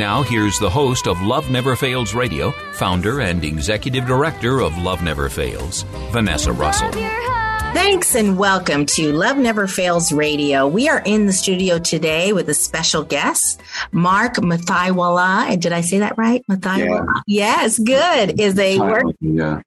Now, 0.00 0.22
here's 0.22 0.58
the 0.58 0.70
host 0.70 1.06
of 1.06 1.20
Love 1.20 1.50
Never 1.50 1.76
Fails 1.76 2.14
Radio, 2.14 2.52
founder 2.72 3.20
and 3.20 3.44
executive 3.44 4.06
director 4.06 4.60
of 4.60 4.78
Love 4.78 5.02
Never 5.02 5.28
Fails, 5.28 5.82
Vanessa 6.10 6.54
Russell. 6.54 6.86
Love 6.86 6.96
your 6.96 7.30
heart. 7.30 7.74
Thanks 7.74 8.14
and 8.14 8.38
welcome 8.38 8.86
to 8.86 9.12
Love 9.12 9.36
Never 9.36 9.66
Fails 9.66 10.10
Radio. 10.10 10.66
We 10.66 10.88
are 10.88 11.02
in 11.04 11.26
the 11.26 11.34
studio 11.34 11.78
today 11.78 12.32
with 12.32 12.48
a 12.48 12.54
special 12.54 13.04
guest, 13.04 13.60
Mark 13.92 14.36
Mathaiwala. 14.36 15.60
Did 15.60 15.74
I 15.74 15.82
say 15.82 15.98
that 15.98 16.16
right? 16.16 16.42
Mathaiwala. 16.50 17.20
Yes, 17.26 17.78
good. 17.78 18.40
Is 18.40 18.58
a 18.58 18.78
work 18.78 19.04
Yeah. 19.20 19.60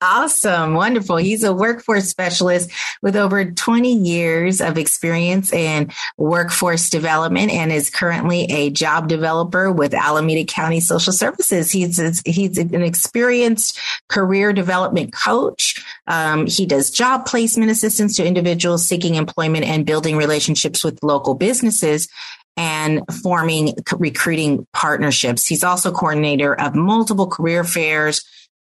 Awesome, 0.00 0.74
wonderful. 0.74 1.16
He's 1.16 1.44
a 1.44 1.52
workforce 1.52 2.08
specialist 2.08 2.70
with 3.02 3.16
over 3.16 3.50
20 3.50 3.92
years 3.92 4.60
of 4.60 4.78
experience 4.78 5.52
in 5.52 5.90
workforce 6.16 6.90
development 6.90 7.50
and 7.50 7.72
is 7.72 7.90
currently 7.90 8.44
a 8.44 8.70
job 8.70 9.08
developer 9.08 9.70
with 9.70 9.94
Alameda 9.94 10.44
County 10.44 10.80
Social 10.80 11.12
Services. 11.12 11.70
He's 11.70 12.20
he's 12.24 12.58
an 12.58 12.82
experienced 12.82 13.78
career 14.08 14.52
development 14.52 15.12
coach. 15.12 15.84
Um, 16.06 16.46
he 16.46 16.66
does 16.66 16.90
job 16.90 17.26
placement 17.26 17.70
assistance 17.70 18.16
to 18.16 18.26
individuals 18.26 18.86
seeking 18.86 19.14
employment 19.16 19.64
and 19.64 19.86
building 19.86 20.16
relationships 20.16 20.84
with 20.84 21.02
local 21.02 21.34
businesses 21.34 22.08
and 22.56 23.02
forming 23.22 23.72
recruiting 23.96 24.66
partnerships. 24.72 25.46
He's 25.46 25.62
also 25.62 25.92
coordinator 25.92 26.60
of 26.60 26.74
multiple 26.74 27.28
career 27.28 27.62
fairs 27.62 28.24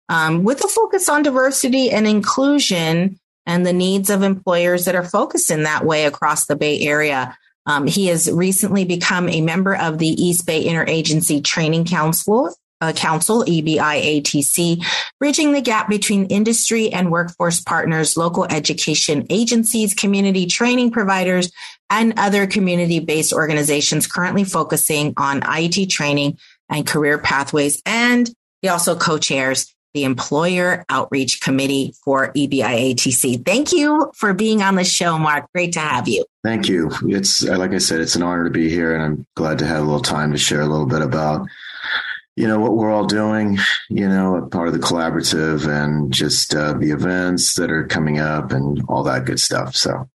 um, 0.10 0.44
with 0.44 0.64
a 0.64 0.68
focus 0.68 1.08
on 1.08 1.24
diversity 1.24 1.92
and 1.92 2.08
inclusion 2.08 3.20
and 3.46 3.66
the 3.66 3.74
needs 3.74 4.10
of 4.10 4.24
employers 4.24 4.86
that 4.86 4.96
are 4.96 5.04
focused 5.04 5.50
in 5.50 5.64
that 5.64 5.86
way 5.86 6.06
across 6.06 6.46
the 6.46 6.56
Bay 6.56 6.82
Area. 6.82 7.38
Um, 7.66 7.88
he 7.88 8.08
has 8.08 8.30
recently 8.30 8.84
become 8.84 9.30
a 9.30 9.42
member 9.42 9.76
of 9.76 10.00
the 10.00 10.08
East 10.08 10.46
Bay 10.46 10.66
Interagency 10.66 11.44
Training 11.44 11.86
Council, 11.86 12.54
uh, 12.82 12.94
Council, 12.94 13.44
EBIATC, 13.44 14.84
bridging 15.20 15.52
the 15.52 15.62
gap 15.62 15.90
between 15.90 16.26
industry 16.26 16.92
and 16.92 17.12
workforce 17.12 17.60
partners, 17.60 18.18
local 18.18 18.46
education 18.46 19.26
agencies, 19.30 19.94
community 19.94 20.46
training 20.46 20.90
providers, 20.90 21.52
and 21.90 22.14
other 22.18 22.48
community-based 22.48 23.34
organizations 23.34 24.08
currently 24.08 24.44
focusing 24.44 25.14
on 25.18 25.42
IT 25.46 25.90
training 25.90 26.38
and 26.70 26.88
career 26.88 27.18
pathways. 27.18 27.82
And 27.86 28.30
he 28.62 28.70
also 28.70 28.96
co-chairs 28.96 29.74
the 29.94 30.04
Employer 30.04 30.86
Outreach 30.90 31.42
Committee 31.42 31.94
for 32.04 32.32
EBIATC. 32.34 33.46
Thank 33.46 33.72
you 33.72 34.12
for 34.16 34.34
being 34.34 34.62
on 34.62 34.76
the 34.76 34.84
show, 34.84 35.18
Mark. 35.18 35.46
Great 35.54 35.74
to 35.74 35.80
have 35.80 36.08
you. 36.08 36.26
Thank 36.44 36.70
you. 36.70 36.92
It's 37.04 37.44
like 37.44 37.72
I 37.72 37.80
said, 37.80 38.00
it's 38.02 38.16
an 38.16 38.24
honor 38.24 38.46
to 38.46 38.50
be 38.50 38.70
here, 38.70 38.96
and 38.96 39.04
I'm 39.04 39.26
glad 39.36 39.60
to 39.60 39.66
have 39.66 39.80
a 39.80 39.86
little 39.86 40.02
time 40.02 40.32
to 40.32 40.38
share 40.38 40.62
a 40.62 40.68
little 40.68 40.86
bit 40.86 41.02
about, 41.02 41.48
you 42.36 42.48
know, 42.48 42.60
what 42.60 42.76
we're 42.76 42.92
all 42.92 43.06
doing. 43.06 43.58
You 43.90 44.08
know, 44.08 44.48
part 44.52 44.68
of 44.68 44.74
the 44.74 44.80
collaborative 44.80 45.68
and 45.68 46.14
just 46.14 46.56
uh, 46.56 46.74
the 46.74 46.92
events 46.92 47.56
that 47.56 47.72
are 47.72 47.88
coming 47.88 48.20
up 48.20 48.52
and 48.52 48.84
all 48.88 49.04
that 49.04 49.26
good 49.26 49.40
stuff. 49.40 49.76
So 49.76 50.10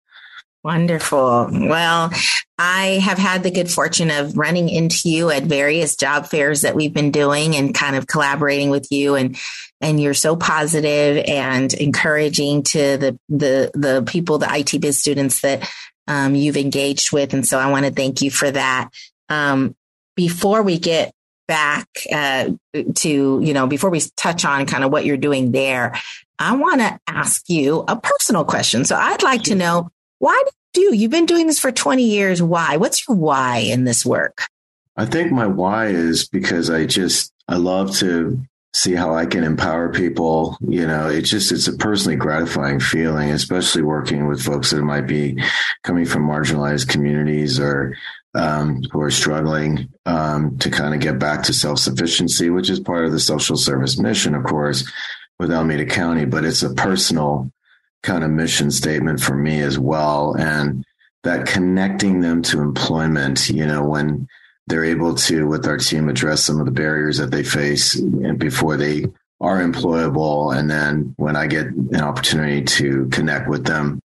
Wonderful. 0.64 1.50
Well, 1.52 2.12
I 2.60 3.00
have 3.02 3.18
had 3.18 3.42
the 3.42 3.50
good 3.50 3.72
fortune 3.72 4.12
of 4.12 4.38
running 4.38 4.70
into 4.70 5.10
you 5.10 5.32
at 5.32 5.44
various 5.44 5.96
job 5.96 6.28
fairs 6.28 6.62
that 6.62 6.76
we've 6.76 6.94
been 6.94 7.10
doing 7.10 7.56
and 7.56 7.74
kind 7.74 7.96
of 7.96 8.06
collaborating 8.06 8.70
with 8.70 8.92
you 8.92 9.16
and 9.16 9.38
and 9.82 10.00
you're 10.00 10.14
so 10.14 10.36
positive 10.36 11.26
and 11.28 11.74
encouraging 11.74 12.62
to 12.62 12.98
the 12.98 13.20
the 13.30 13.72
the 13.74 14.04
people, 14.06 14.38
the 14.38 14.56
IT 14.56 14.80
biz 14.80 15.00
students 15.00 15.42
that 15.42 15.68
um, 16.08 16.36
you've 16.36 16.58
engaged 16.58 17.12
with. 17.12 17.34
And 17.34 17.48
so 17.48 17.58
I 17.58 17.72
want 17.72 17.88
to 17.88 17.92
thank 17.92 18.22
you 18.22 18.30
for 18.30 18.52
that. 18.52 18.90
Um, 19.30 19.76
before 20.16 20.62
we 20.62 20.78
get 20.78 21.12
back 21.48 21.88
uh, 22.14 22.52
to, 22.96 23.10
you 23.44 23.54
know, 23.54 23.66
before 23.66 23.90
we 23.90 24.02
touch 24.16 24.46
on 24.46 24.68
kind 24.68 24.84
of 24.84 24.92
what 24.92 25.06
you're 25.06 25.18
doing 25.18 25.52
there, 25.52 26.00
I 26.38 26.56
want 26.56 26.82
to 26.82 27.00
ask 27.08 27.50
you 27.50 27.84
a 27.88 27.96
personal 27.96 28.46
question. 28.46 28.86
So 28.86 28.96
I'd 28.96 29.24
like 29.24 29.44
to 29.44 29.56
know 29.56 29.90
why 30.22 30.44
do 30.74 30.82
you? 30.82 30.94
You've 30.94 31.12
been 31.12 31.26
doing 31.26 31.48
this 31.48 31.60
for 31.60 31.72
20 31.72 32.04
years. 32.04 32.44
Why? 32.44 32.78
What's 32.78 33.08
your 33.08 33.18
why 33.18 33.58
in 33.58 33.86
this 33.86 34.06
work? 34.06 34.44
I 34.96 35.06
think 35.06 35.32
my 35.32 35.48
why 35.48 35.88
is 35.88 36.28
because 36.28 36.70
I 36.70 36.86
just 36.86 37.34
I 37.48 37.56
love 37.56 37.96
to 37.98 38.40
see 38.74 38.94
how 38.94 39.16
I 39.16 39.26
can 39.26 39.44
empower 39.44 39.92
people. 39.92 40.58
You 40.62 40.86
know, 40.86 41.10
it's 41.10 41.32
just 41.32 41.52
it's 41.52 41.68
a 41.68 41.74
personally 41.74 42.18
gratifying 42.18 42.80
feeling, 42.80 43.32
especially 43.32 43.82
working 43.82 44.28
with 44.28 44.44
folks 44.44 44.70
that 44.70 44.84
might 44.84 45.08
be 45.08 45.42
coming 45.84 46.06
from 46.06 46.28
marginalized 46.28 46.88
communities 46.88 47.60
or 47.60 47.98
um, 48.36 48.84
who 48.92 49.02
are 49.02 49.12
struggling 49.12 49.90
um, 50.06 50.56
to 50.60 50.70
kind 50.70 50.94
of 50.94 51.02
get 51.02 51.18
back 51.18 51.42
to 51.44 51.54
self 51.54 51.80
sufficiency, 51.80 52.52
which 52.52 52.70
is 52.70 52.80
part 52.80 53.06
of 53.06 53.12
the 53.12 53.20
social 53.20 53.58
service 53.58 53.98
mission, 53.98 54.36
of 54.36 54.44
course, 54.44 54.88
with 55.40 55.52
Alameda 55.52 55.88
County. 55.88 56.26
But 56.26 56.46
it's 56.46 56.62
a 56.62 56.76
personal 56.76 57.52
kind 58.04 58.24
of 58.24 58.32
mission 58.32 58.72
statement 58.72 59.20
for 59.20 59.36
me 59.36 59.62
as 59.62 59.78
well, 59.78 60.36
and 60.38 60.84
that 61.24 61.46
connecting 61.46 62.22
them 62.22 62.42
to 62.44 62.62
employment. 62.62 63.50
You 63.50 63.66
know, 63.68 63.84
when 63.84 64.28
they're 64.68 64.86
able 64.86 65.16
to, 65.16 65.48
with 65.48 65.68
our 65.68 65.78
team, 65.78 66.10
address 66.10 66.44
some 66.44 66.60
of 66.60 66.66
the 66.66 66.72
barriers 66.72 67.18
that 67.18 67.32
they 67.32 67.44
face 67.44 68.00
before 68.38 68.78
they 68.78 69.06
are 69.40 69.60
employable. 69.60 70.56
And 70.56 70.70
then 70.70 71.14
when 71.18 71.36
I 71.36 71.48
get 71.48 71.68
an 71.68 72.02
opportunity 72.02 72.64
to 72.64 73.08
connect 73.10 73.50
with 73.50 73.66
them, 73.66 74.00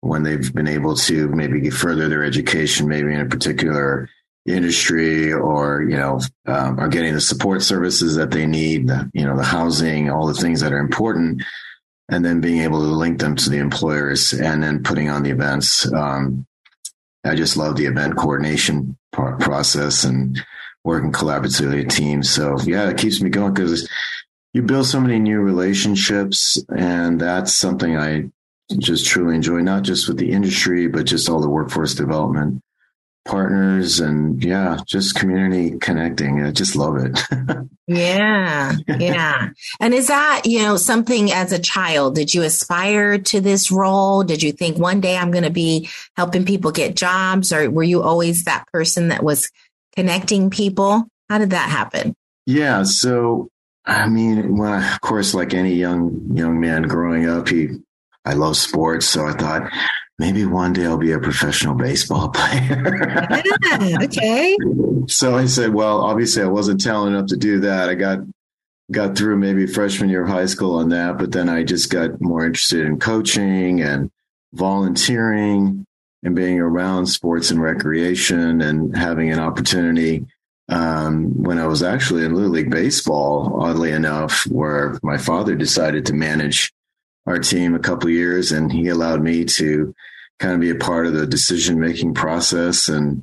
when 0.00 0.22
they've 0.22 0.52
been 0.52 0.68
able 0.68 0.96
to 0.96 1.28
maybe 1.28 1.70
further 1.70 2.08
their 2.08 2.24
education, 2.24 2.88
maybe 2.88 3.12
in 3.12 3.20
a 3.20 3.26
particular 3.26 4.08
industry 4.46 5.32
or, 5.32 5.82
you 5.82 5.96
know, 5.96 6.20
um, 6.46 6.78
are 6.80 6.88
getting 6.88 7.14
the 7.14 7.20
support 7.20 7.62
services 7.62 8.16
that 8.16 8.30
they 8.30 8.46
need, 8.46 8.90
you 9.12 9.24
know, 9.24 9.36
the 9.36 9.44
housing, 9.44 10.10
all 10.10 10.26
the 10.26 10.34
things 10.34 10.60
that 10.60 10.72
are 10.72 10.78
important. 10.78 11.42
And 12.10 12.24
then 12.24 12.40
being 12.40 12.60
able 12.62 12.80
to 12.80 12.86
link 12.86 13.20
them 13.20 13.36
to 13.36 13.50
the 13.50 13.58
employers 13.58 14.32
and 14.32 14.62
then 14.62 14.82
putting 14.82 15.08
on 15.08 15.22
the 15.22 15.30
events. 15.30 15.90
Um, 15.92 16.46
I 17.24 17.34
just 17.34 17.56
love 17.56 17.76
the 17.76 17.86
event 17.86 18.16
coordination 18.16 18.96
pro- 19.12 19.36
process 19.38 20.04
and 20.04 20.38
working 20.84 21.12
collaboratively 21.12 21.84
with 21.84 21.90
teams. 21.90 22.30
So 22.30 22.58
yeah, 22.64 22.88
it 22.88 22.98
keeps 22.98 23.20
me 23.20 23.30
going 23.30 23.54
because 23.54 23.88
you 24.52 24.62
build 24.62 24.86
so 24.86 25.00
many 25.00 25.18
new 25.18 25.40
relationships, 25.40 26.62
and 26.76 27.20
that's 27.20 27.54
something 27.54 27.96
I 27.96 28.30
just 28.78 29.06
truly 29.06 29.36
enjoy. 29.36 29.60
Not 29.60 29.84
just 29.84 30.08
with 30.08 30.16
the 30.16 30.32
industry, 30.32 30.88
but 30.88 31.06
just 31.06 31.28
all 31.28 31.40
the 31.40 31.48
workforce 31.48 31.94
development 31.94 32.60
partners 33.24 34.00
and 34.00 34.42
yeah, 34.42 34.78
just 34.86 35.14
community 35.14 35.78
connecting. 35.78 36.42
I 36.42 36.50
just 36.50 36.74
love 36.74 36.96
it. 36.96 37.20
yeah. 37.86 38.74
Yeah. 38.88 39.50
and 39.78 39.94
is 39.94 40.08
that, 40.08 40.42
you 40.44 40.60
know, 40.60 40.76
something 40.76 41.30
as 41.30 41.52
a 41.52 41.58
child, 41.58 42.14
did 42.14 42.32
you 42.32 42.42
aspire 42.42 43.18
to 43.18 43.40
this 43.40 43.70
role? 43.70 44.24
Did 44.24 44.42
you 44.42 44.52
think 44.52 44.78
one 44.78 45.00
day 45.00 45.16
I'm 45.16 45.30
going 45.30 45.44
to 45.44 45.50
be 45.50 45.88
helping 46.16 46.44
people 46.44 46.72
get 46.72 46.96
jobs 46.96 47.52
or 47.52 47.70
were 47.70 47.82
you 47.82 48.02
always 48.02 48.44
that 48.44 48.66
person 48.72 49.08
that 49.08 49.22
was 49.22 49.50
connecting 49.94 50.50
people? 50.50 51.06
How 51.28 51.38
did 51.38 51.50
that 51.50 51.68
happen? 51.68 52.14
Yeah. 52.46 52.82
So, 52.84 53.48
I 53.84 54.08
mean, 54.08 54.56
when 54.56 54.70
I, 54.70 54.94
of 54.94 55.00
course, 55.00 55.34
like 55.34 55.54
any 55.54 55.74
young, 55.74 56.36
young 56.36 56.60
man 56.60 56.82
growing 56.82 57.28
up, 57.28 57.48
he, 57.48 57.68
I 58.24 58.34
love 58.34 58.56
sports. 58.56 59.06
So 59.06 59.26
I 59.26 59.32
thought, 59.32 59.70
maybe 60.20 60.44
one 60.44 60.74
day 60.74 60.84
I'll 60.84 60.98
be 60.98 61.12
a 61.12 61.18
professional 61.18 61.74
baseball 61.74 62.28
player. 62.34 62.94
yeah, 63.80 63.96
okay. 64.02 64.56
So 65.08 65.34
I 65.34 65.46
said, 65.46 65.72
well, 65.72 66.02
obviously 66.02 66.42
I 66.42 66.46
wasn't 66.46 66.82
talented 66.82 67.16
enough 67.16 67.30
to 67.30 67.36
do 67.36 67.60
that. 67.60 67.88
I 67.88 67.94
got 67.94 68.18
got 68.92 69.16
through 69.16 69.38
maybe 69.38 69.66
freshman 69.66 70.10
year 70.10 70.24
of 70.24 70.28
high 70.28 70.46
school 70.46 70.76
on 70.76 70.90
that, 70.90 71.16
but 71.16 71.32
then 71.32 71.48
I 71.48 71.62
just 71.62 71.90
got 71.90 72.20
more 72.20 72.44
interested 72.44 72.84
in 72.84 72.98
coaching 72.98 73.80
and 73.80 74.10
volunteering 74.52 75.86
and 76.22 76.34
being 76.34 76.58
around 76.58 77.06
sports 77.06 77.50
and 77.50 77.62
recreation 77.62 78.60
and 78.60 78.94
having 78.96 79.30
an 79.30 79.38
opportunity 79.38 80.26
um, 80.68 81.42
when 81.42 81.58
I 81.58 81.66
was 81.66 81.82
actually 81.82 82.24
in 82.24 82.34
Little 82.34 82.50
League 82.50 82.70
Baseball, 82.70 83.62
oddly 83.62 83.92
enough, 83.92 84.44
where 84.48 84.98
my 85.02 85.18
father 85.18 85.54
decided 85.54 86.04
to 86.06 86.12
manage 86.12 86.72
our 87.26 87.38
team 87.38 87.74
a 87.74 87.78
couple 87.78 88.10
years 88.10 88.50
and 88.52 88.72
he 88.72 88.88
allowed 88.88 89.22
me 89.22 89.44
to 89.44 89.94
kind 90.40 90.54
of 90.54 90.60
be 90.60 90.70
a 90.70 90.74
part 90.74 91.06
of 91.06 91.12
the 91.12 91.26
decision 91.26 91.78
making 91.78 92.14
process 92.14 92.88
and 92.88 93.22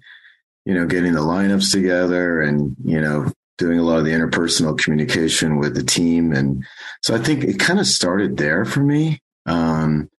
you 0.66 0.74
know 0.74 0.86
getting 0.86 1.14
the 1.14 1.20
lineups 1.20 1.72
together 1.72 2.42
and 2.42 2.76
you 2.86 3.02
know 3.02 3.32
doing 3.58 3.80
a 3.80 3.84
lot 3.84 3.98
of 3.98 4.06
the 4.06 4.12
interpersonal 4.12 4.78
communication 4.78 5.58
with 5.58 5.74
the 5.74 5.84
team. 5.84 6.32
And 6.32 6.64
so 7.02 7.16
i 7.16 7.18
think 7.18 7.44
it 7.44 7.60
kind 7.60 7.80
of 7.80 7.88
started 7.88 8.38
there 8.38 8.64
for 8.66 8.82
me. 8.82 9.20
Um 9.46 10.10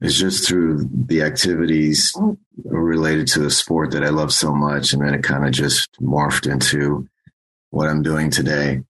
it's 0.00 0.16
just 0.16 0.46
through 0.46 0.88
the 0.92 1.22
activities 1.22 2.14
related 2.64 3.26
to 3.28 3.40
the 3.40 3.50
sport 3.50 3.92
that 3.92 4.04
i 4.04 4.10
love 4.10 4.32
so 4.32 4.54
much. 4.54 4.92
And 4.92 5.02
then 5.02 5.14
it 5.14 5.22
kind 5.22 5.46
of 5.46 5.52
just 5.52 5.88
morphed 6.00 6.50
into 6.50 7.08
what 7.70 7.88
i'm 7.88 8.02
doing 8.02 8.30
today. 8.30 8.82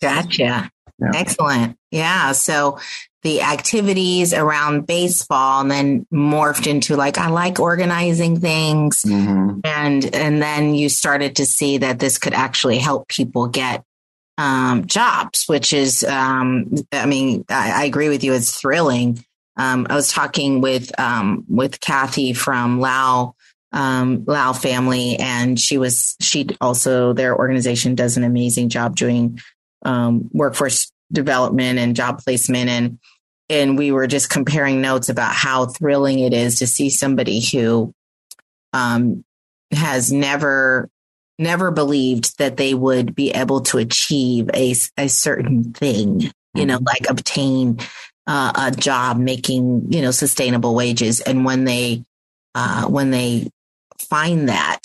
Gotcha 0.00 0.70
yeah. 1.00 1.10
excellent. 1.14 1.76
Yeah. 1.90 2.32
So 2.32 2.78
the 3.22 3.42
activities 3.42 4.32
around 4.32 4.86
baseball 4.86 5.60
and 5.60 5.70
then 5.70 6.06
morphed 6.12 6.66
into 6.66 6.96
like 6.96 7.18
I 7.18 7.28
like 7.28 7.60
organizing 7.60 8.40
things. 8.40 9.02
Mm-hmm. 9.02 9.60
and 9.64 10.14
and 10.14 10.42
then 10.42 10.74
you 10.74 10.88
started 10.88 11.36
to 11.36 11.46
see 11.46 11.78
that 11.78 11.98
this 11.98 12.18
could 12.18 12.34
actually 12.34 12.78
help 12.78 13.08
people 13.08 13.46
get 13.46 13.84
um, 14.38 14.86
jobs 14.86 15.44
which 15.46 15.74
is 15.74 16.02
um, 16.04 16.72
I 16.92 17.04
mean 17.04 17.44
I, 17.50 17.82
I, 17.82 17.84
agree 17.84 18.08
with 18.08 18.24
you. 18.24 18.32
It's 18.32 18.58
thrilling. 18.58 19.22
Um, 19.56 19.86
I 19.90 19.94
was 19.94 20.10
talking 20.10 20.62
with 20.62 20.98
um, 20.98 21.44
with 21.46 21.78
Kathy 21.80 22.32
from 22.32 22.80
Lao 22.80 23.34
um, 23.72 24.24
Lao 24.26 24.54
family 24.54 25.16
and 25.16 25.60
she 25.60 25.76
was 25.76 26.16
she 26.20 26.48
also 26.60 27.12
their 27.12 27.36
organization 27.36 27.94
does 27.94 28.16
an 28.16 28.24
amazing 28.24 28.70
job 28.70 28.96
doing 28.96 29.38
um, 29.84 30.30
workforce 30.32 30.92
development 31.12 31.78
and 31.78 31.96
job 31.96 32.22
placement. 32.22 32.70
And 32.70 32.98
and 33.48 33.76
we 33.76 33.90
were 33.90 34.06
just 34.06 34.30
comparing 34.30 34.80
notes 34.80 35.08
about 35.08 35.34
how 35.34 35.66
thrilling 35.66 36.20
it 36.20 36.32
is 36.32 36.60
to 36.60 36.66
see 36.66 36.88
somebody 36.88 37.40
who 37.40 37.92
um, 38.72 39.24
has 39.72 40.12
never 40.12 40.88
never 41.38 41.70
believed 41.70 42.38
that 42.38 42.56
they 42.56 42.74
would 42.74 43.14
be 43.14 43.30
able 43.30 43.62
to 43.62 43.78
achieve 43.78 44.50
a, 44.52 44.74
a 44.98 45.08
certain 45.08 45.72
thing 45.72 46.30
you 46.54 46.66
know 46.66 46.76
mm-hmm. 46.76 46.84
like 46.84 47.08
obtain 47.08 47.78
uh, 48.26 48.52
a 48.54 48.70
job 48.70 49.16
making 49.18 49.92
you 49.92 50.02
know 50.02 50.12
sustainable 50.12 50.74
wages. 50.74 51.20
And 51.20 51.44
when 51.44 51.64
they 51.64 52.04
uh, 52.54 52.86
when 52.86 53.10
they 53.10 53.50
find 53.98 54.48
that 54.48 54.80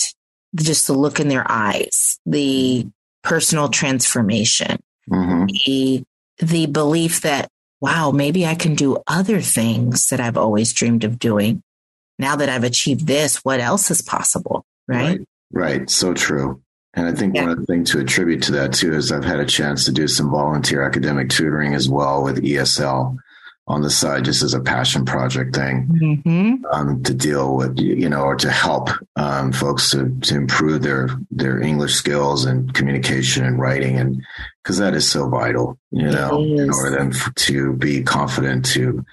just 0.56 0.88
the 0.88 0.94
look 0.94 1.20
in 1.20 1.28
their 1.28 1.46
eyes 1.50 2.20
the 2.26 2.88
personal 3.24 3.70
transformation 3.70 4.80
mm-hmm. 5.10 5.46
the 5.66 6.04
the 6.40 6.66
belief 6.66 7.22
that, 7.22 7.50
wow, 7.80 8.12
maybe 8.12 8.46
I 8.46 8.56
can 8.56 8.76
do 8.76 8.98
other 9.08 9.42
things 9.42 10.08
that 10.08 10.20
I've 10.20 10.38
always 10.38 10.74
dreamed 10.74 11.04
of 11.04 11.18
doing. 11.18 11.64
Now 12.20 12.36
that 12.36 12.50
I've 12.50 12.64
achieved 12.64 13.08
this, 13.08 13.38
what 13.38 13.60
else 13.60 13.90
is 13.92 14.02
possible? 14.02 14.66
Right. 14.88 15.02
Right. 15.02 15.28
right. 15.52 15.90
So 15.90 16.14
true. 16.14 16.62
And 16.94 17.08
I 17.08 17.14
think 17.14 17.36
yeah. 17.36 17.44
one 17.44 17.52
of 17.52 17.60
the 17.60 17.66
things 17.66 17.92
to 17.92 18.00
attribute 18.00 18.44
to 18.44 18.54
that 18.54 18.74
too 18.74 18.94
is 18.94 19.12
I've 19.12 19.26
had 19.26 19.40
a 19.40 19.46
chance 19.46 19.86
to 19.86 19.92
do 19.92 20.08
some 20.08 20.30
volunteer 20.30 20.82
academic 20.82 21.30
tutoring 21.30 21.74
as 21.74 21.90
well 21.90 22.24
with 22.24 22.44
ESL 22.44 23.18
on 23.68 23.82
the 23.82 23.90
side 23.90 24.26
just 24.26 24.44
as 24.44 24.54
a 24.54 24.60
passion 24.60 25.06
project 25.06 25.56
thing 25.56 25.88
mm-hmm. 25.88 26.66
um, 26.72 27.02
to 27.02 27.14
deal 27.14 27.56
with 27.56 27.80
you 27.80 28.08
know 28.08 28.22
or 28.22 28.36
to 28.36 28.52
help 28.52 28.90
um, 29.16 29.52
folks 29.52 29.90
to, 29.92 30.16
to 30.22 30.36
improve 30.36 30.84
their 30.84 31.10
their 31.32 31.60
english 31.60 31.96
skills 31.96 32.46
and 32.46 32.74
communication 32.74 33.44
and 33.44 33.60
writing. 33.60 33.98
And 33.98 34.22
because 34.64 34.78
that 34.78 34.94
is 34.94 35.10
so 35.10 35.30
vital 35.30 35.80
you 35.92 36.12
know 36.12 36.44
in 36.44 36.70
order 36.70 36.92
them 36.96 37.12
to 37.36 37.74
be 37.74 38.04
confident 38.04 38.66
to 38.68 39.04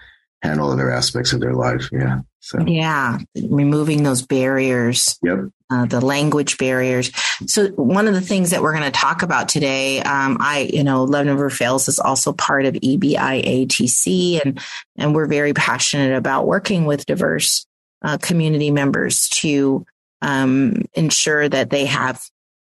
handle 0.43 0.71
other 0.71 0.91
aspects 0.91 1.33
of 1.33 1.41
their 1.41 1.55
life. 1.55 1.89
Yeah 1.93 2.21
so 2.43 2.61
yeah 2.67 3.19
removing 3.49 4.03
those 4.03 4.21
barriers 4.21 5.19
yep 5.23 5.47
uh, 5.73 5.87
the 5.87 6.03
language 6.03 6.59
barriers. 6.59 7.11
So 7.47 7.69
one 7.69 8.07
of 8.07 8.13
the 8.13 8.21
things 8.21 8.51
that 8.51 8.61
we're 8.61 8.77
going 8.77 8.85
to 8.85 8.91
talk 8.91 9.23
about 9.23 9.49
today, 9.49 10.01
um, 10.01 10.37
I, 10.39 10.71
you 10.71 10.85
know, 10.85 11.05
Love 11.05 11.25
Never 11.25 11.49
Fails 11.49 11.89
is 11.89 11.99
also 11.99 12.35
part 12.35 12.67
of 12.67 12.75
EBIATC, 12.75 14.45
and 14.45 14.61
and 14.99 15.15
we're 15.15 15.27
very 15.27 15.55
passionate 15.55 16.15
about 16.15 16.47
working 16.47 16.85
with 16.85 17.07
diverse 17.07 17.67
uh, 18.03 18.19
community 18.19 18.71
members 18.71 19.31
to 19.31 19.87
um, 20.21 20.85
ensure 20.93 21.49
that 21.49 21.71
they 21.71 21.87
have 21.87 22.23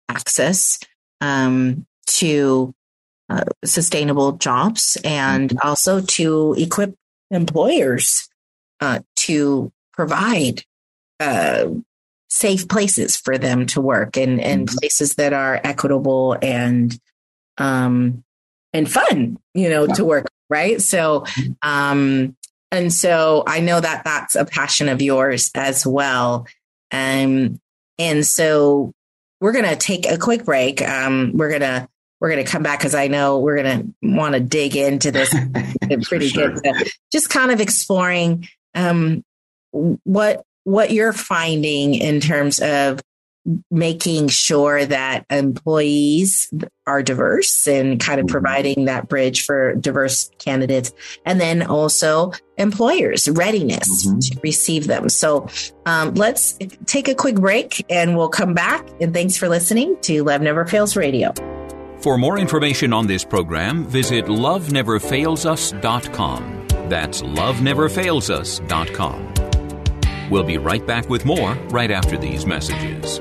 access 0.09 0.81
um, 1.21 1.87
to 2.07 2.75
uh, 3.29 3.45
sustainable 3.65 4.33
jobs 4.33 4.99
and 5.05 5.51
mm-hmm. 5.51 5.69
also 5.69 6.01
to 6.01 6.57
equip 6.59 6.95
employers 7.31 8.29
uh, 8.81 9.01
to 9.27 9.73
provide 9.93 10.63
uh, 11.21 11.67
safe 12.29 12.69
places 12.69 13.17
for 13.17 13.39
them 13.39 13.67
to 13.67 13.81
work 13.81 14.17
and, 14.17 14.41
and 14.41 14.67
mm-hmm. 14.67 14.79
places 14.79 15.15
that 15.15 15.33
are 15.33 15.61
equitable 15.63 16.37
and 16.43 16.99
um 17.59 18.23
and 18.73 18.91
fun, 18.91 19.39
you 19.55 19.71
know, 19.71 19.87
to 19.87 20.05
work, 20.05 20.27
right? 20.51 20.83
So 20.83 21.21
mm-hmm. 21.21 21.53
um 21.63 22.37
and 22.71 22.93
so 22.93 23.45
I 23.47 23.61
know 23.61 23.81
that 23.81 24.05
that's 24.05 24.35
a 24.35 24.45
passion 24.45 24.89
of 24.89 25.01
yours 25.01 25.51
as 25.55 25.87
well. 25.87 26.47
Um 26.93 27.61
and 27.99 28.27
so 28.27 28.93
we're 29.41 29.53
going 29.53 29.67
to 29.67 29.77
take 29.77 30.07
a 30.11 30.19
quick 30.19 30.45
break. 30.45 30.83
Um 30.83 31.33
we're 31.35 31.49
going 31.49 31.63
to 31.63 31.89
we're 32.21 32.31
going 32.31 32.45
to 32.45 32.51
come 32.51 32.63
back 32.63 32.79
because 32.79 32.95
I 32.95 33.09
know 33.09 33.39
we're 33.39 33.63
going 33.63 33.79
to 33.81 34.17
want 34.17 34.35
to 34.35 34.41
dig 34.41 34.75
into 34.75 35.11
this 35.13 35.35
pretty 36.09 36.29
sure. 36.29 36.53
good. 36.53 36.65
So 36.65 36.91
just 37.13 37.31
kind 37.31 37.51
of 37.51 37.61
exploring 37.61 38.49
um, 38.77 39.25
what 39.73 40.45
what 40.65 40.93
you're 40.93 41.13
finding 41.13 41.95
in 41.95 42.21
terms 42.21 42.61
of 42.61 43.01
making 43.71 44.27
sure 44.29 44.85
that 44.85 45.25
employees 45.31 46.53
are 46.87 47.03
diverse 47.03 47.67
and 47.69 48.01
kind 48.01 48.19
of 48.19 48.27
mm-hmm. 48.27 48.33
providing 48.33 48.87
that 48.87 49.09
bridge 49.09 49.45
for 49.45 49.77
diverse 49.77 50.31
candidates 50.39 50.93
and 51.25 51.41
then 51.41 51.63
also 51.63 52.33
employers 52.59 53.29
readiness 53.29 54.07
mm-hmm. 54.07 54.19
to 54.19 54.41
receive 54.43 54.89
them 54.89 55.09
so 55.09 55.49
um, 55.87 56.13
let's 56.15 56.59
take 56.87 57.07
a 57.07 57.15
quick 57.15 57.37
break 57.37 57.87
and 57.89 58.17
we'll 58.17 58.29
come 58.29 58.53
back 58.53 58.85
and 59.01 59.15
thanks 59.15 59.37
for 59.37 59.49
listening 59.49 59.97
to 60.01 60.25
love 60.25 60.41
never 60.41 60.67
fails 60.67 60.97
radio 60.97 61.33
for 62.01 62.19
more 62.19 62.37
information 62.39 62.93
on 62.93 63.07
this 63.07 63.25
program 63.25 63.87
visit 63.87 64.25
loveneverfailsus.com 64.25 66.66
that's 66.89 67.23
loveneverfailsus.com 67.23 69.35
We'll 70.31 70.45
be 70.45 70.59
right 70.59 70.85
back 70.85 71.09
with 71.09 71.25
more 71.25 71.55
right 71.71 71.91
after 71.91 72.17
these 72.17 72.47
messages. 72.47 73.21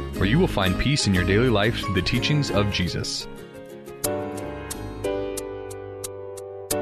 where 0.21 0.29
you 0.29 0.37
will 0.37 0.47
find 0.47 0.79
peace 0.79 1.07
in 1.07 1.15
your 1.15 1.23
daily 1.23 1.49
life 1.49 1.79
through 1.79 1.95
the 1.95 2.01
teachings 2.03 2.51
of 2.51 2.71
Jesus. 2.71 3.27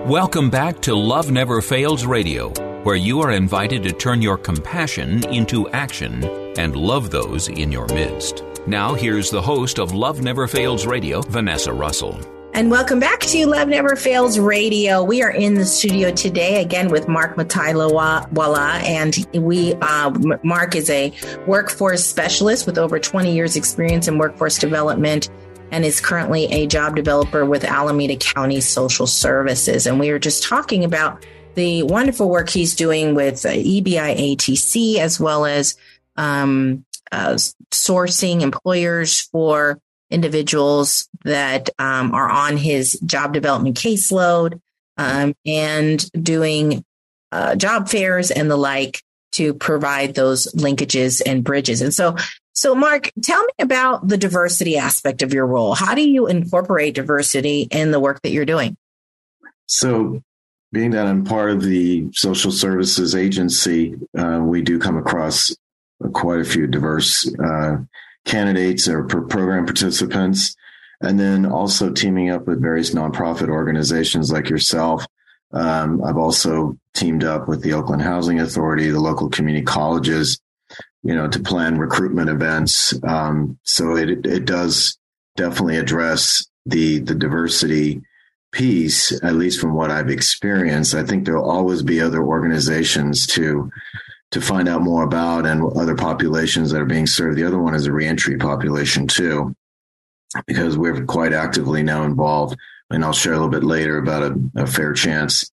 Welcome 0.06 0.50
back 0.50 0.82
to 0.82 0.94
Love 0.94 1.32
Never 1.32 1.62
Fails 1.62 2.06
Radio, 2.06 2.50
where 2.84 2.98
you 2.98 3.22
are 3.22 3.32
invited 3.32 3.82
to 3.84 3.94
turn 3.94 4.22
your 4.22 4.38
compassion 4.38 5.26
into 5.30 5.70
action 5.70 6.26
and 6.60 6.76
love 6.76 7.12
those 7.12 7.48
in 7.48 7.72
your 7.72 7.88
midst. 7.88 8.44
Now, 8.68 8.94
here's 8.94 9.30
the 9.30 9.42
host 9.42 9.80
of 9.80 9.94
Love 9.94 10.22
Never 10.22 10.46
Fails 10.46 10.86
Radio, 10.86 11.22
Vanessa 11.22 11.72
Russell. 11.72 12.39
And 12.60 12.70
welcome 12.70 13.00
back 13.00 13.22
to 13.22 13.46
Love 13.48 13.70
Never 13.70 13.96
Fails 13.96 14.38
Radio. 14.38 15.02
We 15.02 15.24
are 15.24 15.32
in 15.32 15.54
the 15.54 15.64
studio 15.64 16.12
today 16.12 16.62
again 16.62 16.90
with 16.90 17.08
Mark 17.08 17.38
Matailawala, 17.38 18.84
and 18.84 19.16
we 19.34 19.76
uh, 19.76 20.10
Mark 20.44 20.76
is 20.76 20.90
a 20.90 21.14
workforce 21.48 22.04
specialist 22.04 22.66
with 22.66 22.78
over 22.78 23.00
20 23.00 23.34
years 23.34 23.56
experience 23.56 24.10
in 24.10 24.18
workforce 24.18 24.58
development 24.58 25.30
and 25.72 25.86
is 25.86 26.02
currently 26.02 26.48
a 26.48 26.68
job 26.68 26.98
developer 26.98 27.46
with 27.46 27.64
Alameda 27.64 28.18
County 28.18 28.60
Social 28.60 29.08
Services. 29.08 29.88
And 29.88 29.98
we 29.98 30.12
were 30.12 30.20
just 30.20 30.44
talking 30.44 30.84
about 30.84 31.26
the 31.56 31.84
wonderful 31.84 32.30
work 32.30 32.50
he's 32.50 32.76
doing 32.76 33.16
with 33.16 33.46
uh, 33.46 33.52
EBI 33.52 34.36
ATC 34.36 34.98
as 34.98 35.18
well 35.18 35.46
as 35.46 35.78
um, 36.18 36.84
uh, 37.14 37.36
sourcing 37.72 38.42
employers 38.42 39.22
for 39.32 39.80
individuals 40.10 41.08
that 41.24 41.70
um, 41.80 42.14
are 42.14 42.30
on 42.30 42.58
his 42.58 43.00
job 43.06 43.34
development 43.34 43.78
caseload 43.78 44.60
um, 44.98 45.34
and 45.46 46.12
doing 46.12 46.84
uh, 47.32 47.56
job 47.56 47.90
fairs 47.90 48.32
and 48.32 48.50
the 48.50 48.58
like 48.58 49.02
to 49.32 49.54
provide 49.54 50.16
those 50.16 50.52
linkages 50.54 51.22
and 51.26 51.44
bridges. 51.44 51.82
And 51.82 51.94
so, 51.94 52.16
so 52.54 52.74
Mark, 52.76 53.12
tell 53.22 53.42
me 53.42 53.54
about 53.60 54.08
the 54.08 54.18
diversity 54.18 54.78
aspect 54.78 55.22
of 55.22 55.34
your 55.34 55.46
role. 55.46 55.76
How 55.76 55.94
do 55.94 56.08
you 56.08 56.28
incorporate 56.28 56.96
diversity 56.96 57.68
in 57.72 57.92
the 57.92 58.00
work 58.00 58.22
that 58.24 58.32
you're 58.32 58.46
doing? 58.46 58.76
So, 59.68 60.22
being 60.72 60.92
that 60.92 61.08
I'm 61.08 61.24
part 61.24 61.52
of 61.52 61.64
the 61.64 62.10
social 62.14 62.52
services 62.52 63.16
agency, 63.16 63.96
uh, 64.18 64.40
we 64.44 64.62
do 64.62 64.78
come 64.78 64.98
across 64.98 65.56
quite 66.14 66.42
a 66.42 66.44
few 66.44 66.68
diverse 66.68 67.28
uh, 67.38 67.78
candidates 68.26 68.88
or 68.88 69.04
pro- 69.04 69.26
program 69.26 69.66
participants, 69.66 70.56
and 71.02 71.20
then 71.20 71.46
also 71.46 71.92
teaming 71.92 72.30
up 72.30 72.48
with 72.48 72.62
various 72.62 72.94
nonprofit 72.94 73.50
organizations 73.50 74.32
like 74.32 74.50
yourself. 74.50 75.06
Um, 75.52 76.04
I've 76.04 76.18
also 76.18 76.78
teamed 76.94 77.24
up 77.24 77.48
with 77.48 77.62
the 77.62 77.74
Oakland 77.74 78.02
Housing 78.02 78.40
Authority, 78.40 78.90
the 78.90 79.00
local 79.00 79.30
community 79.30 79.66
colleges, 79.66 80.40
you 81.02 81.16
know, 81.16 81.28
to 81.28 81.40
plan 81.40 81.78
recruitment 81.78 82.30
events. 82.30 82.94
Um, 83.04 83.58
so 83.64 83.96
it 83.96 84.26
it 84.26 84.46
does 84.46 84.98
definitely 85.38 85.78
address 85.78 86.46
the 86.66 87.00
the 87.00 87.16
diversity 87.16 88.02
piece, 88.52 89.12
at 89.24 89.36
least 89.36 89.60
from 89.60 89.74
what 89.74 89.92
I've 89.92 90.10
experienced. 90.10 90.96
I 90.96 91.04
think 91.04 91.26
there'll 91.26 91.50
always 91.50 91.84
be 91.84 92.02
other 92.02 92.22
organizations 92.22 93.28
to 93.28 93.72
to 94.32 94.42
find 94.42 94.70
out 94.70 94.82
more 94.82 95.04
about 95.04 95.46
and 95.46 95.64
other 95.76 95.96
populations 95.96 96.72
that 96.72 96.82
are 96.82 96.86
being 96.86 97.08
served. 97.08 97.38
The 97.38 97.46
other 97.46 97.60
one 97.60 97.74
is 97.74 97.88
a 97.88 97.92
reentry 97.92 98.38
population 98.38 99.08
too, 99.08 99.56
because 100.46 100.78
we're 100.78 101.04
quite 101.06 101.34
actively 101.34 101.84
now 101.84 102.04
involved. 102.04 102.58
And 102.92 103.04
I'll 103.04 103.14
share 103.14 103.34
a 103.34 103.36
little 103.36 103.50
bit 103.50 103.64
later 103.64 103.98
about 103.98 104.24
a, 104.24 104.64
a 104.64 104.68
fair 104.68 104.94
chance 104.94 105.50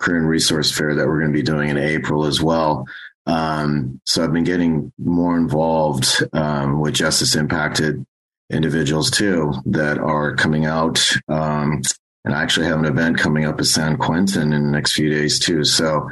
career 0.00 0.18
and 0.18 0.28
resource 0.28 0.72
fair 0.72 0.94
that 0.94 1.06
we're 1.06 1.20
going 1.20 1.32
to 1.32 1.38
be 1.38 1.42
doing 1.42 1.68
in 1.68 1.76
April 1.76 2.24
as 2.24 2.40
well. 2.40 2.86
Um, 3.26 4.00
so 4.06 4.24
I've 4.24 4.32
been 4.32 4.44
getting 4.44 4.92
more 4.98 5.36
involved 5.36 6.22
um, 6.32 6.80
with 6.80 6.94
justice 6.94 7.36
impacted 7.36 8.04
individuals 8.50 9.10
too 9.10 9.52
that 9.66 9.98
are 9.98 10.34
coming 10.34 10.64
out. 10.64 11.00
Um, 11.28 11.82
and 12.24 12.34
I 12.34 12.42
actually 12.42 12.66
have 12.66 12.78
an 12.78 12.86
event 12.86 13.18
coming 13.18 13.44
up 13.44 13.60
at 13.60 13.66
San 13.66 13.96
Quentin 13.96 14.52
in 14.52 14.64
the 14.64 14.70
next 14.70 14.92
few 14.92 15.10
days 15.10 15.38
too. 15.38 15.64
So 15.64 16.08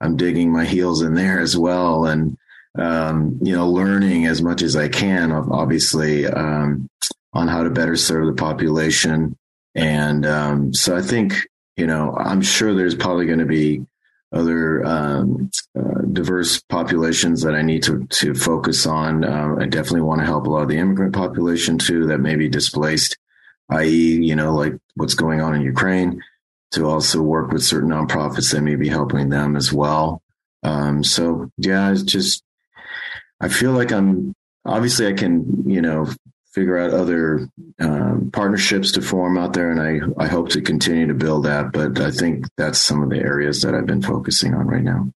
I'm 0.00 0.16
digging 0.16 0.52
my 0.52 0.64
heels 0.64 1.02
in 1.02 1.14
there 1.14 1.40
as 1.40 1.56
well, 1.56 2.06
and 2.06 2.36
um, 2.78 3.38
you 3.42 3.54
know, 3.54 3.68
learning 3.68 4.26
as 4.26 4.42
much 4.42 4.62
as 4.62 4.76
I 4.76 4.88
can, 4.88 5.32
obviously, 5.32 6.26
um, 6.26 6.88
on 7.32 7.48
how 7.48 7.62
to 7.62 7.70
better 7.70 7.96
serve 7.96 8.26
the 8.26 8.32
population. 8.32 9.36
And 9.74 10.24
um, 10.26 10.74
so 10.74 10.96
I 10.96 11.02
think 11.02 11.34
you 11.76 11.86
know, 11.86 12.14
I'm 12.14 12.42
sure 12.42 12.74
there's 12.74 12.94
probably 12.94 13.26
going 13.26 13.38
to 13.38 13.46
be 13.46 13.86
other 14.32 14.84
um, 14.84 15.50
uh, 15.78 16.02
diverse 16.12 16.60
populations 16.68 17.42
that 17.42 17.54
I 17.54 17.62
need 17.62 17.82
to 17.84 18.06
to 18.06 18.34
focus 18.34 18.86
on. 18.86 19.24
Uh, 19.24 19.56
I 19.58 19.66
definitely 19.66 20.02
want 20.02 20.20
to 20.20 20.26
help 20.26 20.46
a 20.46 20.50
lot 20.50 20.62
of 20.62 20.68
the 20.68 20.78
immigrant 20.78 21.14
population 21.14 21.78
too 21.78 22.06
that 22.06 22.18
may 22.18 22.36
be 22.36 22.48
displaced, 22.48 23.16
i.e., 23.70 24.20
you 24.22 24.36
know, 24.36 24.54
like 24.54 24.74
what's 24.94 25.14
going 25.14 25.40
on 25.40 25.54
in 25.54 25.62
Ukraine 25.62 26.22
to 26.72 26.86
also 26.86 27.20
work 27.20 27.50
with 27.50 27.62
certain 27.62 27.90
nonprofits 27.90 28.52
that 28.52 28.62
may 28.62 28.76
be 28.76 28.88
helping 28.88 29.28
them 29.28 29.56
as 29.56 29.72
well. 29.72 30.22
Um, 30.62 31.02
so 31.02 31.50
yeah, 31.56 31.90
it's 31.90 32.02
just 32.02 32.42
I 33.40 33.48
feel 33.48 33.72
like 33.72 33.92
I'm 33.92 34.34
obviously 34.64 35.06
I 35.06 35.12
can 35.12 35.68
you 35.68 35.80
know 35.80 36.08
figure 36.52 36.78
out 36.78 36.90
other 36.90 37.48
um, 37.78 38.30
partnerships 38.32 38.92
to 38.92 39.02
form 39.02 39.38
out 39.38 39.52
there, 39.52 39.70
and 39.70 39.80
I 39.80 40.22
I 40.22 40.28
hope 40.28 40.50
to 40.50 40.60
continue 40.60 41.06
to 41.06 41.14
build 41.14 41.44
that. 41.44 41.72
But 41.72 42.00
I 42.00 42.10
think 42.10 42.46
that's 42.56 42.78
some 42.78 43.02
of 43.02 43.10
the 43.10 43.18
areas 43.18 43.62
that 43.62 43.74
I've 43.74 43.86
been 43.86 44.02
focusing 44.02 44.54
on 44.54 44.66
right 44.66 44.82
now. 44.82 45.12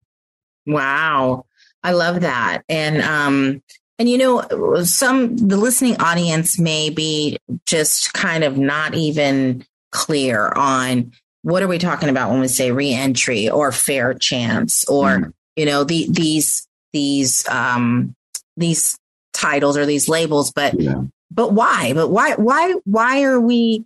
Wow, 0.66 1.46
I 1.84 1.92
love 1.92 2.22
that, 2.22 2.64
and 2.70 3.02
um, 3.02 3.62
and 4.00 4.10
you 4.10 4.18
know, 4.18 4.84
some 4.84 5.36
the 5.36 5.58
listening 5.58 5.98
audience 6.00 6.58
may 6.60 6.90
be 6.90 7.38
just 7.66 8.14
kind 8.14 8.44
of 8.44 8.58
not 8.58 8.96
even 8.96 9.66
clear 9.92 10.52
on 10.56 11.12
what 11.44 11.62
are 11.62 11.68
we 11.68 11.78
talking 11.78 12.10
about 12.10 12.32
when 12.32 12.40
we 12.40 12.48
say 12.48 12.72
reentry 12.72 13.50
or 13.50 13.72
fair 13.72 14.14
chance 14.14 14.84
or 14.86 15.08
mm. 15.08 15.34
you 15.56 15.66
know 15.66 15.84
the, 15.84 16.08
these 16.10 16.68
these 16.92 17.48
um 17.50 18.16
these 18.58 18.98
titles 19.34 19.78
or 19.78 19.86
these 19.86 20.10
labels 20.10 20.52
but 20.52 20.80
yeah. 20.80 21.02
but 21.30 21.54
why 21.54 21.94
but 21.94 22.10
why 22.10 22.34
why 22.36 22.74
why 22.86 23.24
are 23.24 23.40
we 23.40 23.86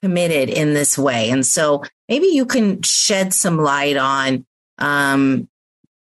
committed 0.00 0.48
in 0.48 0.74
this 0.74 0.96
way 0.96 1.30
and 1.30 1.44
so 1.44 1.82
maybe 2.08 2.26
you 2.26 2.46
can 2.46 2.80
shed 2.82 3.32
some 3.32 3.58
light 3.58 3.96
on 3.96 4.46
um 4.78 5.48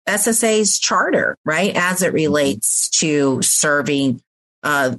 SSA's 0.09 0.79
charter 0.79 1.37
right 1.45 1.75
as 1.75 2.03
it 2.03 2.09
mm-hmm. 2.09 2.15
relates 2.15 2.89
to 2.91 3.43
serving 3.43 4.21
uh 4.63 4.97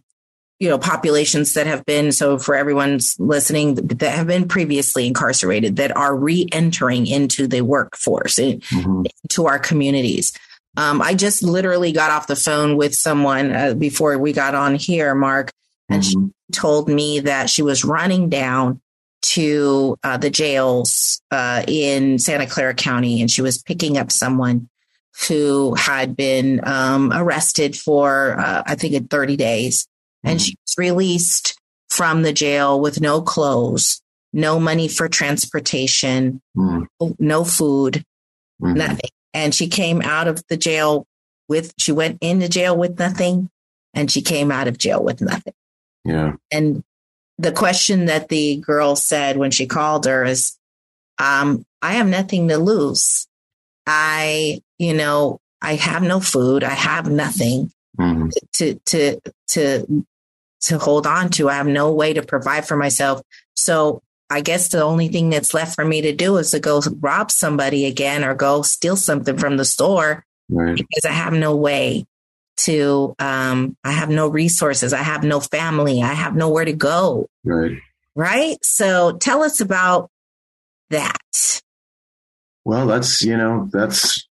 you 0.60 0.68
know 0.68 0.78
populations 0.78 1.54
that 1.54 1.68
have 1.68 1.86
been 1.86 2.12
so 2.12 2.38
for 2.38 2.56
everyone's 2.56 3.16
listening 3.20 3.76
that 3.76 4.02
have 4.02 4.28
been 4.28 4.48
previously 4.48 5.06
incarcerated 5.06 5.76
that 5.76 5.96
are 5.96 6.16
re-entering 6.16 7.06
into 7.06 7.48
the 7.48 7.62
workforce 7.62 8.36
mm-hmm. 8.36 9.04
into 9.24 9.46
our 9.46 9.60
communities 9.60 10.38
um, 10.78 11.02
i 11.02 11.14
just 11.14 11.44
literally 11.44 11.92
got 11.92 12.12
off 12.12 12.28
the 12.28 12.36
phone 12.36 12.76
with 12.76 12.96
someone 12.96 13.52
uh, 13.54 13.74
before 13.74 14.18
we 14.18 14.34
got 14.34 14.56
on 14.56 14.76
here 14.76 15.14
mark 15.14 15.52
and 15.90 16.04
mm-hmm. 16.04 16.26
she 16.26 16.32
told 16.60 16.90
me 16.90 17.20
that 17.20 17.50
she 17.50 17.62
was 17.62 17.86
running 17.86 18.30
down 18.30 18.82
to 19.22 19.98
uh, 20.04 20.18
the 20.18 20.30
jails 20.30 21.22
uh, 21.32 21.64
in 21.68 22.18
santa 22.18 22.48
clara 22.48 22.74
county 22.74 23.22
and 23.22 23.30
she 23.30 23.42
was 23.42 23.62
picking 23.62 23.98
up 23.98 24.12
someone 24.12 24.70
who 25.28 25.74
had 25.74 26.16
been 26.16 26.62
um, 26.64 27.12
arrested 27.14 27.76
for 27.76 28.40
uh, 28.40 28.64
i 28.66 28.74
think 28.74 29.10
30 29.10 29.36
days 29.36 29.88
and 30.24 30.42
she 30.42 30.56
was 30.66 30.76
released 30.78 31.60
from 31.90 32.22
the 32.22 32.34
jail 32.34 32.80
with 32.80 33.02
no 33.02 33.22
clothes, 33.22 34.02
no 34.34 34.60
money 34.60 34.88
for 34.88 35.08
transportation, 35.08 36.42
mm. 36.56 36.86
no 37.20 37.44
food, 37.44 38.04
mm-hmm. 38.62 38.74
nothing. 38.74 39.10
And 39.34 39.54
she 39.54 39.68
came 39.68 40.02
out 40.02 40.28
of 40.28 40.44
the 40.50 40.58
jail 40.58 41.06
with, 41.48 41.74
she 41.78 41.92
went 41.92 42.18
into 42.22 42.50
jail 42.50 42.76
with 42.76 43.00
nothing 43.00 43.50
and 43.94 44.12
she 44.12 44.22
came 44.22 44.52
out 44.52 44.68
of 44.68 44.78
jail 44.78 45.04
with 45.04 45.22
nothing. 45.22 45.54
Yeah. 46.04 46.34
And 46.52 46.84
the 47.38 47.52
question 47.52 48.06
that 48.06 48.30
the 48.30 48.58
girl 48.58 48.96
said 48.96 49.38
when 49.38 49.52
she 49.52 49.66
called 49.66 50.06
her 50.06 50.24
is, 50.26 50.58
um, 51.20 51.66
I 51.82 51.94
have 51.94 52.08
nothing 52.08 52.48
to 52.50 52.58
lose. 52.58 53.28
I, 53.86 54.62
you 54.78 54.94
know, 54.94 55.40
I 55.62 55.76
have 55.76 56.04
no 56.04 56.20
food. 56.20 56.64
I 56.64 56.74
have 56.74 57.10
nothing 57.10 57.72
mm-hmm. 58.00 58.30
to, 58.54 58.80
to, 58.86 59.22
to 59.50 60.06
to 60.62 60.78
hold 60.78 61.06
on 61.08 61.30
to. 61.30 61.50
I 61.50 61.54
have 61.54 61.68
no 61.68 61.92
way 61.94 62.14
to 62.14 62.24
provide 62.24 62.68
for 62.68 62.76
myself. 62.76 63.22
So 63.56 64.02
I 64.30 64.42
guess 64.42 64.70
the 64.70 64.84
only 64.84 65.08
thing 65.08 65.30
that's 65.30 65.54
left 65.54 65.76
for 65.76 65.86
me 65.86 66.02
to 66.02 66.14
do 66.14 66.38
is 66.38 66.52
to 66.52 66.60
go 66.60 66.82
rob 67.00 67.32
somebody 67.32 67.86
again 67.86 68.24
or 68.24 68.34
go 68.34 68.62
steal 68.62 68.96
something 68.96 69.38
from 69.38 69.58
the 69.58 69.66
store 69.66 70.26
Right. 70.50 70.76
because 70.76 71.06
I 71.06 71.12
have 71.12 71.34
no 71.34 71.56
way 71.56 72.06
to, 72.58 73.16
um, 73.20 73.78
I 73.84 73.92
have 73.92 74.10
no 74.10 74.28
resources. 74.28 74.94
I 74.94 75.04
have 75.04 75.24
no 75.24 75.40
family. 75.40 76.02
I 76.02 76.14
have 76.14 76.36
nowhere 76.36 76.66
to 76.66 76.74
go. 76.74 77.28
Right. 77.44 77.78
Right. 78.16 78.58
So 78.64 79.14
tell 79.18 79.44
us 79.44 79.62
about 79.62 80.10
that. 80.90 81.62
Well, 82.68 82.86
that's 82.86 83.22
you 83.24 83.38
know 83.38 83.70
that's 83.72 84.28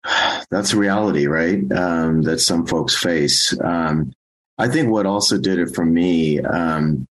that's 0.53 0.73
reality, 0.73 1.27
right? 1.27 1.61
Um, 1.73 2.23
that 2.23 2.39
some 2.39 2.65
folks 2.65 2.95
face. 2.97 3.59
Um, 3.61 4.13
I 4.57 4.69
think 4.69 4.89
what 4.89 5.05
also 5.05 5.37
did 5.37 5.59
it 5.59 5.75
for 5.75 5.85
me 5.85 6.39
um, 6.39 7.09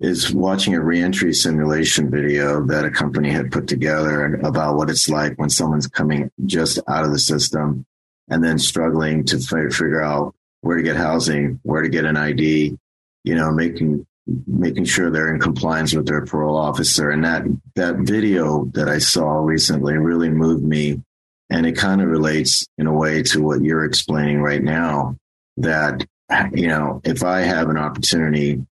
is 0.00 0.34
watching 0.34 0.74
a 0.74 0.82
reentry 0.82 1.32
simulation 1.34 2.10
video 2.10 2.66
that 2.66 2.84
a 2.84 2.90
company 2.90 3.30
had 3.30 3.52
put 3.52 3.68
together 3.68 4.40
about 4.42 4.74
what 4.74 4.90
it's 4.90 5.08
like 5.08 5.38
when 5.38 5.50
someone's 5.50 5.86
coming 5.86 6.32
just 6.46 6.80
out 6.88 7.04
of 7.04 7.12
the 7.12 7.20
system 7.20 7.86
and 8.28 8.42
then 8.42 8.58
struggling 8.58 9.22
to 9.26 9.38
fi- 9.38 9.68
figure 9.68 10.02
out 10.02 10.34
where 10.62 10.78
to 10.78 10.82
get 10.82 10.96
housing, 10.96 11.60
where 11.62 11.82
to 11.82 11.88
get 11.88 12.06
an 12.06 12.16
ID, 12.16 12.76
you 13.22 13.34
know, 13.36 13.52
making 13.52 14.04
making 14.46 14.84
sure 14.84 15.10
they're 15.10 15.32
in 15.32 15.40
compliance 15.40 15.94
with 15.94 16.06
their 16.06 16.24
parole 16.24 16.56
officer. 16.56 17.10
And 17.10 17.24
that 17.24 17.44
that 17.74 17.96
video 17.98 18.64
that 18.74 18.88
I 18.88 18.98
saw 18.98 19.38
recently 19.38 19.96
really 19.96 20.30
moved 20.30 20.64
me, 20.64 21.02
and 21.50 21.66
it 21.66 21.76
kind 21.76 22.00
of 22.00 22.08
relates 22.08 22.66
in 22.78 22.86
a 22.86 22.92
way 22.92 23.22
to 23.24 23.42
what 23.42 23.62
you're 23.62 23.84
explaining 23.84 24.40
right 24.40 24.62
now. 24.62 25.16
That 25.56 26.06
you 26.52 26.66
know, 26.66 27.00
if 27.04 27.22
I 27.22 27.40
have 27.40 27.68
an 27.68 27.78
opportunity, 27.78 28.64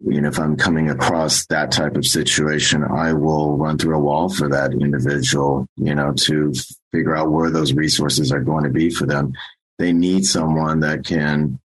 you 0.00 0.20
know, 0.20 0.28
if 0.28 0.38
I'm 0.38 0.56
coming 0.56 0.90
across 0.90 1.46
that 1.46 1.70
type 1.70 1.96
of 1.96 2.06
situation, 2.06 2.82
I 2.82 3.12
will 3.12 3.56
run 3.56 3.78
through 3.78 3.96
a 3.96 4.00
wall 4.00 4.28
for 4.28 4.48
that 4.48 4.72
individual, 4.72 5.66
you 5.76 5.94
know, 5.94 6.12
to 6.12 6.52
figure 6.92 7.16
out 7.16 7.30
where 7.30 7.50
those 7.50 7.74
resources 7.74 8.32
are 8.32 8.40
going 8.40 8.64
to 8.64 8.70
be 8.70 8.90
for 8.90 9.06
them. 9.06 9.34
They 9.78 9.92
need 9.92 10.24
someone 10.24 10.80
that 10.80 11.04
can 11.04 11.58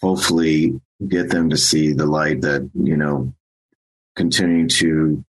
hopefully 0.00 0.80
get 1.06 1.30
them 1.30 1.50
to 1.50 1.56
see 1.56 1.92
the 1.92 2.06
light 2.06 2.42
that, 2.42 2.70
you 2.74 2.96
know, 2.96 3.32
continuing 4.14 4.68
to 4.68 5.24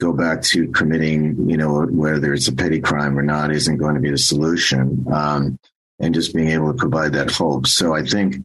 go 0.00 0.12
back 0.12 0.42
to 0.42 0.70
committing, 0.72 1.48
you 1.48 1.56
know, 1.56 1.86
whether 1.86 2.34
it's 2.34 2.48
a 2.48 2.54
petty 2.54 2.80
crime 2.80 3.18
or 3.18 3.22
not 3.22 3.50
isn't 3.50 3.78
going 3.78 3.94
to 3.94 4.00
be 4.00 4.10
the 4.10 4.18
solution. 4.18 5.06
Um, 5.10 5.58
and 5.98 6.14
just 6.14 6.34
being 6.34 6.48
able 6.48 6.72
to 6.72 6.78
provide 6.78 7.14
that 7.14 7.30
hope. 7.30 7.66
So 7.66 7.94
I 7.94 8.04
think 8.04 8.42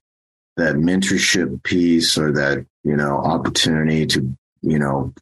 that 0.58 0.76
mentorship 0.76 1.64
piece 1.64 2.18
or 2.18 2.32
that, 2.34 2.66
you 2.84 2.96
know, 2.96 3.18
opportunity 3.18 4.06
to, 4.08 4.38
you 4.62 4.80
know, 4.80 5.14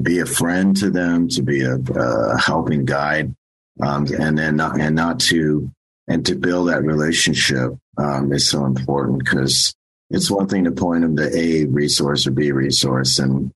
be 0.00 0.20
a 0.20 0.26
friend 0.26 0.76
to 0.78 0.90
them, 0.90 1.28
to 1.28 1.42
be 1.42 1.62
a, 1.62 1.74
a 1.74 2.40
helping 2.40 2.84
guide, 2.84 3.34
um, 3.82 4.06
and 4.18 4.38
then 4.38 4.56
not, 4.56 4.80
and 4.80 4.96
not 4.96 5.20
to, 5.20 5.70
and 6.06 6.24
to 6.26 6.34
build 6.34 6.68
that 6.68 6.82
relationship 6.82 7.72
um, 7.98 8.32
is 8.32 8.48
so 8.48 8.64
important 8.64 9.18
because 9.18 9.74
it's 10.10 10.30
one 10.30 10.48
thing 10.48 10.64
to 10.64 10.72
point 10.72 11.02
them 11.02 11.16
to 11.16 11.36
A 11.36 11.64
resource 11.66 12.26
or 12.26 12.30
B 12.30 12.52
resource, 12.52 13.18
and 13.18 13.50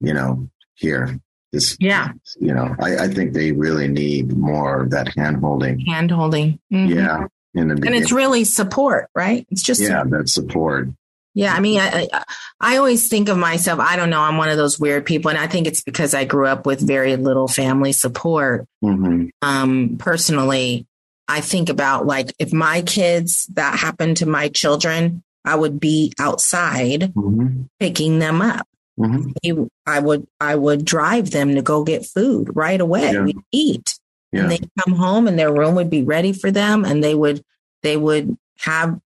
you 0.00 0.14
know, 0.14 0.48
here, 0.74 1.18
this, 1.52 1.76
Yeah. 1.80 2.12
you 2.40 2.54
know, 2.54 2.74
I, 2.80 2.96
I 3.04 3.08
think 3.08 3.32
they 3.32 3.52
really 3.52 3.88
need 3.88 4.36
more 4.36 4.82
of 4.82 4.90
that 4.90 5.12
hand 5.16 5.38
holding. 5.38 5.80
Hand 5.80 6.10
holding. 6.10 6.58
Mhm. 6.72 6.94
Yeah, 6.94 7.26
in 7.54 7.68
the 7.68 7.74
And 7.74 7.94
it's 7.94 8.12
really 8.12 8.44
support, 8.44 9.08
right? 9.14 9.46
It's 9.50 9.62
just 9.62 9.80
yeah, 9.80 10.04
that 10.04 10.28
support. 10.28 10.88
Yeah, 11.34 11.54
I 11.54 11.60
mean, 11.60 11.78
I, 11.78 12.08
I 12.12 12.24
I 12.60 12.76
always 12.78 13.08
think 13.08 13.28
of 13.28 13.36
myself. 13.36 13.78
I 13.80 13.96
don't 13.96 14.10
know. 14.10 14.20
I'm 14.20 14.38
one 14.38 14.48
of 14.48 14.56
those 14.56 14.78
weird 14.80 15.04
people, 15.06 15.30
and 15.30 15.38
I 15.38 15.46
think 15.46 15.66
it's 15.66 15.82
because 15.82 16.12
I 16.14 16.24
grew 16.24 16.46
up 16.46 16.66
with 16.66 16.80
very 16.80 17.16
little 17.16 17.46
family 17.48 17.92
support. 17.92 18.66
hmm 18.82 19.26
Um, 19.42 19.96
personally, 19.98 20.86
I 21.28 21.40
think 21.40 21.68
about 21.68 22.06
like 22.06 22.32
if 22.38 22.52
my 22.52 22.82
kids 22.82 23.46
that 23.54 23.78
happened 23.78 24.16
to 24.18 24.26
my 24.26 24.48
children, 24.48 25.22
I 25.48 25.54
would 25.56 25.80
be 25.80 26.12
outside 26.18 27.12
hmm 27.14 27.62
picking 27.80 28.18
them 28.18 28.42
up. 28.42 28.66
hmm 28.96 29.30
You- 29.42 29.68
I 29.86 29.98
would 30.00 30.26
I 30.40 30.54
would 30.56 30.84
drive 30.84 31.30
them 31.30 31.54
to 31.54 31.62
go 31.62 31.84
get 31.84 32.04
food 32.06 32.50
right 32.54 32.80
away. 32.80 33.12
Yeah. 33.12 33.24
We'd 33.24 33.38
eat, 33.52 33.98
Yeah. 34.32 34.42
and 34.42 34.50
they 34.52 34.60
come 34.80 34.94
home, 34.96 35.26
and 35.28 35.38
their 35.38 35.52
room 35.52 35.74
would 35.76 35.90
be 35.90 36.02
ready 36.02 36.32
for 36.32 36.50
them, 36.50 36.84
and 36.84 37.02
they 37.02 37.14
would 37.14 37.42
they 37.82 37.96
would 37.96 38.36
have 38.60 39.00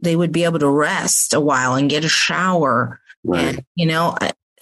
they 0.00 0.16
would 0.16 0.32
be 0.32 0.44
able 0.44 0.58
to 0.60 0.68
rest 0.68 1.34
a 1.34 1.40
while 1.40 1.74
and 1.74 1.90
get 1.90 2.04
a 2.04 2.08
shower 2.08 3.00
Right. 3.24 3.56
and 3.56 3.64
you 3.74 3.86
know 3.86 4.16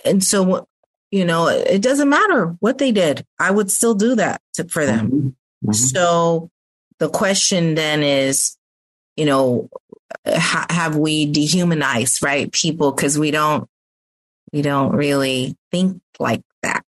and 0.04 0.22
so 0.24 0.66
you 1.10 1.24
know 1.24 1.48
it 1.48 1.82
doesn't 1.82 2.08
matter 2.08 2.46
what 2.60 2.78
they 2.78 2.92
did 2.92 3.26
i 3.38 3.50
would 3.50 3.70
still 3.70 3.94
do 3.94 4.14
that 4.14 4.40
to, 4.54 4.64
for 4.68 4.86
them 4.86 5.34
Mhm. 5.66 5.74
so 5.74 6.48
the 7.00 7.08
question 7.08 7.74
then 7.74 8.02
is 8.04 8.56
you 9.16 9.26
know 9.26 9.68
ha- 10.26 10.66
have 10.70 10.96
we 10.96 11.26
dehumanized 11.26 12.22
right 12.22 12.50
people? 12.52 12.92
Because 12.92 13.18
we 13.18 13.30
don't 13.30 13.68
we 14.52 14.62
don't 14.62 14.94
really 14.94 15.56
think 15.70 16.00
like 16.18 16.42
that. 16.62 16.84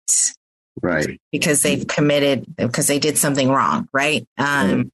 Right. 0.80 1.20
because 1.30 1.62
they've 1.62 1.86
committed 1.86 2.46
because 2.56 2.86
they 2.86 2.98
did 2.98 3.18
something 3.18 3.50
wrong 3.50 3.88
right? 3.92 4.26
Um 4.38 4.90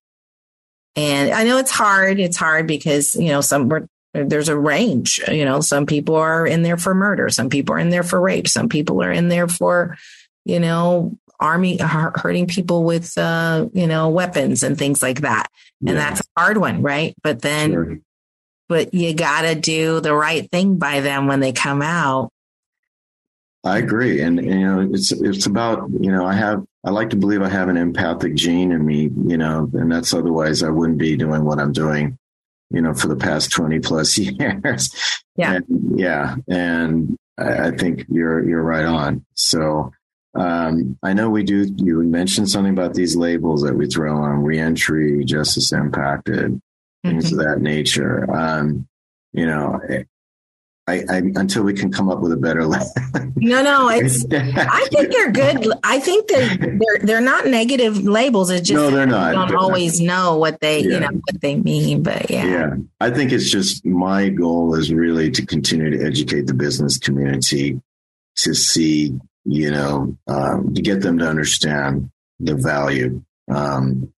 and 0.97 1.33
i 1.33 1.45
know 1.45 1.59
it's 1.59 1.71
hard 1.71 2.19
it's 2.19 2.37
hard 2.37 2.67
because 2.67 3.15
you 3.15 3.29
know 3.29 3.41
some 3.41 3.69
we're, 3.69 3.87
there's 4.15 4.49
a 4.49 4.59
range 4.59 5.21
you 5.29 5.45
know 5.45 5.61
some 5.61 5.87
people 5.87 6.17
are 6.17 6.45
in 6.47 6.63
there 6.63 6.77
for 6.77 6.95
murder 6.95 7.29
some 7.29 7.49
people 7.49 7.75
are 7.75 7.79
in 7.79 7.91
there 7.91 8.03
for 8.03 8.21
rape 8.21 8.49
some 8.49 8.69
people 8.69 9.03
are 9.03 9.13
in 9.13 9.29
there 9.29 9.47
for 9.47 9.97
you 10.45 10.59
know 10.59 11.17
army 11.39 11.79
hurting 11.79 12.47
people 12.49 12.83
with 12.83 13.17
uh 13.17 13.69
you 13.73 13.87
know 13.87 14.09
weapons 14.09 14.63
and 14.63 14.77
things 14.77 15.03
like 15.03 15.21
that. 15.21 15.47
And 15.87 15.97
that's 15.97 16.21
a 16.21 16.41
hard 16.41 16.57
one 16.57 16.83
right? 16.83 17.15
But 17.23 17.41
then 17.43 17.73
Sure. 17.73 17.99
But 18.69 18.93
you 18.95 19.15
got 19.15 19.43
to 19.43 19.55
do 19.55 20.01
the 20.01 20.15
right 20.15 20.51
thing 20.51 20.79
by 20.79 21.01
them 21.01 21.27
when 21.27 21.41
they 21.41 21.53
come 21.53 21.83
out 21.83 22.31
I 23.65 23.79
agree, 23.79 24.21
and, 24.21 24.43
you 24.43 24.61
know, 24.61 24.89
it's 24.93 25.11
it's 25.13 25.47
about 25.47 25.89
you 26.01 26.13
know, 26.13 26.25
I 26.25 26.35
have 26.35 26.65
I 26.85 26.91
like 26.91 27.11
to 27.11 27.17
believe 27.17 27.43
I 27.43 27.49
have 27.49 27.69
an 27.69 27.77
empathic 27.77 28.35
gene 28.35 28.71
in 28.71 28.85
me, 28.85 29.11
you 29.27 29.37
know, 29.37 29.69
and 29.75 29.91
that's 29.91 30.15
otherwise 30.15 30.63
I 30.63 30.71
wouldn't 30.71 30.99
be 30.99 31.17
doing 31.17 31.45
what 31.45 31.59
I'm 31.59 31.73
doing, 31.73 32.19
you 32.71 32.81
know, 32.81 32.95
for 32.95 33.09
the 33.09 33.17
past 33.17 33.51
twenty 33.51 33.81
plus 33.81 34.17
years. 34.19 34.95
Yeah. 35.37 35.55
And, 35.55 35.99
yeah, 35.99 36.37
and 36.49 37.17
I, 37.37 37.69
I 37.69 37.71
think 37.73 38.07
you're 38.09 38.49
you're 38.49 38.63
right 38.63 38.87
on. 38.87 39.25
So. 39.35 39.93
Um, 40.35 40.97
I 41.03 41.15
know 41.15 41.31
we 41.31 41.43
do. 41.43 41.67
You 41.79 42.01
mentioned 42.03 42.49
something 42.49 42.73
about 42.73 42.95
these 42.95 43.17
labels 43.17 43.63
that 43.63 43.75
we 43.75 43.87
throw 43.87 44.19
on 44.19 44.45
reentry, 44.45 45.25
justice 45.25 45.73
impacted, 45.73 46.61
things 47.05 47.33
of 47.33 47.39
that 47.39 47.61
nature. 47.61 48.31
Um, 48.31 48.87
you 49.33 49.47
know, 49.47 49.81
I, 50.89 51.05
I 51.11 51.17
until 51.19 51.65
we 51.65 51.75
can 51.75 51.93
come 51.93 52.09
up 52.09 52.21
with 52.21 52.33
a 52.33 52.37
better 52.37 52.63
no 53.37 53.63
no 53.63 53.91
it's 53.91 54.25
I 54.33 54.89
think 54.91 55.13
they're 55.13 55.31
good. 55.31 55.71
I 55.85 56.01
think 56.01 56.29
they're 56.29 56.57
they're 56.57 56.99
they're 57.03 57.21
not 57.21 57.47
negative 57.47 58.03
labels. 58.03 58.49
It's 58.51 58.69
just 58.69 58.75
No, 58.75 58.91
they're 58.91 59.07
not. 59.07 59.29
You 59.29 59.35
don't 59.35 59.49
They're 59.49 59.57
not. 59.59 59.65
always 59.65 60.01
know 60.01 60.39
what 60.39 60.61
they 60.61 60.81
you 60.81 60.99
know 60.99 61.09
what 61.11 61.41
they 61.43 61.57
mean, 61.57 62.03
but 62.03 62.31
yeah. 62.31 62.47
yeah, 62.47 62.75
I 63.01 63.11
think 63.11 63.33
it's 63.33 63.51
just 63.51 63.85
my 63.85 64.31
goal 64.31 64.75
is 64.75 64.93
really 64.93 65.31
to 65.33 65.45
continue 65.45 65.91
to 65.91 66.05
educate 66.05 66.47
the 66.47 66.55
business 66.55 66.97
community 66.97 67.81
to 68.37 68.55
see, 68.55 69.19
you 69.45 69.71
know, 69.71 70.17
um, 70.27 70.73
to 70.75 70.81
get 70.81 71.03
them 71.03 71.19
to 71.19 71.29
understand 71.29 72.11
the 72.41 72.55
value 72.55 73.23
um, 73.51 74.11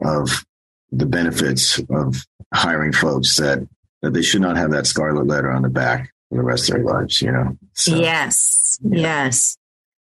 of 0.00 0.44
the 0.92 1.06
benefits 1.06 1.80
of 1.90 2.24
hiring 2.52 2.92
folks 2.92 3.36
that 3.36 3.66
that 4.02 4.12
they 4.12 4.22
should 4.22 4.42
not 4.42 4.56
have 4.56 4.70
that 4.70 4.86
scarlet 4.86 5.26
letter 5.26 5.50
on 5.50 5.62
the 5.62 5.68
back 5.68 6.12
for 6.28 6.36
the 6.36 6.42
rest 6.42 6.68
of 6.68 6.76
their 6.76 6.84
lives. 6.84 7.22
You 7.22 7.32
know. 7.32 7.56
So, 7.72 7.96
Yes. 7.96 8.78
Yes. 8.82 9.56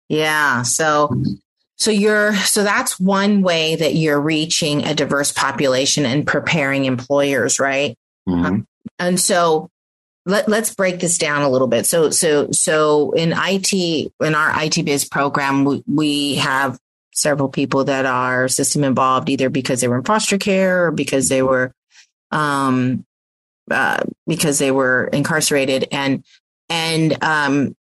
Yeah. 0.07 0.61
So 0.63 1.21
so 1.77 1.91
you're 1.91 2.35
so 2.35 2.63
that's 2.63 2.99
one 2.99 3.41
way 3.41 3.75
that 3.75 3.95
you're 3.95 4.19
reaching 4.21 4.85
a 4.85 4.93
diverse 4.93 5.31
population 5.31 6.05
and 6.05 6.25
preparing 6.27 6.85
employers, 6.85 7.59
right? 7.59 7.97
mhm. 8.27 8.65
And 8.99 9.19
so 9.19 9.69
let, 10.25 10.47
let's 10.47 10.75
break 10.75 10.99
this 10.99 11.17
down 11.17 11.41
a 11.41 11.49
little 11.49 11.67
bit. 11.67 11.87
So, 11.87 12.11
so, 12.11 12.51
so 12.51 13.11
in 13.11 13.33
IT, 13.35 13.73
in 13.73 14.35
our 14.35 14.63
IT 14.63 14.85
biz 14.85 15.05
program, 15.05 15.65
we, 15.65 15.83
we 15.87 16.35
have 16.35 16.77
several 17.13 17.49
people 17.49 17.85
that 17.85 18.05
are 18.05 18.47
system 18.47 18.83
involved, 18.83 19.29
either 19.29 19.49
because 19.49 19.81
they 19.81 19.87
were 19.87 19.97
in 19.97 20.03
foster 20.03 20.37
care 20.37 20.87
or 20.87 20.91
because 20.91 21.29
they 21.29 21.41
were, 21.41 21.73
um, 22.31 23.05
uh, 23.69 24.03
because 24.27 24.59
they 24.59 24.71
were 24.71 25.07
incarcerated 25.07 25.87
and, 25.91 26.23
and, 26.69 27.23
um, 27.23 27.75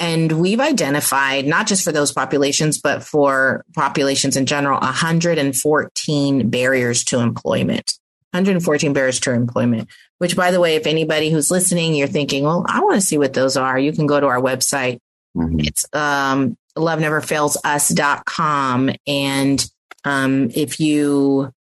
and 0.00 0.32
we've 0.32 0.60
identified 0.60 1.46
not 1.46 1.68
just 1.68 1.84
for 1.84 1.92
those 1.92 2.10
populations, 2.10 2.80
but 2.80 3.04
for 3.04 3.64
populations 3.74 4.36
in 4.36 4.46
general, 4.46 4.80
114 4.80 6.50
barriers 6.50 7.04
to 7.04 7.20
employment. 7.20 7.92
114 8.32 8.94
barriers 8.94 9.20
to 9.20 9.32
employment 9.32 9.88
which 10.22 10.36
by 10.36 10.52
the 10.52 10.60
way, 10.60 10.76
if 10.76 10.86
anybody 10.86 11.30
who's 11.30 11.50
listening, 11.50 11.96
you're 11.96 12.06
thinking, 12.06 12.44
well, 12.44 12.64
I 12.68 12.80
want 12.80 12.94
to 12.94 13.00
see 13.00 13.18
what 13.18 13.34
those 13.34 13.56
are, 13.56 13.76
you 13.76 13.90
can 13.90 14.06
go 14.06 14.20
to 14.20 14.26
our 14.28 14.40
website. 14.40 15.00
Mm-hmm. 15.36 15.58
It's 15.58 15.84
um, 15.92 16.56
loveneverfailsus.com. 16.76 18.90
And 19.06 19.70
um, 20.04 20.50
if 20.54 20.80
you 20.80 21.52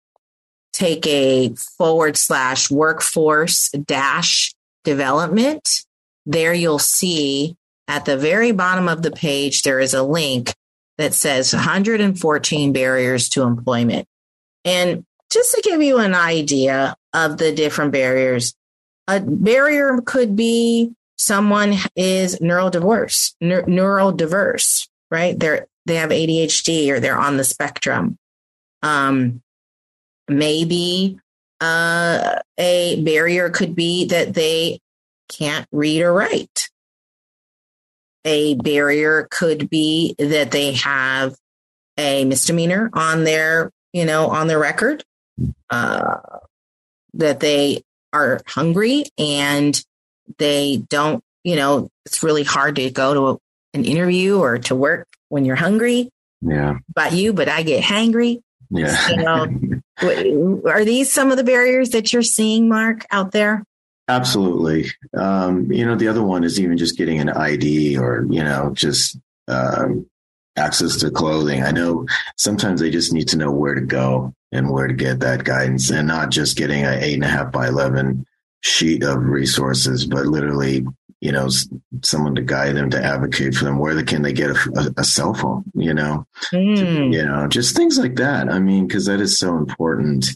take 0.72 1.06
a 1.06 1.54
forward 1.78 2.16
slash 2.16 2.70
workforce 2.70 3.70
dash 3.70 4.54
development, 4.84 5.84
there 6.26 6.54
you'll 6.54 6.78
see 6.78 7.56
at 7.88 8.04
the 8.04 8.16
very 8.16 8.52
bottom 8.52 8.88
of 8.88 9.02
the 9.02 9.10
page, 9.10 9.62
there 9.62 9.80
is 9.80 9.94
a 9.94 10.02
link 10.02 10.54
that 10.96 11.12
says 11.12 11.52
114 11.52 12.72
barriers 12.72 13.28
to 13.30 13.42
employment. 13.42 14.06
And 14.64 15.04
just 15.32 15.54
to 15.54 15.62
give 15.62 15.82
you 15.82 15.98
an 15.98 16.14
idea 16.14 16.94
of 17.12 17.38
the 17.38 17.52
different 17.52 17.92
barriers, 17.92 18.54
a 19.08 19.20
barrier 19.20 20.00
could 20.04 20.36
be 20.36 20.92
someone 21.16 21.74
is 21.96 22.38
neurodiverse, 22.38 23.34
neur- 23.42 23.66
neurodiverse, 23.66 24.88
right? 25.10 25.38
They're 25.38 25.66
they 25.86 25.96
have 25.96 26.10
ADHD 26.10 26.90
or 26.90 27.00
they're 27.00 27.18
on 27.18 27.36
the 27.36 27.44
spectrum. 27.44 28.16
Um, 28.82 29.42
maybe 30.28 31.18
uh, 31.60 32.36
a 32.58 33.02
barrier 33.02 33.50
could 33.50 33.74
be 33.74 34.06
that 34.06 34.34
they 34.34 34.80
can't 35.28 35.66
read 35.72 36.02
or 36.02 36.12
write. 36.12 36.68
A 38.24 38.54
barrier 38.54 39.26
could 39.30 39.70
be 39.70 40.14
that 40.18 40.50
they 40.50 40.72
have 40.72 41.34
a 41.96 42.24
misdemeanor 42.24 42.90
on 42.92 43.24
their, 43.24 43.70
you 43.92 44.04
know, 44.04 44.28
on 44.28 44.46
their 44.46 44.58
record. 44.58 45.02
Uh, 45.70 46.18
that 47.14 47.40
they 47.40 47.82
are 48.12 48.40
hungry 48.46 49.04
and 49.18 49.82
they 50.38 50.82
don't, 50.88 51.22
you 51.44 51.56
know, 51.56 51.88
it's 52.06 52.22
really 52.22 52.44
hard 52.44 52.76
to 52.76 52.90
go 52.90 53.14
to 53.14 53.40
an 53.74 53.84
interview 53.84 54.38
or 54.38 54.58
to 54.58 54.74
work 54.74 55.08
when 55.28 55.44
you're 55.44 55.56
hungry. 55.56 56.10
Yeah. 56.42 56.78
About 56.90 57.12
you, 57.12 57.32
but 57.32 57.48
I 57.48 57.62
get 57.62 57.82
hangry. 57.82 58.42
Yeah. 58.70 58.96
Know, 59.16 59.80
are 60.66 60.84
these 60.84 61.12
some 61.12 61.30
of 61.30 61.36
the 61.36 61.44
barriers 61.44 61.90
that 61.90 62.12
you're 62.12 62.22
seeing, 62.22 62.68
Mark, 62.68 63.06
out 63.10 63.32
there? 63.32 63.64
Absolutely. 64.08 64.86
Um, 65.16 65.70
you 65.70 65.84
know, 65.84 65.94
the 65.94 66.08
other 66.08 66.22
one 66.22 66.42
is 66.42 66.58
even 66.58 66.76
just 66.76 66.96
getting 66.96 67.20
an 67.20 67.28
ID 67.28 67.96
or, 67.96 68.26
you 68.28 68.42
know, 68.42 68.70
just 68.74 69.18
um, 69.46 70.06
access 70.56 70.96
to 70.98 71.10
clothing. 71.10 71.62
I 71.62 71.70
know 71.70 72.06
sometimes 72.36 72.80
they 72.80 72.90
just 72.90 73.12
need 73.12 73.28
to 73.28 73.36
know 73.36 73.52
where 73.52 73.74
to 73.74 73.80
go 73.80 74.34
and 74.52 74.70
where 74.70 74.88
to 74.88 74.94
get 74.94 75.20
that 75.20 75.44
guidance 75.44 75.90
and 75.90 76.08
not 76.08 76.30
just 76.30 76.56
getting 76.56 76.84
an 76.84 77.02
eight 77.02 77.14
and 77.14 77.24
a 77.24 77.28
half 77.28 77.52
by 77.52 77.68
11 77.68 78.26
sheet 78.62 79.02
of 79.02 79.22
resources, 79.22 80.06
but 80.06 80.26
literally, 80.26 80.84
you 81.20 81.32
know, 81.32 81.48
someone 82.02 82.34
to 82.34 82.42
guide 82.42 82.76
them, 82.76 82.90
to 82.90 83.02
advocate 83.02 83.54
for 83.54 83.64
them. 83.64 83.78
Where 83.78 84.02
can 84.02 84.22
they 84.22 84.32
get 84.32 84.50
a, 84.50 84.70
a, 84.76 85.00
a 85.00 85.04
cell 85.04 85.34
phone? 85.34 85.64
You 85.74 85.94
know, 85.94 86.26
mm. 86.52 87.12
you 87.12 87.24
know, 87.24 87.46
just 87.46 87.76
things 87.76 87.98
like 87.98 88.16
that. 88.16 88.48
I 88.48 88.58
mean, 88.58 88.86
because 88.86 89.06
that 89.06 89.20
is 89.20 89.38
so 89.38 89.56
important 89.56 90.26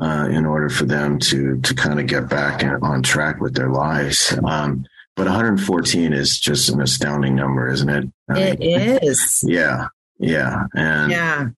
uh, 0.00 0.28
in 0.30 0.46
order 0.46 0.68
for 0.68 0.84
them 0.84 1.18
to 1.18 1.60
to 1.60 1.74
kind 1.74 2.00
of 2.00 2.06
get 2.06 2.28
back 2.28 2.62
on 2.82 3.02
track 3.02 3.40
with 3.40 3.54
their 3.54 3.70
lives. 3.70 4.36
Um, 4.44 4.86
but 5.16 5.26
114 5.26 6.12
is 6.12 6.38
just 6.38 6.68
an 6.68 6.80
astounding 6.80 7.34
number, 7.34 7.68
isn't 7.68 7.88
it? 7.88 8.04
I 8.30 8.40
it 8.40 8.58
mean, 8.60 8.98
is. 9.02 9.42
Yeah, 9.46 9.88
yeah, 10.18 10.64
and 10.74 11.10
yeah, 11.10 11.48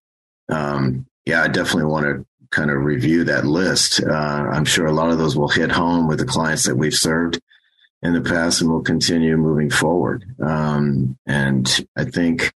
um, 0.49 1.07
yeah. 1.27 1.43
I 1.43 1.49
definitely 1.49 1.91
want 1.91 2.07
to 2.07 2.27
kind 2.51 2.71
of 2.71 2.79
review 2.79 3.25
that 3.25 3.47
list. 3.47 4.03
Uh, 4.03 4.13
I'm 4.53 4.65
sure 4.65 4.87
a 4.87 4.93
lot 4.93 5.11
of 5.11 5.19
those 5.19 5.37
will 5.37 5.49
hit 5.49 5.71
home 5.71 6.09
with 6.09 6.19
the 6.19 6.25
clients 6.25 6.65
that 6.65 6.77
we've 6.77 6.95
served 6.95 7.41
in 8.03 8.13
the 8.13 8.21
past, 8.21 8.61
and 8.61 8.71
will 8.71 8.83
continue 8.83 9.37
moving 9.37 9.71
forward. 9.71 10.25
Um, 10.43 11.19
and 11.27 11.87
I 11.97 12.05
think, 12.05 12.53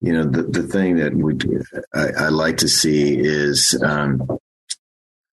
you 0.00 0.12
know, 0.12 0.24
the 0.24 0.42
the 0.42 0.62
thing 0.62 0.96
that 0.96 1.14
we 1.14 1.34
I, 1.94 2.24
I 2.24 2.28
like 2.28 2.58
to 2.58 2.68
see 2.68 3.18
is 3.18 3.80
um, 3.82 4.26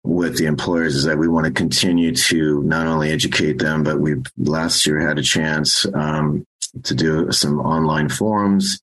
with 0.03 0.37
the 0.37 0.45
employers 0.45 0.95
is 0.95 1.05
that 1.05 1.17
we 1.17 1.27
want 1.27 1.45
to 1.47 1.51
continue 1.51 2.13
to 2.13 2.63
not 2.63 2.87
only 2.87 3.11
educate 3.11 3.59
them, 3.59 3.83
but 3.83 3.99
we 3.99 4.15
last 4.37 4.85
year 4.85 4.99
had 4.99 5.19
a 5.19 5.23
chance 5.23 5.85
um, 5.93 6.45
to 6.83 6.95
do 6.95 7.31
some 7.31 7.59
online 7.59 8.09
forums 8.09 8.79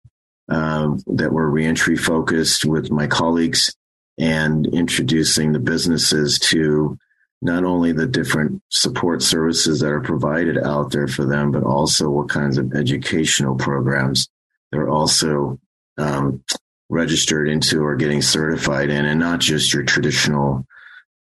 uh, 0.49 0.89
that 1.07 1.33
were 1.33 1.49
reentry 1.49 1.97
focused 1.97 2.65
with 2.65 2.91
my 2.91 3.07
colleagues 3.07 3.75
and 4.19 4.67
introducing 4.67 5.53
the 5.53 5.59
businesses 5.59 6.39
to 6.39 6.99
not 7.41 7.65
only 7.65 7.93
the 7.93 8.07
different 8.07 8.61
support 8.69 9.23
services 9.23 9.81
that 9.81 9.91
are 9.91 10.01
provided 10.01 10.59
out 10.59 10.91
there 10.91 11.07
for 11.07 11.25
them, 11.25 11.53
but 11.53 11.63
also 11.63 12.11
what 12.11 12.29
kinds 12.29 12.59
of 12.59 12.75
educational 12.75 13.55
programs 13.55 14.29
they're 14.71 14.91
also 14.91 15.59
um, 15.97 16.43
registered 16.89 17.49
into 17.49 17.83
or 17.83 17.97
getting 17.97 18.23
certified 18.23 18.91
in, 18.91 19.05
and 19.05 19.21
not 19.21 19.41
just 19.41 19.73
your 19.73 19.83
traditional 19.83 20.67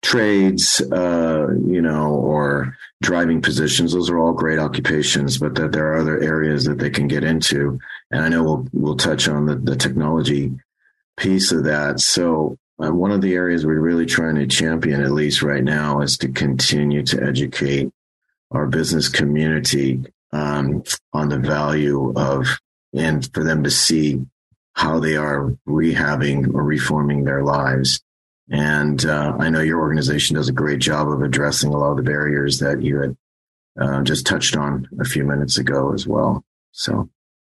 trades, 0.02 0.80
uh, 0.92 1.48
you 1.66 1.80
know, 1.80 2.10
or 2.14 2.76
driving 3.02 3.42
positions. 3.42 3.92
Those 3.92 4.10
are 4.10 4.18
all 4.18 4.32
great 4.32 4.58
occupations, 4.58 5.38
but 5.38 5.54
that 5.56 5.72
there 5.72 5.92
are 5.92 5.98
other 5.98 6.20
areas 6.20 6.64
that 6.64 6.78
they 6.78 6.90
can 6.90 7.08
get 7.08 7.24
into. 7.24 7.78
And 8.10 8.22
I 8.22 8.28
know 8.28 8.42
we'll 8.42 8.68
we'll 8.72 8.96
touch 8.96 9.28
on 9.28 9.46
the, 9.46 9.56
the 9.56 9.76
technology 9.76 10.52
piece 11.16 11.52
of 11.52 11.64
that. 11.64 12.00
So 12.00 12.56
one 12.78 13.10
of 13.10 13.20
the 13.20 13.34
areas 13.34 13.66
we're 13.66 13.80
really 13.80 14.06
trying 14.06 14.36
to 14.36 14.46
champion, 14.46 15.02
at 15.02 15.10
least 15.10 15.42
right 15.42 15.64
now, 15.64 16.00
is 16.00 16.16
to 16.18 16.28
continue 16.28 17.02
to 17.04 17.22
educate 17.22 17.90
our 18.50 18.66
business 18.66 19.08
community 19.08 20.02
um, 20.32 20.82
on 21.12 21.28
the 21.28 21.38
value 21.38 22.12
of 22.14 22.46
and 22.94 23.28
for 23.34 23.44
them 23.44 23.64
to 23.64 23.70
see 23.70 24.24
how 24.72 25.00
they 25.00 25.16
are 25.16 25.54
rehabbing 25.68 26.54
or 26.54 26.62
reforming 26.62 27.24
their 27.24 27.42
lives 27.42 28.00
and 28.50 29.04
uh, 29.04 29.36
I 29.38 29.50
know 29.50 29.60
your 29.60 29.80
organization 29.80 30.36
does 30.36 30.48
a 30.48 30.52
great 30.52 30.78
job 30.78 31.10
of 31.10 31.22
addressing 31.22 31.72
a 31.72 31.76
lot 31.76 31.90
of 31.90 31.96
the 31.98 32.02
barriers 32.02 32.58
that 32.60 32.82
you 32.82 33.00
had 33.00 33.16
uh, 33.78 34.02
just 34.02 34.26
touched 34.26 34.56
on 34.56 34.88
a 35.00 35.04
few 35.04 35.24
minutes 35.24 35.58
ago 35.58 35.92
as 35.92 36.06
well. 36.06 36.44
So, 36.72 37.10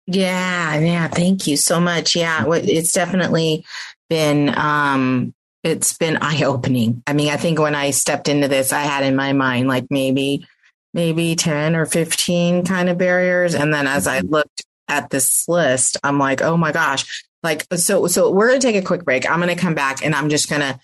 yeah, 0.07 0.79
yeah, 0.79 1.09
thank 1.09 1.47
you 1.47 1.57
so 1.57 1.81
much. 1.81 2.15
Yeah, 2.15 2.45
it's 2.49 2.93
definitely 2.93 3.65
been 4.09 4.57
um, 4.57 5.35
it's 5.63 5.97
been 5.97 6.19
eye 6.19 6.43
opening. 6.43 7.03
I 7.07 7.13
mean, 7.13 7.31
I 7.31 7.37
think 7.37 7.59
when 7.59 7.75
I 7.75 7.91
stepped 7.91 8.29
into 8.29 8.49
this, 8.49 8.73
I 8.73 8.83
had 8.83 9.05
in 9.05 9.17
my 9.17 9.33
mind 9.33 9.69
like 9.69 9.87
maybe 9.91 10.47
maybe 10.95 11.37
ten 11.37 11.77
or 11.77 11.87
fifteen 11.87 12.65
kind 12.65 12.89
of 12.89 12.99
barriers, 12.99 13.55
and 13.55 13.73
then 13.73 13.87
as 13.87 14.07
I 14.07 14.21
mm-hmm. 14.21 14.33
looked 14.33 14.65
at 14.89 15.11
this 15.11 15.49
list, 15.49 15.97
I'm 16.03 16.19
like, 16.19 16.43
oh 16.43 16.57
my 16.57 16.73
gosh, 16.73 17.25
like 17.43 17.67
so 17.75 18.07
so 18.07 18.31
we're 18.31 18.49
going 18.49 18.61
to 18.61 18.67
take 18.67 18.83
a 18.83 18.87
quick 18.87 19.05
break. 19.05 19.29
I'm 19.29 19.41
going 19.41 19.55
to 19.55 19.61
come 19.61 19.75
back 19.75 20.05
and 20.05 20.15
i'm 20.15 20.29
just 20.29 20.49
going 20.49 20.61
to 20.61 20.79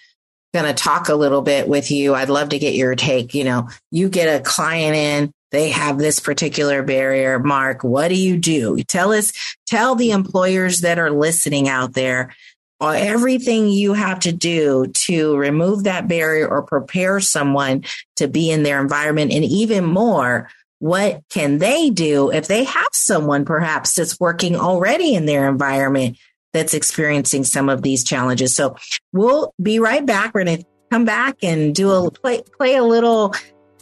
going 0.55 0.67
to 0.67 0.75
talk 0.75 1.11
a 1.11 1.15
little 1.15 1.43
bit 1.43 1.69
with 1.69 1.91
you. 1.91 2.15
I'd 2.15 2.31
love 2.31 2.49
to 2.51 2.59
get 2.59 2.75
your 2.75 2.95
take. 2.95 3.35
You 3.35 3.45
know 3.45 3.69
you 3.91 4.09
get 4.09 4.41
a 4.41 4.43
client 4.43 4.97
in 4.97 5.33
they 5.51 5.71
have 5.71 5.99
this 5.99 6.21
particular 6.21 6.83
barrier. 6.83 7.39
Mark 7.39 7.85
what 7.85 8.09
do 8.09 8.15
you 8.15 8.37
do? 8.37 8.83
Tell 8.85 9.13
us 9.13 9.33
tell 9.67 9.95
the 9.95 10.11
employers 10.11 10.81
that 10.81 10.99
are 10.99 11.11
listening 11.11 11.69
out 11.69 11.95
there 11.95 12.35
everything 12.81 13.69
you 13.69 13.93
have 13.93 14.21
to 14.21 14.33
do 14.33 14.87
to 14.95 15.37
remove 15.37 15.85
that 15.85 16.09
barrier 16.09 16.49
or 16.49 16.63
prepare 16.63 17.21
someone 17.21 17.85
to 18.17 18.29
be 18.29 18.51
in 18.51 18.63
their 18.63 18.81
environment 18.81 19.33
and 19.33 19.45
even 19.45 19.85
more 19.85 20.49
what 20.79 21.23
can 21.29 21.59
they 21.59 21.91
do 21.91 22.31
if 22.31 22.47
they 22.47 22.65
have 22.65 22.89
someone 22.93 23.45
perhaps 23.45 23.95
that's 23.95 24.21
working 24.21 24.55
already 24.55 25.15
in 25.15 25.27
their 25.27 25.49
environment 25.49 26.17
that's 26.53 26.75
experiencing 26.75 27.45
some 27.45 27.69
of 27.69 27.83
these 27.83 28.05
challenges. 28.05 28.55
So 28.55 28.77
we'll 29.13 29.53
be 29.61 29.81
right 29.81 30.05
back. 30.05 30.35
We're 30.35 30.45
going 30.45 30.59
to 30.59 30.65
come 30.91 31.05
back 31.05 31.39
and 31.43 31.75
do 31.75 31.91
a 31.91 32.11
play, 32.11 32.43
play 32.57 32.77
a 32.77 32.85
little 32.85 33.35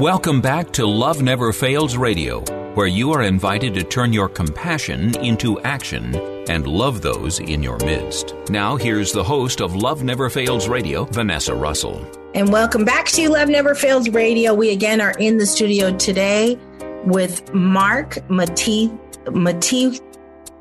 Welcome 0.00 0.40
back 0.40 0.72
to 0.72 0.86
Love 0.86 1.22
Never 1.22 1.52
Fails 1.52 1.96
Radio, 1.96 2.42
where 2.74 2.86
you 2.86 3.12
are 3.12 3.22
invited 3.22 3.74
to 3.74 3.82
turn 3.84 4.12
your 4.12 4.28
compassion 4.28 5.16
into 5.24 5.60
action 5.60 6.14
and 6.48 6.66
love 6.66 7.02
those 7.02 7.38
in 7.40 7.62
your 7.62 7.76
midst. 7.78 8.34
Now, 8.48 8.76
here's 8.76 9.12
the 9.12 9.22
host 9.22 9.60
of 9.60 9.74
Love 9.76 10.02
Never 10.02 10.30
Fails 10.30 10.68
Radio, 10.68 11.04
Vanessa 11.04 11.54
Russell. 11.54 12.04
And 12.34 12.50
welcome 12.50 12.84
back 12.84 13.06
to 13.08 13.28
Love 13.28 13.48
Never 13.48 13.74
Fails 13.74 14.08
Radio. 14.08 14.54
We 14.54 14.70
again 14.70 15.00
are 15.00 15.12
in 15.18 15.36
the 15.38 15.46
studio 15.46 15.94
today 15.96 16.58
with 17.04 17.52
Mark 17.52 18.18
Mati 18.30 18.90
Mati 19.30 20.00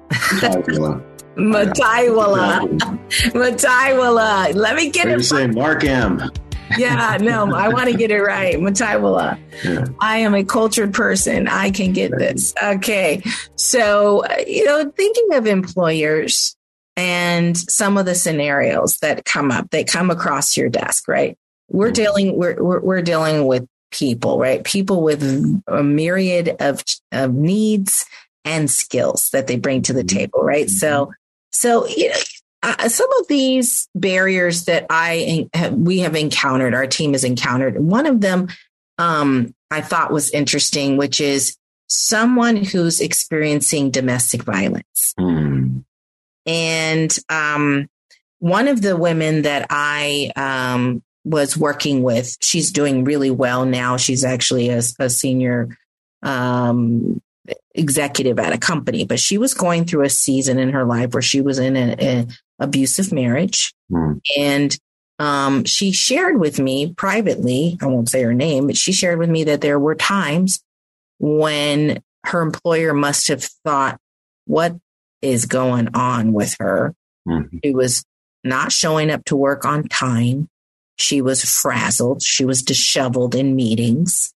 Mathaiwala. 0.09 1.01
Mathaiwala. 3.33 4.53
Let 4.53 4.75
me 4.75 4.89
get 4.89 5.05
What 5.05 5.11
do 5.11 5.11
you 5.11 5.17
it. 5.19 5.23
say, 5.23 5.47
Mark 5.47 5.83
M? 5.85 6.29
Yeah, 6.77 7.17
no, 7.19 7.53
I 7.53 7.69
want 7.69 7.89
to 7.89 7.95
get 7.95 8.11
it 8.11 8.21
right. 8.21 8.55
Mathaiwala. 8.55 9.39
Yeah. 9.63 9.85
I 9.99 10.17
am 10.17 10.33
a 10.33 10.43
cultured 10.43 10.93
person. 10.93 11.47
I 11.47 11.71
can 11.71 11.93
get 11.93 12.11
this. 12.17 12.53
Okay. 12.61 13.21
So, 13.55 14.23
uh, 14.25 14.37
you 14.47 14.65
know, 14.65 14.91
thinking 14.95 15.33
of 15.33 15.47
employers 15.47 16.55
and 16.97 17.57
some 17.57 17.97
of 17.97 18.05
the 18.05 18.15
scenarios 18.15 18.97
that 18.97 19.25
come 19.25 19.51
up, 19.51 19.69
they 19.69 19.83
come 19.83 20.09
across 20.09 20.57
your 20.57 20.69
desk, 20.69 21.07
right? 21.07 21.37
We're 21.69 21.87
mm-hmm. 21.87 21.93
dealing, 21.93 22.37
we're, 22.37 22.61
we're, 22.61 22.79
we're 22.81 23.01
dealing 23.01 23.45
with 23.47 23.65
people, 23.91 24.39
right? 24.39 24.63
People 24.63 25.01
with 25.03 25.23
a 25.67 25.83
myriad 25.83 26.55
of, 26.59 26.83
of 27.11 27.33
needs 27.33 28.05
and 28.45 28.69
skills 28.69 29.29
that 29.31 29.47
they 29.47 29.57
bring 29.57 29.81
to 29.83 29.93
the 29.93 30.03
mm-hmm. 30.03 30.17
table, 30.17 30.41
right? 30.41 30.69
So, 30.69 31.05
mm-hmm. 31.05 31.11
so, 31.51 31.87
you 31.87 32.09
know, 32.09 32.15
uh, 32.63 32.89
some 32.89 33.11
of 33.19 33.27
these 33.27 33.87
barriers 33.95 34.65
that 34.65 34.85
I 34.89 35.49
have, 35.53 35.73
we 35.73 35.99
have 35.99 36.15
encountered, 36.15 36.73
our 36.73 36.87
team 36.87 37.13
has 37.13 37.23
encountered. 37.23 37.79
One 37.79 38.05
of 38.05 38.21
them 38.21 38.49
um, 38.97 39.53
I 39.71 39.81
thought 39.81 40.11
was 40.11 40.29
interesting, 40.31 40.97
which 40.97 41.19
is 41.19 41.57
someone 41.87 42.55
who's 42.55 43.01
experiencing 43.01 43.91
domestic 43.91 44.43
violence. 44.43 45.13
Mm. 45.19 45.83
And 46.45 47.17
um, 47.29 47.89
one 48.39 48.67
of 48.67 48.81
the 48.81 48.95
women 48.95 49.43
that 49.43 49.67
I 49.69 50.31
um, 50.35 51.03
was 51.23 51.57
working 51.57 52.03
with, 52.03 52.37
she's 52.41 52.71
doing 52.71 53.03
really 53.03 53.31
well 53.31 53.65
now. 53.65 53.97
She's 53.97 54.23
actually 54.23 54.69
a, 54.69 54.81
a 54.99 55.09
senior 55.09 55.77
um, 56.23 57.21
executive 57.73 58.39
at 58.39 58.53
a 58.53 58.57
company, 58.57 59.05
but 59.05 59.19
she 59.19 59.37
was 59.37 59.53
going 59.53 59.85
through 59.85 60.03
a 60.03 60.09
season 60.09 60.59
in 60.59 60.69
her 60.69 60.85
life 60.85 61.13
where 61.13 61.21
she 61.21 61.41
was 61.41 61.59
in 61.59 61.75
an 61.75 62.29
abusive 62.59 63.11
marriage. 63.11 63.73
Mm. 63.91 64.21
And 64.37 64.77
um, 65.19 65.65
she 65.65 65.91
shared 65.91 66.39
with 66.39 66.59
me 66.59 66.93
privately, 66.93 67.77
I 67.81 67.87
won't 67.87 68.09
say 68.09 68.23
her 68.23 68.33
name, 68.33 68.67
but 68.67 68.77
she 68.77 68.91
shared 68.91 69.19
with 69.19 69.29
me 69.29 69.45
that 69.45 69.61
there 69.61 69.79
were 69.79 69.95
times 69.95 70.63
when 71.19 72.01
her 72.25 72.41
employer 72.41 72.93
must 72.93 73.27
have 73.27 73.43
thought, 73.65 73.99
what 74.45 74.75
is 75.21 75.45
going 75.45 75.89
on 75.93 76.33
with 76.33 76.55
her? 76.59 76.95
Mhm. 77.27 77.59
She 77.63 77.71
was 77.71 78.03
not 78.43 78.71
showing 78.71 79.11
up 79.11 79.23
to 79.25 79.35
work 79.35 79.65
on 79.65 79.87
time. 79.87 80.47
She 80.97 81.21
was 81.21 81.43
frazzled. 81.43 82.21
She 82.21 82.45
was 82.45 82.63
disheveled 82.63 83.35
in 83.35 83.55
meetings. 83.55 84.33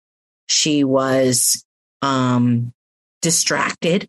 She 0.49 0.85
was 0.85 1.65
um, 2.03 2.73
distracted. 3.25 4.07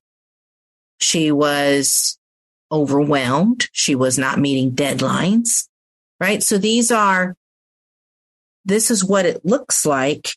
She 1.00 1.32
was 1.32 2.20
overwhelmed. 2.70 3.70
She 3.72 3.96
was 3.96 4.18
not 4.18 4.40
meeting 4.40 4.76
deadlines, 4.76 5.70
right? 6.20 6.44
So 6.44 6.58
these 6.58 6.92
are, 6.92 7.38
this 8.66 8.92
is 8.92 9.06
what 9.06 9.26
it 9.26 9.46
looks 9.46 9.86
like 9.86 10.36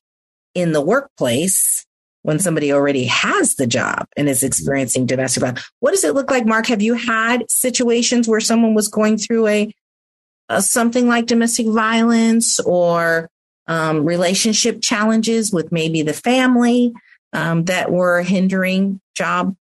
in 0.55 0.71
the 0.71 0.81
workplace 0.81 1.85
when 2.23 2.39
somebody 2.39 2.73
already 2.73 3.07
has 3.07 3.57
the 3.57 3.67
job 3.67 4.07
and 4.17 4.29
is 4.29 4.45
experiencing 4.45 5.07
domestic 5.07 5.41
violence. 5.41 5.69
What 5.81 5.91
does 5.91 6.05
it 6.05 6.15
look 6.15 6.31
like, 6.31 6.47
Mark? 6.47 6.69
Have 6.69 6.83
you 6.83 6.95
had 6.95 7.51
situations 7.51 8.29
where 8.29 8.41
someone 8.41 8.75
was 8.75 8.87
going 8.87 9.19
through 9.19 9.49
a, 9.49 9.75
a 10.49 10.63
something 10.63 11.09
like 11.09 11.27
domestic 11.27 11.67
violence 11.67 12.61
or 12.61 13.29
um, 13.67 14.05
relationship 14.05 14.81
challenges 14.81 15.53
with 15.53 15.73
maybe 15.73 16.03
the 16.03 16.13
family 16.13 16.93
um, 17.33 17.65
that 17.65 17.91
were 17.91 18.23
hindering 18.23 19.01
job 19.15 19.57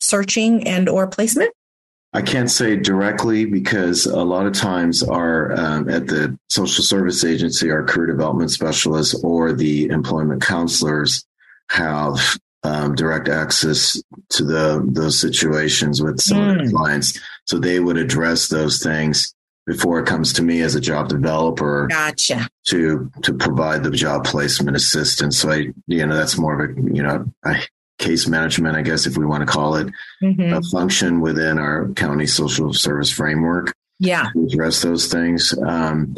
searching 0.00 0.66
and 0.66 0.88
or 0.88 1.06
placement? 1.06 1.52
I 2.14 2.20
can't 2.20 2.50
say 2.50 2.76
directly 2.76 3.46
because 3.46 4.04
a 4.04 4.22
lot 4.22 4.46
of 4.46 4.52
times 4.52 5.02
our 5.02 5.52
um, 5.58 5.88
at 5.88 6.08
the 6.08 6.38
social 6.50 6.84
service 6.84 7.24
agency, 7.24 7.70
our 7.70 7.84
career 7.84 8.06
development 8.06 8.50
specialists 8.50 9.14
or 9.24 9.52
the 9.52 9.86
employment 9.86 10.42
counselors 10.42 11.24
have 11.70 12.38
um, 12.64 12.94
direct 12.94 13.28
access 13.28 14.00
to 14.30 14.44
the 14.44 14.86
those 14.86 15.18
situations 15.18 16.02
with 16.02 16.20
some 16.20 16.50
of 16.50 16.58
the 16.58 16.70
clients, 16.70 17.18
so 17.46 17.58
they 17.58 17.80
would 17.80 17.96
address 17.96 18.48
those 18.48 18.82
things 18.82 19.34
before 19.66 20.00
it 20.00 20.06
comes 20.06 20.32
to 20.34 20.42
me 20.42 20.60
as 20.60 20.74
a 20.74 20.80
job 20.80 21.08
developer 21.08 21.86
Gotcha. 21.88 22.48
to 22.66 23.10
to 23.22 23.34
provide 23.34 23.82
the 23.84 23.90
job 23.90 24.24
placement 24.24 24.76
assistance. 24.76 25.38
So 25.38 25.50
I, 25.50 25.66
you 25.86 26.06
know, 26.06 26.16
that's 26.16 26.38
more 26.38 26.60
of 26.64 26.70
a 26.70 26.80
you 26.94 27.02
know 27.02 27.26
a 27.44 27.56
case 27.98 28.26
management, 28.26 28.76
I 28.76 28.82
guess, 28.82 29.06
if 29.06 29.16
we 29.16 29.24
want 29.26 29.42
to 29.42 29.46
call 29.46 29.76
it 29.76 29.88
Mhm. 30.22 30.56
a 30.58 30.62
function 30.70 31.20
within 31.20 31.58
our 31.58 31.88
county 31.90 32.26
social 32.26 32.72
service 32.72 33.10
framework 33.10 33.72
Yeah. 34.00 34.28
to 34.34 34.44
address 34.44 34.82
those 34.82 35.06
things. 35.06 35.54
Um, 35.64 36.16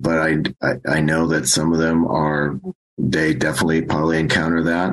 but 0.00 0.18
I, 0.18 0.36
I 0.62 0.96
I 0.96 1.00
know 1.00 1.26
that 1.28 1.48
some 1.48 1.72
of 1.72 1.78
them 1.78 2.06
are 2.06 2.58
they 2.98 3.34
definitely 3.34 3.82
probably 3.82 4.18
encounter 4.18 4.62
that 4.62 4.92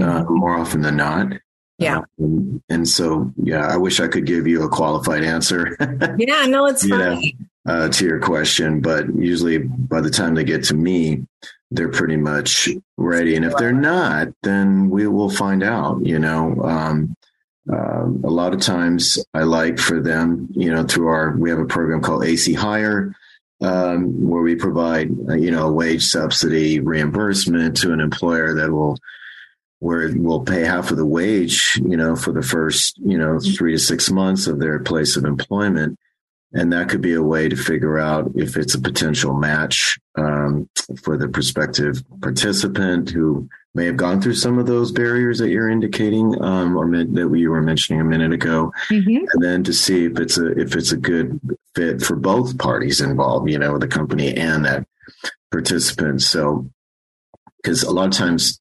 uh, 0.00 0.24
more 0.28 0.56
often 0.58 0.82
than 0.82 0.96
not. 0.96 1.32
Yeah. 1.78 2.00
Um, 2.20 2.62
and 2.68 2.88
so, 2.88 3.32
yeah, 3.36 3.66
I 3.66 3.76
wish 3.76 4.00
I 4.00 4.08
could 4.08 4.26
give 4.26 4.46
you 4.46 4.64
a 4.64 4.68
qualified 4.68 5.24
answer. 5.24 5.76
Yeah, 6.18 6.46
no, 6.46 6.66
it's 6.66 6.86
fine. 6.86 6.98
know, 6.98 7.22
uh, 7.66 7.88
to 7.88 8.04
your 8.04 8.18
question, 8.18 8.80
but 8.80 9.14
usually 9.14 9.58
by 9.58 10.00
the 10.00 10.10
time 10.10 10.34
they 10.34 10.42
get 10.42 10.64
to 10.64 10.74
me, 10.74 11.24
they're 11.70 11.90
pretty 11.90 12.16
much 12.16 12.68
ready. 12.96 13.36
And 13.36 13.44
if 13.44 13.54
they're 13.56 13.72
not, 13.72 14.28
then 14.42 14.90
we 14.90 15.06
will 15.06 15.30
find 15.30 15.62
out. 15.62 16.04
You 16.04 16.18
know, 16.18 16.60
um, 16.62 17.14
um, 17.70 18.22
a 18.24 18.30
lot 18.30 18.54
of 18.54 18.60
times 18.60 19.24
I 19.34 19.42
like 19.42 19.78
for 19.78 20.00
them, 20.00 20.48
you 20.52 20.72
know, 20.72 20.82
through 20.84 21.08
our 21.08 21.36
we 21.36 21.50
have 21.50 21.58
a 21.58 21.66
program 21.66 22.00
called 22.00 22.24
AC 22.24 22.52
Hire. 22.54 23.14
Um, 23.60 24.28
where 24.28 24.42
we 24.42 24.54
provide, 24.54 25.10
uh, 25.28 25.34
you 25.34 25.50
know, 25.50 25.66
a 25.66 25.72
wage 25.72 26.04
subsidy 26.04 26.78
reimbursement 26.78 27.76
to 27.78 27.92
an 27.92 27.98
employer 27.98 28.54
that 28.54 28.70
will 28.70 29.00
where 29.80 30.10
we'll 30.16 30.40
pay 30.40 30.62
half 30.64 30.90
of 30.90 30.96
the 30.96 31.06
wage, 31.06 31.80
you 31.84 31.96
know, 31.96 32.16
for 32.16 32.32
the 32.32 32.42
first, 32.42 32.98
you 32.98 33.16
know, 33.16 33.38
three 33.38 33.72
to 33.72 33.78
six 33.78 34.10
months 34.10 34.46
of 34.46 34.58
their 34.58 34.78
place 34.80 35.16
of 35.16 35.24
employment. 35.24 35.98
And 36.52 36.72
that 36.72 36.88
could 36.88 37.02
be 37.02 37.12
a 37.12 37.22
way 37.22 37.48
to 37.48 37.56
figure 37.56 37.98
out 37.98 38.32
if 38.34 38.56
it's 38.56 38.74
a 38.74 38.80
potential 38.80 39.34
match 39.34 39.98
um, 40.16 40.68
for 41.02 41.16
the 41.18 41.28
prospective 41.28 42.02
participant 42.22 43.10
who 43.10 43.48
may 43.74 43.84
have 43.84 43.98
gone 43.98 44.20
through 44.20 44.34
some 44.34 44.58
of 44.58 44.66
those 44.66 44.90
barriers 44.90 45.38
that 45.38 45.50
you're 45.50 45.68
indicating 45.68 46.42
um, 46.42 46.74
or 46.76 46.86
meant, 46.86 47.14
that 47.14 47.28
we 47.28 47.46
were 47.46 47.60
mentioning 47.60 48.00
a 48.00 48.04
minute 48.04 48.32
ago, 48.32 48.72
Mhm. 48.88 49.26
and 49.32 49.42
then 49.42 49.62
to 49.64 49.74
see 49.74 50.06
if 50.06 50.18
it's 50.18 50.38
a 50.38 50.46
if 50.58 50.74
it's 50.74 50.90
a 50.90 50.96
good 50.96 51.38
fit 51.76 52.00
for 52.02 52.16
both 52.16 52.56
parties 52.58 53.02
involved, 53.02 53.48
you 53.50 53.58
know, 53.58 53.78
the 53.78 53.86
company 53.86 54.34
and 54.34 54.64
that 54.64 54.86
participant. 55.52 56.22
So, 56.22 56.68
because 57.62 57.82
a 57.82 57.90
lot 57.92 58.06
of 58.06 58.12
times 58.14 58.58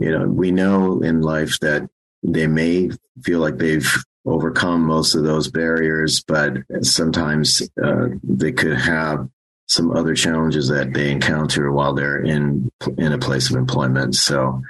you 0.00 0.10
know, 0.12 0.26
we 0.26 0.50
know 0.50 1.00
in 1.02 1.20
life 1.20 1.58
that 1.60 1.88
they 2.22 2.46
may 2.46 2.90
feel 3.22 3.40
like 3.40 3.58
they've 3.58 3.90
overcome 4.24 4.82
most 4.82 5.14
of 5.14 5.24
those 5.24 5.48
barriers, 5.50 6.22
but 6.26 6.58
sometimes 6.82 7.62
uh, 7.82 8.08
they 8.22 8.52
could 8.52 8.76
have 8.76 9.28
some 9.66 9.90
other 9.96 10.14
challenges 10.14 10.68
that 10.68 10.92
they 10.94 11.10
encounter 11.10 11.70
while 11.72 11.94
they're 11.94 12.22
in 12.22 12.70
in 12.96 13.12
a 13.12 13.18
place 13.18 13.50
of 13.50 13.56
employment. 13.56 14.14
So 14.14 14.62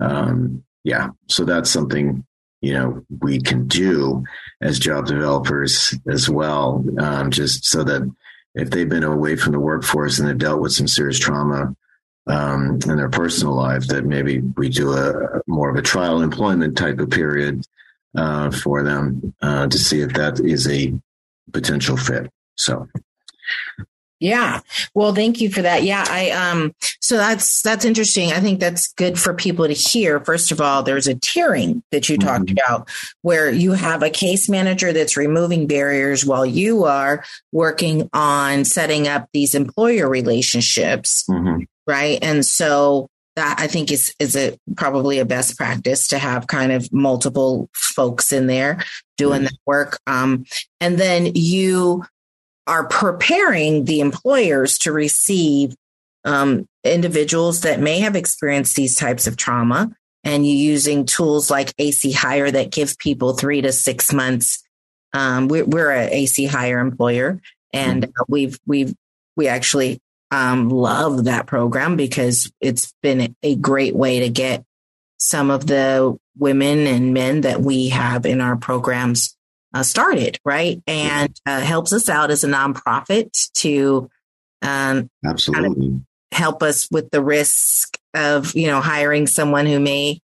Um, 0.00 0.64
yeah, 0.82 1.10
so 1.28 1.44
that's 1.44 1.70
something 1.70 2.24
you 2.60 2.74
know 2.74 3.04
we 3.20 3.40
can 3.40 3.68
do 3.68 4.24
as 4.60 4.78
job 4.78 5.06
developers 5.06 5.94
as 6.08 6.28
well, 6.28 6.84
um, 6.98 7.30
just 7.30 7.64
so 7.64 7.84
that 7.84 8.02
if 8.54 8.70
they've 8.70 8.88
been 8.88 9.04
away 9.04 9.36
from 9.36 9.52
the 9.52 9.60
workforce 9.60 10.18
and 10.18 10.28
they've 10.28 10.38
dealt 10.38 10.60
with 10.60 10.72
some 10.72 10.88
serious 10.88 11.18
trauma 11.18 11.74
um, 12.26 12.78
in 12.86 12.96
their 12.96 13.08
personal 13.10 13.54
life, 13.54 13.86
that 13.88 14.04
maybe 14.04 14.40
we 14.56 14.68
do 14.68 14.92
a 14.92 15.40
more 15.46 15.70
of 15.70 15.76
a 15.76 15.82
trial 15.82 16.22
employment 16.22 16.76
type 16.76 16.98
of 16.98 17.10
period 17.10 17.66
uh, 18.16 18.50
for 18.50 18.82
them 18.82 19.34
uh, 19.42 19.66
to 19.66 19.78
see 19.78 20.00
if 20.00 20.12
that 20.14 20.40
is 20.40 20.68
a 20.68 20.92
potential 21.52 21.96
fit. 21.96 22.30
So 22.56 22.88
yeah. 24.20 24.60
Well, 24.94 25.14
thank 25.14 25.40
you 25.42 25.50
for 25.50 25.60
that. 25.60 25.82
Yeah, 25.82 26.04
I 26.08 26.30
um 26.30 26.74
so 27.00 27.16
that's 27.18 27.60
that's 27.60 27.84
interesting. 27.84 28.32
I 28.32 28.40
think 28.40 28.58
that's 28.58 28.92
good 28.94 29.18
for 29.18 29.34
people 29.34 29.66
to 29.66 29.74
hear. 29.74 30.18
First 30.20 30.50
of 30.50 30.60
all, 30.62 30.82
there's 30.82 31.06
a 31.08 31.14
tiering 31.14 31.82
that 31.90 32.08
you 32.08 32.16
talked 32.16 32.46
Mhm. 32.46 32.52
about 32.52 32.88
where 33.20 33.50
you 33.50 33.72
have 33.72 34.02
a 34.02 34.08
case 34.08 34.48
manager 34.48 34.92
that's 34.94 35.16
removing 35.18 35.66
barriers 35.66 36.24
while 36.24 36.46
you 36.46 36.84
are 36.84 37.22
working 37.52 38.08
on 38.14 38.64
setting 38.64 39.08
up 39.08 39.28
these 39.34 39.54
employer 39.54 40.08
relationships, 40.08 41.24
mhm. 41.28 41.66
Right? 41.86 42.18
And 42.22 42.44
so 42.44 43.08
that 43.36 43.56
I 43.58 43.66
think 43.66 43.90
is 43.90 44.14
is 44.18 44.36
a 44.36 44.56
probably 44.76 45.18
a 45.18 45.24
best 45.24 45.56
practice 45.56 46.08
to 46.08 46.18
have 46.18 46.46
kind 46.46 46.72
of 46.72 46.92
multiple 46.92 47.68
folks 47.74 48.32
in 48.32 48.46
there 48.46 48.82
doing 49.16 49.42
that 49.44 49.58
work. 49.66 49.98
Um, 50.06 50.44
and 50.80 50.98
then 50.98 51.32
you 51.34 52.04
are 52.66 52.86
preparing 52.86 53.84
the 53.84 54.00
employers 54.00 54.78
to 54.78 54.92
receive 54.92 55.74
um, 56.24 56.66
individuals 56.84 57.62
that 57.62 57.80
may 57.80 58.00
have 58.00 58.16
experienced 58.16 58.76
these 58.76 58.96
types 58.96 59.26
of 59.26 59.36
trauma 59.36 59.94
and 60.22 60.46
you 60.46 60.54
using 60.54 61.04
tools 61.04 61.50
like 61.50 61.74
AC 61.78 62.12
Hire 62.12 62.50
that 62.50 62.70
gives 62.70 62.96
people 62.96 63.34
three 63.34 63.60
to 63.60 63.72
six 63.72 64.12
months. 64.12 64.62
Um, 65.12 65.48
we're, 65.48 65.66
we're 65.66 65.90
a 65.90 66.08
AC 66.08 66.46
Hire 66.46 66.78
employer, 66.78 67.40
and 67.72 68.06
uh, 68.06 68.24
we've 68.26 68.58
we've 68.66 68.94
we 69.36 69.48
actually 69.48 70.00
um, 70.34 70.68
love 70.68 71.24
that 71.24 71.46
program 71.46 71.94
because 71.94 72.50
it's 72.60 72.92
been 73.02 73.36
a 73.44 73.54
great 73.54 73.94
way 73.94 74.20
to 74.20 74.28
get 74.28 74.64
some 75.16 75.48
of 75.48 75.64
the 75.64 76.18
women 76.36 76.88
and 76.88 77.14
men 77.14 77.42
that 77.42 77.60
we 77.60 77.90
have 77.90 78.26
in 78.26 78.40
our 78.40 78.56
programs 78.56 79.36
uh, 79.74 79.84
started, 79.84 80.40
right? 80.44 80.82
And 80.88 81.32
uh, 81.46 81.60
helps 81.60 81.92
us 81.92 82.08
out 82.08 82.32
as 82.32 82.42
a 82.42 82.48
nonprofit 82.48 83.48
to 83.58 84.10
um, 84.60 85.08
Absolutely. 85.24 86.00
help 86.32 86.64
us 86.64 86.88
with 86.90 87.10
the 87.10 87.22
risk 87.22 87.96
of, 88.12 88.56
you 88.56 88.66
know, 88.66 88.80
hiring 88.80 89.28
someone 89.28 89.66
who 89.66 89.78
may, 89.78 90.20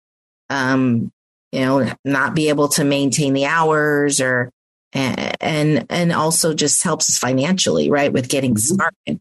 um, 0.49 1.13
you 1.53 1.61
know, 1.61 1.93
not 2.05 2.35
be 2.35 2.49
able 2.49 2.67
to 2.71 2.83
maintain 2.83 3.33
the 3.33 3.47
hours 3.47 4.21
or, 4.21 4.51
and, 4.93 5.87
and 5.89 6.13
also 6.13 6.53
just 6.53 6.83
helps 6.83 7.09
us 7.11 7.19
financially, 7.19 7.93
right? 7.93 8.13
With 8.13 8.29
getting 8.29 8.57
started. 8.57 9.21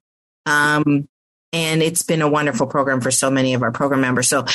Um, 0.49 1.07
and 1.51 1.81
it's 1.81 2.03
been 2.03 2.21
a 2.21 2.29
wonderful 2.29 2.67
program 2.67 3.01
for 3.01 3.11
so 3.11 3.31
many 3.31 3.53
of 3.53 3.63
our 3.63 3.71
program 3.71 4.01
members. 4.01 4.27
So, 4.27 4.45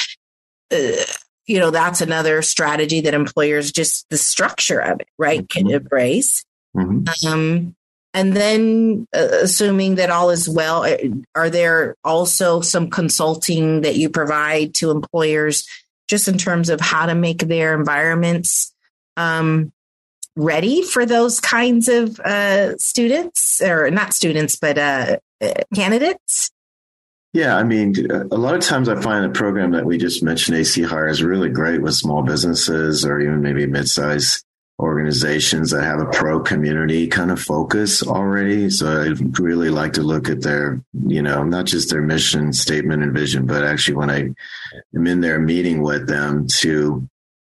uh, 0.73 1.05
you 1.47 1.59
know, 1.59 1.71
that's 1.71 2.01
another 2.01 2.43
strategy 2.43 3.01
that 3.03 3.15
employers 3.15 3.73
just 3.73 4.09
the 4.11 4.17
structure 4.17 4.79
of 4.81 5.01
it, 5.01 5.09
right, 5.19 5.49
can 5.49 5.71
embrace. 5.71 6.45
Mhm. 6.77 7.09
Um, 7.27 7.77
and 8.15 8.37
then, 8.37 9.07
uh, 9.15 9.29
assuming 9.43 9.97
that 9.97 10.11
all 10.11 10.31
is 10.31 10.49
well, 10.49 10.85
uh, 10.85 10.97
are 11.35 11.51
there 11.51 11.97
also 12.05 12.61
some 12.61 12.89
consulting 12.89 13.83
that 13.83 13.97
you 13.97 14.09
provide 14.09 14.75
to 14.77 14.91
employers 14.91 15.67
just 16.09 16.29
in 16.29 16.39
terms 16.39 16.71
of 16.71 16.81
how 16.81 17.07
to 17.07 17.15
make 17.15 17.39
their 17.39 17.75
environments 17.75 18.73
um, 19.17 19.73
ready 20.37 20.83
for 20.83 21.07
those 21.07 21.41
kinds 21.41 21.89
of 21.89 22.19
uh, 22.21 22.77
students 22.77 23.61
or 23.63 23.91
not 23.91 24.13
students, 24.13 24.57
but 24.57 24.79
uh, 24.79 25.19
uh, 25.41 25.55
candidates? 25.75 26.51
Yeah, 27.33 27.57
I 27.57 27.65
mean, 27.65 27.95
a 28.11 28.37
lot 28.37 28.55
of 28.55 28.61
times 28.61 28.89
I 28.89 29.01
find 29.01 29.25
the 29.25 29.37
program 29.37 29.73
that 29.73 29.85
we 29.85 29.99
just 29.99 30.23
mentioned, 30.23 30.57
AC 30.57 30.83
Hire, 30.83 31.09
is 31.09 31.23
really 31.23 31.49
great 31.49 31.83
with 31.83 31.95
small 31.95 32.23
businesses 32.23 33.05
or 33.05 33.21
even 33.21 33.43
maybe 33.43 33.67
mid-sized 33.67 34.45
organizations 34.79 35.71
that 35.71 35.83
have 35.83 36.01
a 36.01 36.07
pro 36.07 36.41
community 36.41 37.07
kind 37.07 37.31
of 37.31 37.41
focus 37.41 38.03
already. 38.03 38.71
So 38.71 39.03
I'd 39.03 39.39
really 39.39 39.71
like 39.71 39.93
to 39.95 40.03
look 40.03 40.29
at 40.29 40.43
their, 40.43 40.81
you 41.07 41.23
know, 41.23 41.45
not 41.45 41.67
just 41.67 41.91
their 41.91 42.03
mission 42.03 42.53
statement 42.53 43.03
and 43.03 43.13
vision, 43.13 43.47
but 43.47 43.65
actually 43.65 43.97
when 43.97 44.11
I 44.11 44.31
am 44.95 45.07
in 45.07 45.21
there 45.21 45.39
meeting 45.39 45.83
with 45.83 46.09
them 46.09 46.47
to 46.59 47.09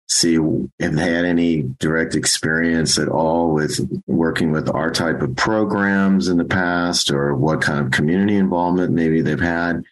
see 0.08 0.36
if 0.78 0.92
they 0.92 1.12
had 1.12 1.24
any 1.24 1.62
direct 1.78 2.14
experience 2.14 2.98
at 2.98 3.08
all 3.08 3.52
with 3.52 3.80
working 4.06 4.52
with 4.52 4.68
our 4.68 4.90
type 4.90 5.22
of 5.22 5.36
programs 5.36 6.28
in 6.28 6.36
the 6.36 6.44
past 6.44 7.10
or 7.10 7.34
what 7.34 7.62
kind 7.62 7.84
of 7.84 7.92
community 7.92 8.36
involvement 8.36 8.92
maybe 8.92 9.22
they've 9.22 9.40
had. 9.40 9.82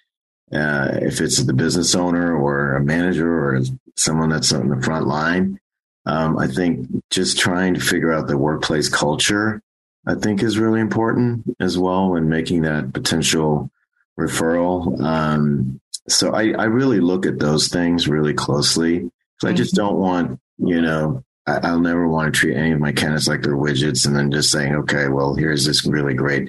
Uh, 0.52 0.98
if 1.00 1.20
it's 1.20 1.42
the 1.44 1.52
business 1.52 1.94
owner 1.94 2.36
or 2.36 2.74
a 2.74 2.84
manager 2.84 3.32
or 3.32 3.62
someone 3.96 4.30
that's 4.30 4.52
on 4.52 4.68
the 4.68 4.82
front 4.82 5.06
line. 5.06 5.60
Um, 6.06 6.38
I 6.38 6.48
think 6.48 6.88
just 7.10 7.38
trying 7.38 7.74
to 7.74 7.80
figure 7.80 8.12
out 8.12 8.26
the 8.26 8.38
workplace 8.38 8.88
culture, 8.88 9.62
I 10.06 10.14
think 10.14 10.42
is 10.42 10.58
really 10.58 10.80
important 10.80 11.56
as 11.60 11.78
well 11.78 12.10
when 12.10 12.28
making 12.28 12.62
that 12.62 12.92
potential 12.92 13.70
referral. 14.18 15.00
Um, 15.00 15.80
so 16.08 16.32
I, 16.32 16.52
I 16.52 16.64
really 16.64 17.00
look 17.00 17.26
at 17.26 17.38
those 17.38 17.68
things 17.68 18.08
really 18.08 18.34
closely. 18.34 19.10
So 19.40 19.48
I 19.48 19.52
just 19.52 19.74
mm-hmm. 19.74 19.86
don't 19.86 19.98
want, 19.98 20.40
you 20.58 20.80
know, 20.80 21.24
I, 21.46 21.58
I'll 21.62 21.80
never 21.80 22.06
want 22.08 22.32
to 22.32 22.38
treat 22.38 22.56
any 22.56 22.72
of 22.72 22.80
my 22.80 22.92
candidates 22.92 23.28
like 23.28 23.42
they're 23.42 23.56
widgets 23.56 24.06
and 24.06 24.14
then 24.14 24.30
just 24.30 24.50
saying, 24.50 24.74
okay, 24.74 25.08
well, 25.08 25.34
here's 25.34 25.64
this 25.64 25.86
really 25.86 26.14
great 26.14 26.48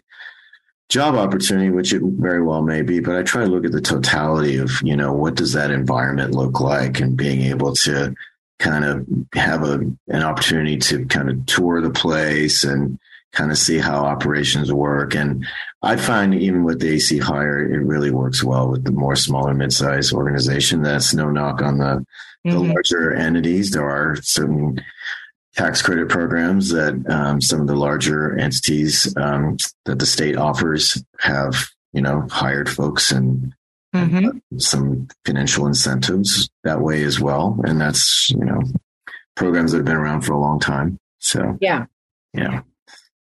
job 0.89 1.15
opportunity, 1.15 1.69
which 1.69 1.93
it 1.93 2.01
very 2.03 2.43
well 2.43 2.61
may 2.61 2.81
be, 2.81 2.99
but 2.99 3.15
I 3.15 3.23
try 3.23 3.45
to 3.45 3.49
look 3.49 3.65
at 3.65 3.71
the 3.71 3.81
totality 3.81 4.57
of, 4.57 4.71
you 4.83 4.95
know, 4.95 5.13
what 5.13 5.35
does 5.35 5.53
that 5.53 5.71
environment 5.71 6.35
look 6.35 6.59
like 6.59 6.99
and 6.99 7.15
being 7.15 7.43
able 7.43 7.73
to 7.75 8.13
kind 8.59 8.83
of 8.83 9.07
have 9.33 9.63
a, 9.63 9.79
an 10.09 10.21
opportunity 10.21 10.77
to 10.77 11.05
kind 11.05 11.29
of 11.29 11.45
tour 11.45 11.81
the 11.81 11.89
place 11.89 12.63
and 12.65 12.99
kind 13.31 13.51
of 13.51 13.57
see 13.57 13.77
how 13.77 14.05
operations 14.05 14.71
work. 14.71 15.15
And 15.15 15.45
I 15.81 15.95
find 15.95 16.35
even 16.35 16.63
with 16.63 16.81
the 16.81 16.89
AC 16.95 17.17
hire, 17.19 17.59
it 17.73 17.85
really 17.85 18.11
works 18.11 18.43
well 18.43 18.69
with 18.69 18.83
the 18.83 18.91
more 18.91 19.15
smaller 19.15 19.53
mid-sized 19.53 20.13
organization. 20.13 20.83
That's 20.83 21.13
no 21.13 21.31
knock 21.31 21.61
on 21.61 21.77
the, 21.77 22.05
the 22.43 22.59
larger 22.59 23.13
entities. 23.13 23.71
There 23.71 23.87
are 23.89 24.15
certain 24.21 24.81
tax 25.55 25.81
credit 25.81 26.09
programs 26.09 26.69
that 26.69 27.03
um, 27.09 27.41
some 27.41 27.61
of 27.61 27.67
the 27.67 27.75
larger 27.75 28.37
entities 28.37 29.13
um, 29.17 29.57
that 29.85 29.99
the 29.99 30.05
state 30.05 30.37
offers 30.37 31.03
have, 31.19 31.67
you 31.93 32.01
know, 32.01 32.25
hired 32.29 32.69
folks 32.69 33.11
and 33.11 33.53
some 34.57 35.07
financial 35.25 35.67
incentives 35.67 36.49
that 36.63 36.79
way 36.81 37.03
as 37.03 37.19
well. 37.19 37.59
And 37.65 37.81
that's, 37.81 38.29
you 38.29 38.45
know, 38.45 38.61
programs 39.35 39.71
that 39.71 39.79
have 39.79 39.85
been 39.85 39.97
around 39.97 40.21
for 40.21 40.31
a 40.33 40.39
long 40.39 40.59
time. 40.59 40.97
So, 41.19 41.57
Yeah. 41.59 41.85
yeah. 42.33 42.61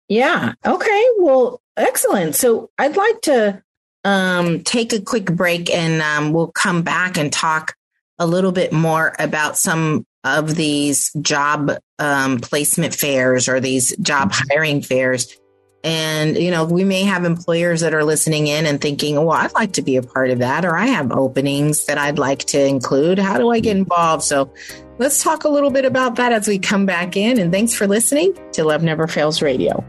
Yeah. 0.08 0.54
Okay. 0.66 1.06
Well, 1.18 1.62
excellent. 1.78 2.36
So 2.36 2.70
I'd 2.78 2.98
like 2.98 3.22
to 3.22 3.64
um, 4.04 4.62
take 4.62 4.94
a 4.94 5.02
quick 5.02 5.26
break 5.26 5.70
and 5.70 6.02
um, 6.02 6.34
we'll 6.34 6.52
come 6.52 6.84
back 6.84 7.18
and 7.18 7.32
talk 7.32 7.76
a 8.22 8.28
little 8.28 8.52
bit 8.52 8.72
more 8.72 9.16
about 9.18 9.58
some 9.58 10.06
of 10.24 10.56
these 10.56 11.12
job 11.22 11.72
um, 11.98 12.40
placement 12.40 12.94
fairs 12.94 13.50
or 13.50 13.60
these 13.60 13.98
job 13.98 14.32
hiring 14.32 14.84
fairs. 14.84 15.36
And, 15.84 16.38
you 16.38 16.52
know, 16.52 16.64
we 16.64 16.84
may 16.84 17.02
have 17.02 17.26
employers 17.26 17.82
that 17.82 17.96
are 17.96 18.04
listening 18.04 18.46
in 18.46 18.68
and 18.68 18.80
thinking, 18.80 19.16
well, 19.16 19.32
I'd 19.32 19.56
like 19.56 19.72
to 19.74 19.82
be 19.82 19.96
a 19.96 20.04
part 20.04 20.30
of 20.30 20.38
that, 20.38 20.66
or 20.66 20.78
I 20.78 20.86
have 20.86 21.12
openings 21.12 21.88
that 21.88 21.98
I'd 21.98 22.20
like 22.20 22.44
to 22.46 22.64
include. 22.64 23.18
How 23.18 23.40
do 23.40 23.50
I 23.50 23.60
get 23.60 23.76
involved? 23.76 24.22
So 24.22 24.54
let's 25.00 25.24
talk 25.24 25.44
a 25.44 25.50
little 25.50 25.72
bit 25.72 25.86
about 25.86 26.18
that 26.18 26.32
as 26.32 26.48
we 26.48 26.60
come 26.60 26.86
back 26.86 27.18
in. 27.18 27.40
And 27.40 27.52
thanks 27.52 27.74
for 27.74 27.88
listening 27.88 28.38
to 28.52 28.64
Love 28.64 28.84
Never 28.84 29.08
Fails 29.08 29.42
Radio. 29.42 29.84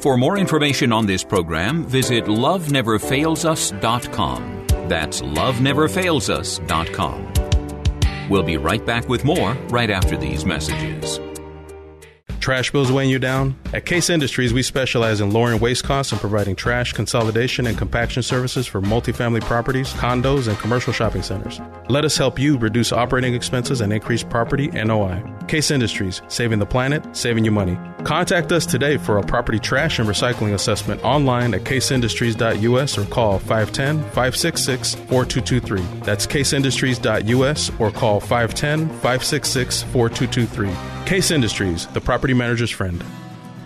For 0.00 0.16
more 0.16 0.36
information 0.36 0.92
on 0.92 1.06
this 1.06 1.22
program, 1.22 1.86
visit 1.86 2.24
loveneverfailsus.com. 2.24 4.66
That's 4.88 5.22
loveneverfailsus.com. 5.22 7.33
We'll 8.30 8.42
be 8.42 8.56
right 8.56 8.84
back 8.84 9.08
with 9.08 9.24
more 9.24 9.54
right 9.68 9.90
after 9.90 10.16
these 10.16 10.44
messages. 10.44 11.20
Trash 12.40 12.72
bills 12.72 12.92
weighing 12.92 13.08
you 13.08 13.18
down? 13.18 13.58
At 13.72 13.86
Case 13.86 14.10
Industries, 14.10 14.52
we 14.52 14.62
specialize 14.62 15.22
in 15.22 15.30
lowering 15.30 15.60
waste 15.60 15.84
costs 15.84 16.12
and 16.12 16.20
providing 16.20 16.54
trash 16.54 16.92
consolidation 16.92 17.66
and 17.66 17.78
compaction 17.78 18.22
services 18.22 18.66
for 18.66 18.82
multifamily 18.82 19.40
properties, 19.40 19.94
condos, 19.94 20.46
and 20.46 20.58
commercial 20.58 20.92
shopping 20.92 21.22
centers. 21.22 21.58
Let 21.88 22.04
us 22.04 22.18
help 22.18 22.38
you 22.38 22.58
reduce 22.58 22.92
operating 22.92 23.34
expenses 23.34 23.80
and 23.80 23.94
increase 23.94 24.22
property 24.22 24.68
NOI. 24.68 25.22
Case 25.48 25.70
Industries, 25.70 26.22
saving 26.28 26.58
the 26.58 26.66
planet, 26.66 27.04
saving 27.16 27.44
you 27.44 27.50
money. 27.50 27.78
Contact 28.04 28.52
us 28.52 28.66
today 28.66 28.96
for 28.96 29.18
a 29.18 29.22
property 29.22 29.58
trash 29.58 29.98
and 29.98 30.08
recycling 30.08 30.54
assessment 30.54 31.02
online 31.02 31.54
at 31.54 31.62
caseindustries.us 31.62 32.98
or 32.98 33.04
call 33.06 33.38
510 33.38 33.98
566 34.10 34.94
4223. 34.94 35.80
That's 36.00 36.26
caseindustries.us 36.26 37.70
or 37.78 37.90
call 37.90 38.20
510 38.20 38.88
566 38.88 39.82
4223. 39.84 41.06
Case 41.06 41.30
Industries, 41.30 41.86
the 41.88 42.00
property 42.00 42.34
manager's 42.34 42.70
friend. 42.70 43.04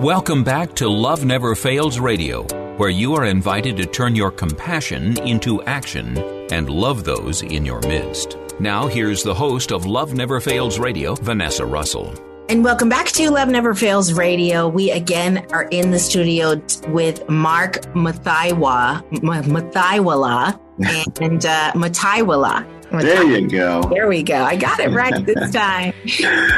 Welcome 0.00 0.44
back 0.44 0.74
to 0.74 0.90
Love 0.90 1.24
Never 1.24 1.54
Fails 1.54 1.98
Radio, 1.98 2.42
where 2.76 2.90
you 2.90 3.14
are 3.14 3.24
invited 3.24 3.78
to 3.78 3.86
turn 3.86 4.14
your 4.14 4.30
compassion 4.30 5.18
into 5.26 5.62
action 5.62 6.18
and 6.52 6.68
love 6.68 7.04
those 7.04 7.40
in 7.40 7.64
your 7.64 7.80
midst. 7.80 8.36
Now, 8.60 8.88
here's 8.88 9.22
the 9.22 9.32
host 9.32 9.72
of 9.72 9.86
Love 9.86 10.12
Never 10.12 10.38
Fails 10.38 10.78
Radio, 10.78 11.14
Vanessa 11.14 11.64
Russell. 11.64 12.12
And 12.50 12.62
welcome 12.62 12.90
back 12.90 13.06
to 13.06 13.30
Love 13.30 13.48
Never 13.48 13.72
Fails 13.72 14.12
Radio. 14.12 14.68
We 14.68 14.90
again 14.90 15.46
are 15.50 15.64
in 15.70 15.92
the 15.92 15.98
studio 15.98 16.60
with 16.88 17.26
Mark 17.30 17.76
Mathaiwa, 17.94 19.02
Mathaiwala 19.22 20.60
and 21.22 21.46
uh, 21.46 21.72
Mathaiwala. 21.72 23.00
There 23.00 23.24
you 23.24 23.48
go. 23.48 23.80
There 23.88 24.08
we 24.08 24.22
go. 24.22 24.42
I 24.42 24.56
got 24.56 24.78
it 24.78 24.90
right 24.90 25.24
this 25.24 25.50
time. 25.54 25.94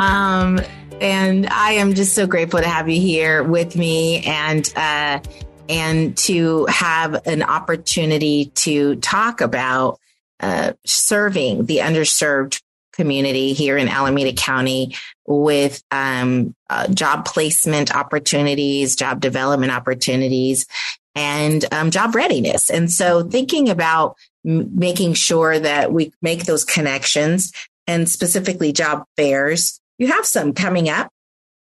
Um, 0.01 0.61
and 1.01 1.46
I 1.46 1.72
am 1.72 1.94
just 1.94 2.14
so 2.14 2.26
grateful 2.26 2.61
to 2.61 2.68
have 2.68 2.88
you 2.88 3.01
here 3.01 3.42
with 3.42 3.76
me 3.76 4.22
and 4.24 4.70
uh, 4.76 5.20
and 5.68 6.16
to 6.18 6.66
have 6.66 7.26
an 7.26 7.42
opportunity 7.42 8.46
to 8.57 8.96
talk 8.96 9.40
about 9.40 9.99
uh, 10.40 10.72
serving 10.84 11.66
the 11.66 11.78
underserved 11.78 12.62
community 12.92 13.53
here 13.53 13.76
in 13.76 13.88
Alameda 13.88 14.32
County 14.32 14.96
with 15.26 15.82
um, 15.90 16.55
uh, 16.70 16.88
job 16.88 17.24
placement 17.24 17.94
opportunities, 17.94 18.96
job 18.96 19.20
development 19.20 19.72
opportunities, 19.72 20.66
and 21.14 21.64
um, 21.72 21.90
job 21.90 22.14
readiness. 22.14 22.70
And 22.70 22.90
so, 22.90 23.22
thinking 23.22 23.68
about 23.68 24.16
making 24.44 25.14
sure 25.14 25.59
that 25.59 25.92
we 25.92 26.12
make 26.22 26.44
those 26.44 26.64
connections 26.64 27.53
and 27.86 28.09
specifically 28.09 28.72
job 28.72 29.05
fairs 29.16 29.80
you 29.99 30.07
have 30.09 30.24
some 30.24 30.53
coming 30.53 30.88
up. 30.88 31.11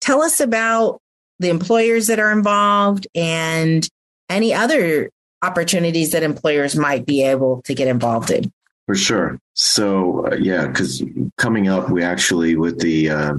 Tell 0.00 0.22
us 0.22 0.40
about 0.40 1.00
the 1.38 1.50
employers 1.50 2.06
that 2.06 2.18
are 2.18 2.32
involved 2.32 3.06
and 3.14 3.86
any 4.28 4.54
other 4.54 5.10
opportunities 5.42 6.12
that 6.12 6.22
employers 6.22 6.76
might 6.76 7.06
be 7.06 7.22
able 7.22 7.62
to 7.62 7.74
get 7.74 7.88
involved 7.88 8.30
in. 8.30 8.50
For 8.86 8.94
sure. 8.94 9.38
So, 9.54 10.26
uh, 10.26 10.36
yeah, 10.36 10.66
because 10.66 11.02
coming 11.36 11.68
up, 11.68 11.90
we 11.90 12.02
actually, 12.02 12.56
with 12.56 12.80
the 12.80 13.10
uh, 13.10 13.34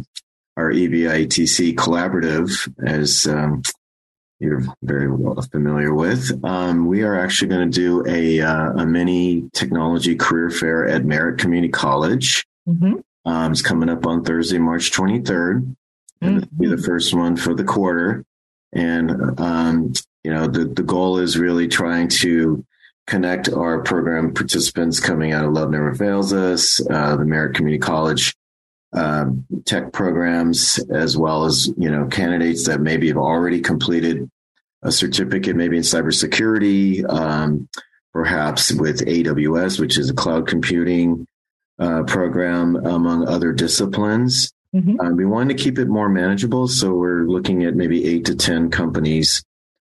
our 0.58 0.72
EBITC 0.72 1.74
collaborative, 1.76 2.52
as 2.86 3.26
um, 3.26 3.64
you're 4.39 4.64
very 4.84 5.10
well 5.10 5.41
familiar 5.41 5.93
with, 5.93 6.39
um, 6.43 6.86
we 6.86 7.02
are 7.02 7.20
actually 7.20 7.47
going 7.47 7.72
to 7.72 7.76
do 7.76 8.06
a, 8.08 8.41
uh, 8.41 8.74
a 8.74 8.86
mini 8.86 9.50
technology 9.54 10.16
career 10.16 10.50
fair 10.50 10.88
at 10.88 11.04
Merritt 11.04 11.39
Community 11.39 11.72
College. 11.72 12.45
Mm-hmm. 12.68 13.00
Um, 13.26 13.52
it's 13.52 13.62
coming 13.62 13.90
up 13.90 14.06
on 14.06 14.24
Thursday, 14.24 14.58
March 14.58 14.92
23rd. 14.92 15.76
And 16.22 16.38
it'll 16.38 16.58
be 16.58 16.68
the 16.68 16.78
first 16.78 17.14
one 17.14 17.36
for 17.36 17.54
the 17.54 17.64
quarter. 17.64 18.26
And, 18.74 19.40
um, 19.40 19.94
you 20.24 20.32
know, 20.32 20.48
the, 20.48 20.66
the 20.66 20.84
goal 20.84 21.18
is 21.18 21.38
really 21.38 21.68
trying 21.68 22.10
to 22.20 22.66
connect 23.08 23.50
our 23.50 23.82
program 23.82 24.34
participants 24.34 25.00
coming 25.00 25.32
out 25.32 25.46
of 25.46 25.54
Love 25.54 25.72
Never 25.72 25.96
Fails 25.96 26.34
Us, 26.34 26.82
uh, 26.90 27.16
the 27.16 27.26
Merritt 27.26 27.56
Community 27.56 27.80
College 27.80 28.36
um, 28.94 29.46
tech 29.66 29.94
programs, 29.94 30.80
as 30.92 31.18
well 31.18 31.46
as, 31.46 31.72
you 31.78 31.90
know, 31.90 32.06
candidates 32.08 32.68
that 32.68 32.82
maybe 32.82 33.08
have 33.08 33.18
already 33.18 33.62
completed 33.62 34.30
a 34.84 34.92
certificate, 34.92 35.56
maybe 35.56 35.78
in 35.78 35.84
cybersecurity, 35.84 37.08
um, 37.10 37.68
perhaps 38.14 38.72
with 38.72 39.06
AWS, 39.06 39.80
which 39.80 39.98
is 39.98 40.10
a 40.10 40.14
cloud 40.14 40.48
computing 40.48 41.28
uh, 41.80 42.04
program, 42.04 42.76
among 42.86 43.28
other 43.28 43.52
disciplines. 43.52 44.52
Mm-hmm. 44.76 45.00
Uh, 45.00 45.12
we 45.12 45.26
wanted 45.26 45.58
to 45.58 45.64
keep 45.64 45.80
it 45.80 45.88
more 45.88 46.10
manageable, 46.10 46.68
so 46.68 46.94
we're 46.94 47.24
looking 47.24 47.64
at 47.64 47.76
maybe 47.76 48.06
eight 48.06 48.26
to 48.26 48.36
ten 48.36 48.70
companies 48.70 49.44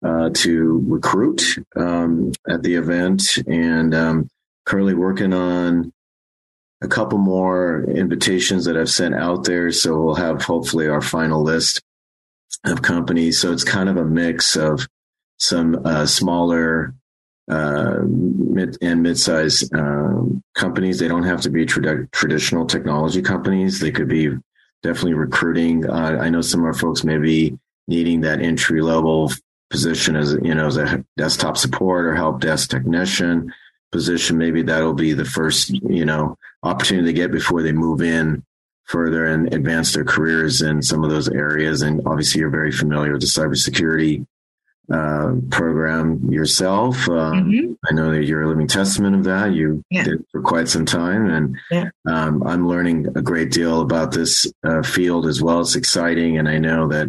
uh, 0.05 0.30
to 0.34 0.84
recruit 0.86 1.43
um, 1.74 2.32
at 2.49 2.62
the 2.62 2.74
event, 2.76 3.39
and 3.49 3.95
um, 3.95 4.28
currently 4.66 4.95
working 4.95 5.32
on 5.32 5.93
a 6.80 6.86
couple 6.86 7.18
more 7.18 7.82
invitations 7.84 8.66
that 8.66 8.76
I've 8.76 8.91
sent 8.91 9.14
out 9.14 9.45
there. 9.45 9.72
So 9.72 10.01
we'll 10.01 10.14
have 10.14 10.43
hopefully 10.43 10.86
our 10.86 11.01
final 11.01 11.43
list 11.43 11.82
of 12.64 12.82
companies. 12.82 13.41
So 13.41 13.53
it's 13.53 13.64
kind 13.64 13.89
of 13.89 13.97
a 13.97 14.05
mix 14.05 14.57
of 14.57 14.86
some 15.39 15.84
uh, 15.84 16.07
smaller 16.07 16.95
uh, 17.49 18.01
mid 18.05 18.76
and 18.82 19.03
mid-sized 19.03 19.74
um, 19.74 20.42
companies. 20.55 20.99
They 20.99 21.09
don't 21.09 21.24
have 21.24 21.40
to 21.42 21.51
be 21.51 21.64
trad- 21.66 22.11
traditional 22.12 22.66
technology 22.66 23.22
companies. 23.22 23.80
They 23.80 23.90
could 23.90 24.09
be 24.09 24.30
definitely 24.82 25.14
recruiting. 25.14 25.88
Uh, 25.88 26.18
I 26.20 26.28
know 26.28 26.40
some 26.40 26.61
of 26.61 26.66
our 26.66 26.74
folks 26.74 27.05
may 27.05 27.18
be 27.18 27.59
needing 27.86 28.20
that 28.20 28.40
entry 28.40 28.82
level 28.82 29.32
position 29.70 30.16
as 30.16 30.32
you 30.42 30.55
know 30.55 30.66
as 30.66 30.76
a 30.76 31.05
desktop 31.16 31.57
support 31.57 32.07
or 32.07 32.14
help 32.14 32.40
desk 32.40 32.70
technician 32.70 33.53
position. 33.92 34.38
Maybe 34.38 34.62
that'll 34.62 34.94
be 34.94 35.12
the 35.12 35.24
first 35.24 35.70
you 35.70 36.05
know 36.05 36.36
opportunity 36.62 37.07
they 37.07 37.12
get 37.12 37.32
before 37.32 37.62
they 37.62 37.72
move 37.72 38.03
in 38.03 38.44
further 38.84 39.26
and 39.26 39.53
advance 39.53 39.92
their 39.92 40.05
careers 40.05 40.62
in 40.62 40.82
some 40.82 41.05
of 41.05 41.11
those 41.11 41.28
areas. 41.28 41.82
And 41.82 42.01
obviously, 42.07 42.40
you're 42.40 42.51
very 42.51 42.72
familiar 42.72 43.12
with 43.12 43.20
the 43.20 43.26
cybersecurity 43.26 44.26
uh, 44.93 45.32
program 45.51 46.30
yourself. 46.30 47.09
Um, 47.09 47.51
Mm-hmm. 47.51 47.72
I 47.89 47.93
know 47.95 48.11
that 48.11 48.24
you're 48.24 48.43
a 48.43 48.49
living 48.49 48.66
testament 48.68 49.14
of 49.14 49.24
that. 49.24 49.53
You 49.53 49.82
Yeah. 49.91 50.05
did 50.05 50.24
for 50.32 50.41
quite 50.43 50.68
some 50.68 50.84
time, 50.86 51.28
and 51.28 51.57
Yeah. 51.70 51.91
um, 52.07 52.43
I'm 52.45 52.66
learning 52.66 53.07
a 53.14 53.22
great 53.22 53.51
deal 53.51 53.80
about 53.82 54.12
this 54.12 54.51
uh, 54.64 54.82
field 54.82 55.26
as 55.26 55.43
well. 55.43 55.61
It's 55.61 55.76
exciting, 55.76 56.39
and 56.39 56.49
I 56.49 56.59
know 56.59 56.89
that 56.89 57.09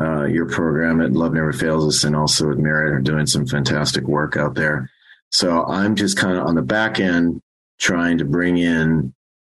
uh, 0.00 0.24
your 0.24 0.46
program 0.46 1.00
at 1.00 1.12
Love 1.12 1.34
Never 1.34 1.52
Fails 1.52 1.86
Us 1.86 2.04
and 2.04 2.16
also 2.16 2.50
at 2.50 2.58
Merritt 2.58 2.92
are 2.94 3.00
doing 3.00 3.26
some 3.26 3.46
fantastic 3.46 4.04
work 4.04 4.36
out 4.36 4.54
there. 4.54 4.90
So 5.30 5.64
I'm 5.66 5.94
just 5.96 6.16
kind 6.16 6.36
of 6.36 6.46
on 6.46 6.54
the 6.56 6.62
back 6.62 6.98
end 6.98 7.40
trying 7.78 8.18
to 8.18 8.24
bring 8.24 8.56
in 8.58 9.12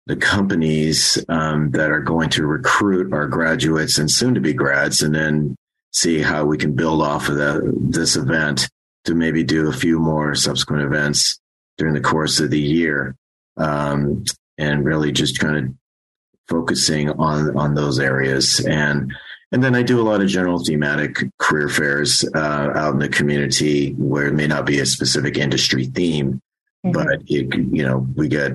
the 0.08 0.16
companies 0.16 1.24
um, 1.30 1.72
that 1.72 1.90
are 1.90 2.02
going 2.02 2.30
to 2.30 2.46
recruit 2.46 3.12
our 3.14 3.28
graduates 3.28 3.98
and 3.98 4.10
soon 4.12 4.36
to 4.36 4.42
be 4.42 4.54
grads, 4.54 5.02
and 5.02 5.16
then 5.16 5.56
see 5.96 6.22
how 6.22 6.44
we 6.44 6.58
can 6.58 6.74
build 6.74 7.02
off 7.02 7.30
of 7.30 7.38
that, 7.38 7.74
this 7.80 8.18
event 8.18 8.70
to 9.06 9.16
maybe 9.16 9.44
do 9.44 9.70
a 9.70 9.74
few 9.74 9.98
more 9.98 10.36
subsequent 10.36 10.84
events 10.84 11.40
during 11.78 11.94
the 11.94 12.02
course 12.02 12.40
of 12.42 12.50
the 12.50 12.60
year, 12.60 13.16
um, 13.56 14.26
and 14.58 14.84
really 14.84 15.14
just 15.14 15.40
kind 15.40 15.58
of 15.58 15.74
focusing 16.50 17.10
on 17.12 17.58
on 17.58 17.74
those 17.74 18.00
areas 18.00 18.60
and. 18.60 19.12
And 19.52 19.64
then 19.64 19.76
I 19.76 19.84
do 19.84 20.02
a 20.02 20.04
lot 20.04 20.22
of 20.22 20.28
general 20.28 20.62
thematic 20.62 21.24
career 21.38 21.70
fairs 21.70 22.26
uh, 22.36 22.72
out 22.76 22.94
in 22.94 23.00
the 23.00 23.08
community 23.08 23.92
where 23.92 24.26
it 24.26 24.34
may 24.34 24.48
not 24.48 24.66
be 24.66 24.80
a 24.80 24.86
specific 24.86 25.38
industry 25.38 25.86
theme, 25.86 26.42
but 26.84 27.22
it, 27.28 27.56
you 27.72 27.86
know 27.86 28.06
we 28.16 28.28
get 28.28 28.54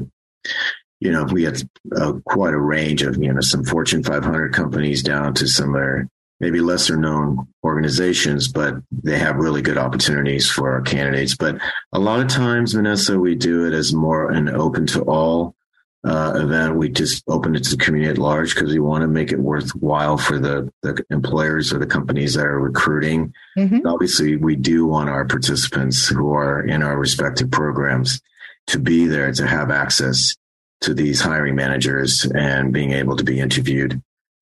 you 0.98 1.12
know 1.12 1.24
we 1.24 1.42
get 1.42 1.62
uh, 1.96 2.14
quite 2.26 2.52
a 2.52 2.58
range 2.58 3.02
of 3.02 3.16
you 3.22 3.32
know 3.32 3.40
some 3.40 3.64
Fortune 3.64 4.02
500 4.02 4.52
companies 4.52 5.02
down 5.02 5.32
to 5.34 5.46
some 5.46 5.74
are 5.74 6.06
maybe 6.40 6.60
lesser 6.60 6.96
known 6.96 7.46
organizations, 7.62 8.48
but 8.48 8.74
they 8.90 9.18
have 9.18 9.36
really 9.36 9.62
good 9.62 9.78
opportunities 9.78 10.50
for 10.50 10.72
our 10.72 10.80
candidates. 10.80 11.36
But 11.36 11.58
a 11.92 11.98
lot 11.98 12.20
of 12.20 12.28
times, 12.28 12.72
Vanessa, 12.72 13.18
we 13.18 13.34
do 13.34 13.66
it 13.66 13.74
as 13.74 13.92
more 13.92 14.30
an 14.30 14.48
open 14.48 14.86
to 14.88 15.02
all 15.02 15.54
uh, 16.02 16.32
event. 16.36 16.76
We 16.76 16.88
just 16.88 17.22
open 17.28 17.54
it 17.54 17.64
to 17.64 17.76
the 17.76 17.84
community 17.84 18.10
at 18.10 18.18
large 18.18 18.54
because 18.54 18.72
we 18.72 18.80
want 18.80 19.02
to 19.02 19.08
make 19.08 19.32
it 19.32 19.38
worthwhile 19.38 20.16
for 20.16 20.38
the, 20.38 20.72
the 20.82 21.04
employers 21.10 21.74
or 21.74 21.78
the 21.78 21.86
companies 21.86 22.34
that 22.34 22.46
are 22.46 22.58
recruiting. 22.58 23.34
Mhm. 23.58 23.82
Obviously, 23.84 24.36
we 24.36 24.56
do 24.56 24.86
want 24.86 25.10
our 25.10 25.26
participants 25.26 26.08
who 26.08 26.32
are 26.32 26.62
in 26.62 26.82
our 26.82 26.98
respective 26.98 27.50
programs 27.50 28.20
to 28.68 28.78
be 28.78 29.06
there 29.06 29.30
to 29.32 29.46
have 29.46 29.70
access 29.70 30.34
to 30.80 30.94
these 30.94 31.20
hiring 31.20 31.54
managers 31.54 32.24
and 32.34 32.72
being 32.72 32.92
able 32.92 33.16
to 33.16 33.24
be 33.24 33.38
interviewed 33.38 34.00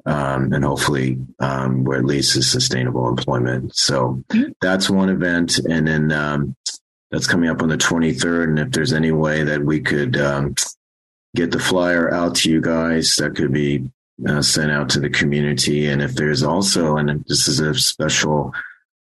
um, 0.08 0.54
and 0.54 0.64
hopefully 0.64 1.18
um, 1.38 1.84
where 1.84 1.98
at 1.98 2.04
least 2.06 2.34
is 2.34 2.50
sustainable 2.50 3.08
employment. 3.08 3.76
So 3.76 4.24
that's 4.62 4.88
one 4.88 5.10
event, 5.10 5.58
and 5.58 5.86
then 5.86 6.10
um, 6.12 6.56
that's 7.10 7.26
coming 7.26 7.50
up 7.50 7.60
on 7.60 7.68
the 7.68 7.76
23rd. 7.76 8.44
And 8.44 8.58
if 8.58 8.70
there's 8.70 8.94
any 8.94 9.12
way 9.12 9.42
that 9.44 9.62
we 9.62 9.80
could 9.80 10.16
um, 10.16 10.54
get 11.36 11.50
the 11.50 11.58
flyer 11.58 12.12
out 12.12 12.36
to 12.36 12.50
you 12.50 12.62
guys, 12.62 13.16
that 13.16 13.36
could 13.36 13.52
be 13.52 13.86
uh, 14.26 14.40
sent 14.40 14.72
out 14.72 14.88
to 14.90 15.00
the 15.00 15.10
community. 15.10 15.86
And 15.86 16.00
if 16.00 16.14
there's 16.14 16.42
also, 16.42 16.96
and 16.96 17.22
this 17.28 17.46
is 17.46 17.60
a 17.60 17.74
special, 17.74 18.54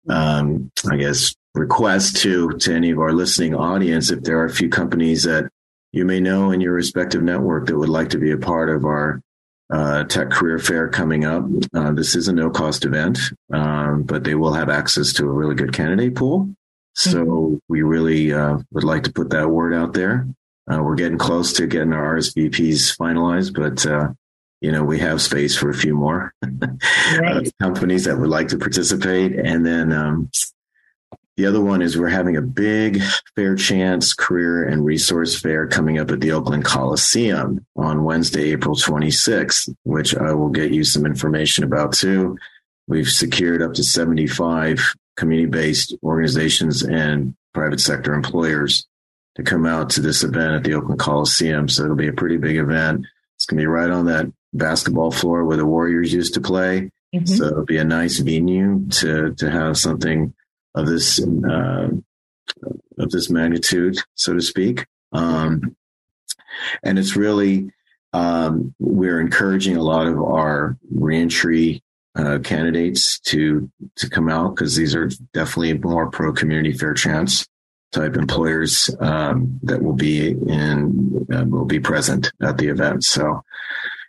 um, 0.08 0.68
I 0.90 0.96
guess, 0.96 1.32
request 1.54 2.16
to 2.18 2.50
to 2.58 2.74
any 2.74 2.90
of 2.90 2.98
our 2.98 3.12
listening 3.12 3.54
audience, 3.54 4.10
if 4.10 4.22
there 4.22 4.38
are 4.38 4.46
a 4.46 4.54
few 4.54 4.68
companies 4.68 5.22
that 5.22 5.48
you 5.92 6.04
may 6.04 6.18
know 6.18 6.50
in 6.50 6.60
your 6.60 6.72
respective 6.72 7.22
network 7.22 7.66
that 7.66 7.78
would 7.78 7.88
like 7.88 8.10
to 8.10 8.18
be 8.18 8.32
a 8.32 8.36
part 8.36 8.68
of 8.68 8.84
our 8.84 9.22
uh, 9.70 10.04
tech 10.04 10.30
career 10.30 10.58
fair 10.58 10.88
coming 10.88 11.24
up. 11.24 11.44
Uh, 11.74 11.92
this 11.92 12.16
is 12.16 12.28
a 12.28 12.32
no 12.32 12.50
cost 12.50 12.84
event, 12.84 13.18
um, 13.52 14.02
but 14.02 14.24
they 14.24 14.34
will 14.34 14.52
have 14.52 14.70
access 14.70 15.12
to 15.14 15.24
a 15.24 15.32
really 15.32 15.54
good 15.54 15.72
candidate 15.72 16.14
pool. 16.14 16.48
So 16.94 17.24
mm-hmm. 17.24 17.56
we 17.68 17.82
really 17.82 18.32
uh, 18.32 18.58
would 18.72 18.84
like 18.84 19.04
to 19.04 19.12
put 19.12 19.30
that 19.30 19.50
word 19.50 19.74
out 19.74 19.92
there. 19.92 20.26
Uh, 20.70 20.82
we're 20.82 20.96
getting 20.96 21.18
close 21.18 21.52
to 21.54 21.66
getting 21.66 21.92
our 21.92 22.16
RSVPs 22.16 22.96
finalized, 22.96 23.54
but 23.54 23.86
uh, 23.86 24.12
you 24.60 24.72
know 24.72 24.82
we 24.82 24.98
have 24.98 25.22
space 25.22 25.56
for 25.56 25.70
a 25.70 25.74
few 25.74 25.94
more 25.94 26.32
right. 27.18 27.50
companies 27.60 28.04
that 28.04 28.18
would 28.18 28.28
like 28.28 28.48
to 28.48 28.58
participate, 28.58 29.38
and 29.38 29.64
then 29.64 29.92
um, 29.92 30.30
the 31.38 31.46
other 31.46 31.60
one 31.60 31.82
is 31.82 31.96
we're 31.96 32.08
having 32.08 32.36
a 32.36 32.42
big 32.42 33.00
fair 33.36 33.54
chance 33.54 34.12
career 34.12 34.64
and 34.64 34.84
resource 34.84 35.40
fair 35.40 35.68
coming 35.68 36.00
up 36.00 36.10
at 36.10 36.18
the 36.18 36.32
Oakland 36.32 36.64
Coliseum 36.64 37.64
on 37.76 38.02
Wednesday, 38.02 38.50
April 38.50 38.74
26th, 38.74 39.72
which 39.84 40.16
I 40.16 40.32
will 40.32 40.48
get 40.48 40.72
you 40.72 40.82
some 40.82 41.06
information 41.06 41.62
about 41.62 41.92
too. 41.92 42.36
We've 42.88 43.08
secured 43.08 43.62
up 43.62 43.74
to 43.74 43.84
75 43.84 44.96
community 45.16 45.48
based 45.48 45.94
organizations 46.02 46.82
and 46.82 47.36
private 47.54 47.78
sector 47.78 48.14
employers 48.14 48.88
to 49.36 49.44
come 49.44 49.64
out 49.64 49.90
to 49.90 50.00
this 50.00 50.24
event 50.24 50.54
at 50.54 50.64
the 50.64 50.74
Oakland 50.74 50.98
Coliseum. 50.98 51.68
So 51.68 51.84
it'll 51.84 51.94
be 51.94 52.08
a 52.08 52.12
pretty 52.12 52.38
big 52.38 52.56
event. 52.56 53.06
It's 53.36 53.46
going 53.46 53.58
to 53.58 53.62
be 53.62 53.66
right 53.68 53.90
on 53.90 54.06
that 54.06 54.26
basketball 54.52 55.12
floor 55.12 55.44
where 55.44 55.56
the 55.56 55.66
Warriors 55.66 56.12
used 56.12 56.34
to 56.34 56.40
play. 56.40 56.90
Mm-hmm. 57.14 57.26
So 57.26 57.44
it'll 57.44 57.64
be 57.64 57.78
a 57.78 57.84
nice 57.84 58.18
venue 58.18 58.88
to, 58.88 59.34
to 59.34 59.48
have 59.48 59.78
something 59.78 60.34
of 60.74 60.86
this 60.86 61.20
uh, 61.20 61.88
of 62.98 63.10
this 63.10 63.30
magnitude, 63.30 63.98
so 64.14 64.34
to 64.34 64.40
speak. 64.40 64.86
Um, 65.12 65.76
and 66.82 66.98
it's 66.98 67.16
really 67.16 67.70
um, 68.12 68.74
we're 68.78 69.20
encouraging 69.20 69.76
a 69.76 69.82
lot 69.82 70.06
of 70.06 70.18
our 70.18 70.76
reentry 70.90 71.82
uh, 72.16 72.38
candidates 72.42 73.20
to 73.20 73.70
to 73.96 74.10
come 74.10 74.28
out 74.28 74.54
because 74.54 74.74
these 74.76 74.94
are 74.94 75.10
definitely 75.32 75.74
more 75.74 76.10
pro 76.10 76.32
community 76.32 76.72
fair 76.72 76.94
chance 76.94 77.46
type 77.92 78.16
employers 78.16 78.94
um, 79.00 79.58
that 79.62 79.82
will 79.82 79.94
be 79.94 80.30
in 80.30 81.26
uh, 81.32 81.44
will 81.44 81.64
be 81.64 81.80
present 81.80 82.32
at 82.42 82.58
the 82.58 82.68
event. 82.68 83.04
So, 83.04 83.42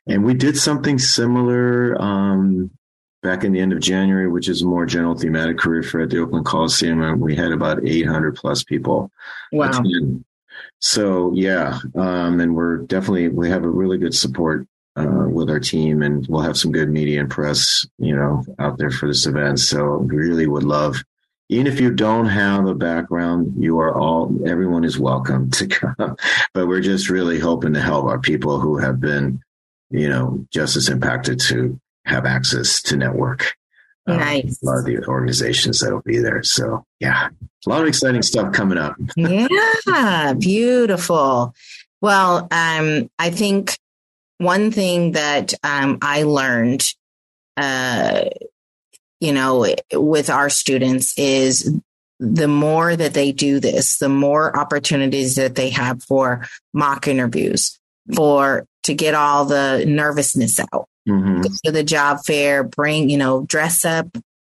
and 0.07 0.23
we 0.23 0.33
did 0.33 0.57
something 0.57 0.97
similar 0.97 1.99
um, 2.01 2.71
back 3.21 3.43
in 3.43 3.51
the 3.51 3.59
end 3.59 3.73
of 3.73 3.79
January, 3.79 4.29
which 4.29 4.47
is 4.47 4.61
a 4.61 4.65
more 4.65 4.85
general 4.85 5.15
thematic 5.15 5.57
career 5.57 5.83
fair 5.83 6.01
at 6.01 6.09
the 6.09 6.19
Oakland 6.19 6.45
Coliseum. 6.45 7.19
We 7.19 7.35
had 7.35 7.51
about 7.51 7.85
800 7.85 8.35
plus 8.35 8.63
people. 8.63 9.11
Wow. 9.51 9.69
Attend. 9.69 10.25
So 10.79 11.33
yeah, 11.33 11.79
um, 11.95 12.39
and 12.39 12.55
we're 12.55 12.77
definitely 12.77 13.27
we 13.29 13.49
have 13.49 13.63
a 13.63 13.69
really 13.69 13.97
good 13.97 14.15
support 14.15 14.65
uh, 14.95 15.27
with 15.27 15.49
our 15.49 15.59
team, 15.59 16.01
and 16.01 16.25
we'll 16.27 16.41
have 16.41 16.57
some 16.57 16.71
good 16.71 16.89
media 16.89 17.19
and 17.19 17.29
press, 17.29 17.85
you 17.97 18.15
know, 18.15 18.45
out 18.59 18.77
there 18.77 18.91
for 18.91 19.07
this 19.07 19.25
event. 19.25 19.59
So 19.59 19.83
really 19.83 20.47
would 20.47 20.63
love, 20.63 21.03
even 21.49 21.67
if 21.67 21.79
you 21.79 21.91
don't 21.91 22.27
have 22.27 22.65
a 22.65 22.75
background, 22.75 23.53
you 23.57 23.79
are 23.79 23.93
all 23.93 24.33
everyone 24.47 24.85
is 24.85 24.99
welcome 24.99 25.51
to 25.51 25.67
come. 25.97 26.15
but 26.53 26.67
we're 26.67 26.81
just 26.81 27.09
really 27.09 27.39
hoping 27.39 27.73
to 27.73 27.81
help 27.81 28.05
our 28.05 28.19
people 28.19 28.59
who 28.59 28.77
have 28.77 29.01
been, 29.01 29.41
you 29.89 30.07
know, 30.07 30.45
just 30.51 30.77
as 30.77 30.87
impacted 30.87 31.39
to 31.41 31.79
have 32.09 32.25
access 32.25 32.81
to 32.83 32.97
network. 32.97 33.55
Um, 34.07 34.17
nice. 34.17 34.61
A 34.61 34.65
lot 34.65 34.79
of 34.79 34.85
the 34.85 35.05
organizations 35.05 35.79
that'll 35.79 36.01
be 36.01 36.17
there. 36.17 36.43
So 36.43 36.85
yeah, 36.99 37.29
a 37.65 37.69
lot 37.69 37.81
of 37.81 37.87
exciting 37.87 38.21
stuff 38.21 38.53
coming 38.53 38.77
up. 38.77 38.95
yeah, 39.15 40.33
beautiful. 40.33 41.53
Well, 42.01 42.47
um, 42.51 43.09
I 43.19 43.29
think 43.29 43.77
one 44.37 44.71
thing 44.71 45.13
that 45.13 45.53
um, 45.63 45.99
I 46.01 46.23
learned, 46.23 46.93
uh, 47.57 48.25
you 49.19 49.33
know, 49.33 49.75
with 49.93 50.29
our 50.29 50.49
students 50.49 51.17
is 51.17 51.77
the 52.19 52.47
more 52.47 52.95
that 52.95 53.13
they 53.13 53.31
do 53.31 53.59
this, 53.59 53.97
the 53.97 54.09
more 54.09 54.57
opportunities 54.57 55.35
that 55.35 55.55
they 55.55 55.69
have 55.69 56.03
for 56.03 56.45
mock 56.73 57.07
interviews, 57.07 57.79
for 58.15 58.65
to 58.83 58.93
get 58.93 59.13
all 59.13 59.45
the 59.45 59.83
nervousness 59.85 60.59
out, 60.73 60.87
mm-hmm. 61.09 61.41
go 61.41 61.49
to 61.65 61.71
the 61.71 61.83
job 61.83 62.19
fair, 62.25 62.63
bring, 62.63 63.09
you 63.09 63.17
know, 63.17 63.43
dress 63.43 63.85
up 63.85 64.07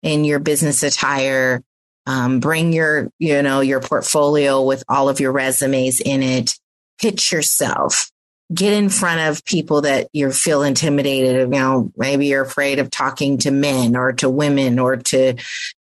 in 0.04 0.26
your 0.26 0.40
business 0.40 0.84
attire, 0.84 1.62
um, 2.06 2.40
bring 2.40 2.74
your, 2.74 3.10
you 3.20 3.42
know, 3.42 3.62
your 3.62 3.80
portfolio 3.80 4.64
with 4.64 4.84
all 4.90 5.10
of 5.10 5.20
your 5.20 5.32
resumes 5.32 6.00
in 6.00 6.24
it, 6.24 6.54
pitch 7.00 7.32
yourself, 7.32 8.12
get 8.54 8.74
in 8.74 8.90
front 8.90 9.22
of 9.22 9.46
people 9.46 9.82
that 9.82 10.08
you 10.14 10.32
feel 10.32 10.64
intimidated. 10.64 11.54
You 11.54 11.60
know, 11.60 11.92
maybe 11.96 12.28
you're 12.28 12.44
afraid 12.44 12.80
of 12.80 12.90
talking 12.90 13.38
to 13.40 13.52
men 13.52 13.96
or 13.96 14.14
to 14.14 14.30
women 14.30 14.80
or 14.80 14.98
to 14.98 15.36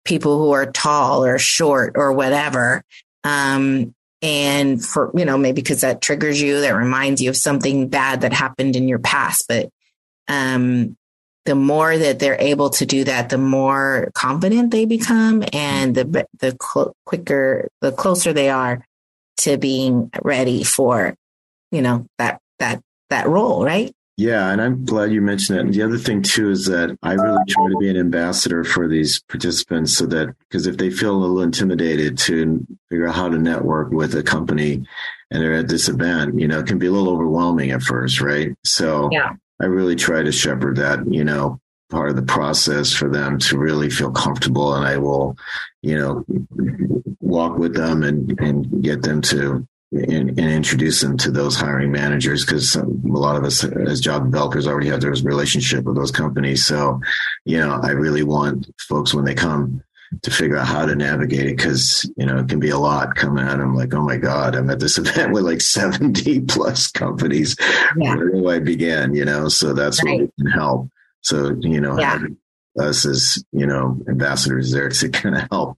people 0.04 0.38
who 0.38 0.52
are 0.52 0.70
tall 0.70 1.24
or 1.24 1.38
short 1.38 1.92
or 1.96 2.12
whatever. 2.12 2.82
Um, 3.24 3.94
and 4.20 4.84
for, 4.84 5.12
you 5.14 5.24
know, 5.24 5.38
maybe 5.38 5.62
because 5.62 5.82
that 5.82 6.00
triggers 6.02 6.42
you, 6.42 6.60
that 6.60 6.74
reminds 6.74 7.22
you 7.22 7.30
of 7.30 7.36
something 7.36 7.88
bad 7.88 8.22
that 8.22 8.32
happened 8.32 8.74
in 8.74 8.88
your 8.88 8.98
past, 8.98 9.44
but 9.48 9.70
um, 10.28 10.96
the 11.44 11.54
more 11.54 11.96
that 11.96 12.18
they're 12.18 12.40
able 12.40 12.70
to 12.70 12.84
do 12.84 13.04
that, 13.04 13.30
the 13.30 13.38
more 13.38 14.10
confident 14.14 14.70
they 14.70 14.84
become, 14.84 15.42
and 15.52 15.94
the 15.94 16.26
the 16.38 16.56
cl- 16.60 16.94
quicker, 17.06 17.68
the 17.80 17.90
closer 17.90 18.32
they 18.32 18.50
are 18.50 18.84
to 19.38 19.56
being 19.56 20.10
ready 20.22 20.62
for, 20.62 21.14
you 21.70 21.80
know, 21.80 22.06
that 22.18 22.40
that 22.58 22.82
that 23.08 23.26
role, 23.26 23.64
right? 23.64 23.92
Yeah, 24.18 24.50
and 24.50 24.60
I'm 24.60 24.84
glad 24.84 25.12
you 25.12 25.22
mentioned 25.22 25.58
that. 25.58 25.64
And 25.64 25.72
the 25.72 25.82
other 25.82 25.96
thing 25.96 26.22
too 26.22 26.50
is 26.50 26.66
that 26.66 26.98
I 27.02 27.12
really 27.12 27.44
try 27.48 27.68
to 27.68 27.76
be 27.78 27.88
an 27.88 27.96
ambassador 27.96 28.64
for 28.64 28.88
these 28.88 29.22
participants, 29.22 29.96
so 29.96 30.06
that 30.06 30.34
because 30.40 30.66
if 30.66 30.76
they 30.76 30.90
feel 30.90 31.14
a 31.14 31.18
little 31.18 31.40
intimidated 31.40 32.18
to 32.18 32.66
figure 32.90 33.08
out 33.08 33.14
how 33.14 33.28
to 33.28 33.38
network 33.38 33.90
with 33.90 34.14
a 34.16 34.22
company, 34.22 34.84
and 35.30 35.42
they're 35.42 35.54
at 35.54 35.68
this 35.68 35.88
event, 35.88 36.38
you 36.38 36.48
know, 36.48 36.58
it 36.58 36.66
can 36.66 36.78
be 36.78 36.88
a 36.88 36.90
little 36.90 37.10
overwhelming 37.10 37.70
at 37.70 37.80
first, 37.80 38.20
right? 38.20 38.54
So 38.64 39.08
yeah. 39.12 39.34
I 39.60 39.66
really 39.66 39.96
try 39.96 40.22
to 40.22 40.32
shepherd 40.32 40.76
that, 40.76 41.10
you 41.12 41.24
know, 41.24 41.60
part 41.90 42.10
of 42.10 42.16
the 42.16 42.22
process 42.22 42.92
for 42.92 43.08
them 43.08 43.38
to 43.38 43.58
really 43.58 43.90
feel 43.90 44.10
comfortable. 44.10 44.74
And 44.74 44.86
I 44.86 44.98
will, 44.98 45.36
you 45.82 45.98
know, 45.98 46.24
walk 47.20 47.58
with 47.58 47.74
them 47.74 48.02
and, 48.02 48.38
and 48.40 48.82
get 48.82 49.02
them 49.02 49.22
to 49.22 49.66
and, 49.90 50.28
and 50.38 50.38
introduce 50.38 51.00
them 51.00 51.16
to 51.16 51.30
those 51.30 51.56
hiring 51.56 51.90
managers 51.90 52.44
because 52.44 52.76
a 52.76 52.84
lot 52.84 53.36
of 53.36 53.44
us 53.44 53.64
as 53.64 54.00
job 54.00 54.24
developers 54.24 54.66
already 54.66 54.88
have 54.88 55.00
those 55.00 55.24
relationship 55.24 55.84
with 55.84 55.96
those 55.96 56.10
companies. 56.10 56.64
So, 56.66 57.00
you 57.46 57.58
know, 57.58 57.80
I 57.82 57.90
really 57.90 58.22
want 58.22 58.70
folks 58.80 59.14
when 59.14 59.24
they 59.24 59.34
come 59.34 59.82
to 60.22 60.30
figure 60.30 60.56
out 60.56 60.66
how 60.66 60.86
to 60.86 60.94
navigate 60.94 61.46
it 61.46 61.56
because 61.56 62.10
you 62.16 62.24
know 62.24 62.38
it 62.38 62.48
can 62.48 62.60
be 62.60 62.70
a 62.70 62.78
lot 62.78 63.14
coming 63.14 63.46
at 63.46 63.58
them 63.58 63.74
like 63.74 63.92
oh 63.94 64.02
my 64.02 64.16
god 64.16 64.54
i'm 64.54 64.70
at 64.70 64.80
this 64.80 64.98
event 64.98 65.32
with 65.32 65.44
like 65.44 65.60
70 65.60 66.40
plus 66.42 66.90
companies 66.90 67.56
yeah. 67.96 68.14
where 68.14 68.30
do 68.30 68.48
i 68.48 68.58
begin 68.58 69.14
you 69.14 69.24
know 69.24 69.48
so 69.48 69.72
that's 69.72 70.02
right. 70.04 70.18
where 70.18 70.24
we 70.26 70.44
can 70.44 70.50
help 70.50 70.88
so 71.20 71.56
you 71.60 71.80
know 71.80 71.98
yeah. 71.98 72.18
us 72.80 73.04
as 73.04 73.42
you 73.52 73.66
know 73.66 73.98
ambassadors 74.08 74.72
there 74.72 74.88
to 74.88 75.08
kind 75.10 75.36
of 75.36 75.48
help 75.50 75.76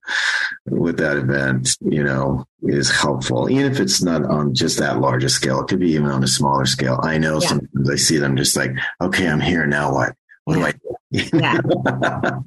with 0.67 0.99
that 0.99 1.17
event 1.17 1.77
you 1.81 2.05
know 2.05 2.45
is 2.63 2.91
helpful 2.91 3.51
even 3.51 3.71
if 3.71 3.81
it's 3.81 4.03
not 4.03 4.25
on 4.25 4.55
just 4.55 4.79
that 4.79 5.01
large 5.01 5.25
a 5.25 5.29
scale 5.29 5.61
it 5.61 5.69
could 5.69 5.81
be 5.81 5.91
even 5.91 6.07
on 6.07 6.23
a 6.23 6.29
smaller 6.29 6.67
scale 6.67 7.01
i 7.03 7.19
know 7.19 7.41
yeah. 7.41 7.49
sometimes 7.49 7.91
i 7.91 7.97
see 7.97 8.19
them 8.19 8.37
just 8.37 8.57
like 8.57 8.73
okay 9.01 9.29
i'm 9.29 9.41
here 9.41 9.67
now 9.67 9.93
what 9.93 10.15
what 10.45 10.55
do 10.55 10.65
i 10.65 10.73
do 10.73 10.79
yeah. 11.37 11.61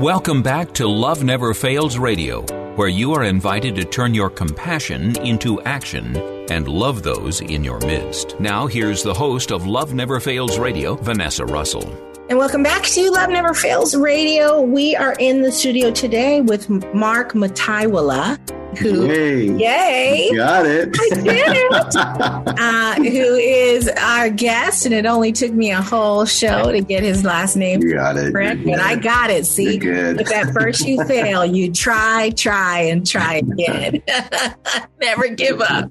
Welcome 0.00 0.42
back 0.42 0.72
to 0.74 0.86
Love 0.86 1.24
Never 1.24 1.52
Fails 1.52 1.98
Radio, 1.98 2.42
where 2.76 2.88
you 2.88 3.12
are 3.12 3.24
invited 3.24 3.74
to 3.74 3.84
turn 3.84 4.14
your 4.14 4.30
compassion 4.30 5.18
into 5.18 5.60
action 5.62 6.16
and 6.50 6.66
love 6.66 7.02
those 7.02 7.42
in 7.42 7.62
your 7.62 7.78
midst. 7.80 8.40
Now, 8.40 8.66
here's 8.66 9.02
the 9.02 9.12
host 9.12 9.52
of 9.52 9.66
Love 9.66 9.92
Never 9.92 10.18
Fails 10.18 10.58
Radio, 10.58 10.94
Vanessa 10.94 11.44
Russell. 11.44 12.09
And 12.30 12.38
welcome 12.38 12.62
back 12.62 12.84
to 12.84 13.10
Love 13.10 13.30
Never 13.30 13.54
Fails 13.54 13.96
Radio. 13.96 14.62
We 14.62 14.94
are 14.94 15.16
in 15.18 15.42
the 15.42 15.50
studio 15.50 15.90
today 15.90 16.40
with 16.40 16.70
Mark 16.94 17.32
Mathaiwala, 17.32 18.38
who 18.78 19.06
Yay. 19.12 19.46
yay 19.58 20.30
Got 20.34 20.66
it. 20.66 20.88
I 20.98 21.08
did 21.14 21.24
it. 21.26 21.96
uh, 21.96 22.94
who 22.96 23.34
is 23.36 23.88
our 23.88 24.30
guest, 24.30 24.86
and 24.86 24.94
it 24.94 25.06
only 25.06 25.32
took 25.32 25.52
me 25.52 25.70
a 25.70 25.80
whole 25.82 26.24
show 26.24 26.70
to 26.70 26.80
get 26.80 27.02
his 27.02 27.24
last 27.24 27.56
name 27.56 27.82
You 27.82 27.94
got 27.94 28.16
it. 28.16 28.32
correct, 28.32 28.64
but 28.64 28.78
I 28.80 28.96
got 28.96 29.30
it. 29.30 29.46
See, 29.46 29.76
You're 29.78 30.14
good. 30.14 30.20
if 30.20 30.32
at 30.32 30.52
first 30.52 30.86
you 30.86 31.02
fail, 31.04 31.44
you 31.44 31.72
try, 31.72 32.30
try, 32.30 32.80
and 32.82 33.06
try 33.06 33.36
again. 33.36 34.02
Never 35.00 35.28
give 35.28 35.60
up. 35.60 35.90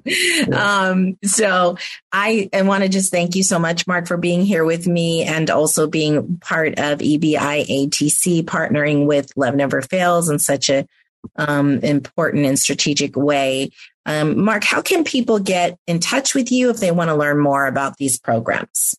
Um, 0.52 1.18
so 1.24 1.76
I, 2.12 2.48
I 2.52 2.62
want 2.62 2.82
to 2.84 2.88
just 2.88 3.10
thank 3.10 3.34
you 3.36 3.42
so 3.42 3.58
much, 3.58 3.86
Mark, 3.86 4.06
for 4.06 4.16
being 4.16 4.42
here 4.42 4.64
with 4.64 4.86
me 4.86 5.22
and 5.24 5.50
also 5.50 5.86
being 5.86 6.38
part 6.38 6.78
of 6.78 6.98
EBI 6.98 7.66
ATC, 7.66 8.42
partnering 8.44 9.06
with 9.06 9.32
Love 9.36 9.54
Never 9.54 9.82
Fails 9.82 10.28
and 10.28 10.40
such 10.40 10.70
a 10.70 10.86
um, 11.36 11.78
important 11.80 12.46
and 12.46 12.58
strategic 12.58 13.16
way. 13.16 13.70
Um, 14.06 14.42
Mark, 14.42 14.64
how 14.64 14.82
can 14.82 15.04
people 15.04 15.38
get 15.38 15.78
in 15.86 16.00
touch 16.00 16.34
with 16.34 16.50
you 16.50 16.70
if 16.70 16.78
they 16.78 16.90
want 16.90 17.10
to 17.10 17.16
learn 17.16 17.38
more 17.38 17.66
about 17.66 17.96
these 17.96 18.18
programs? 18.18 18.96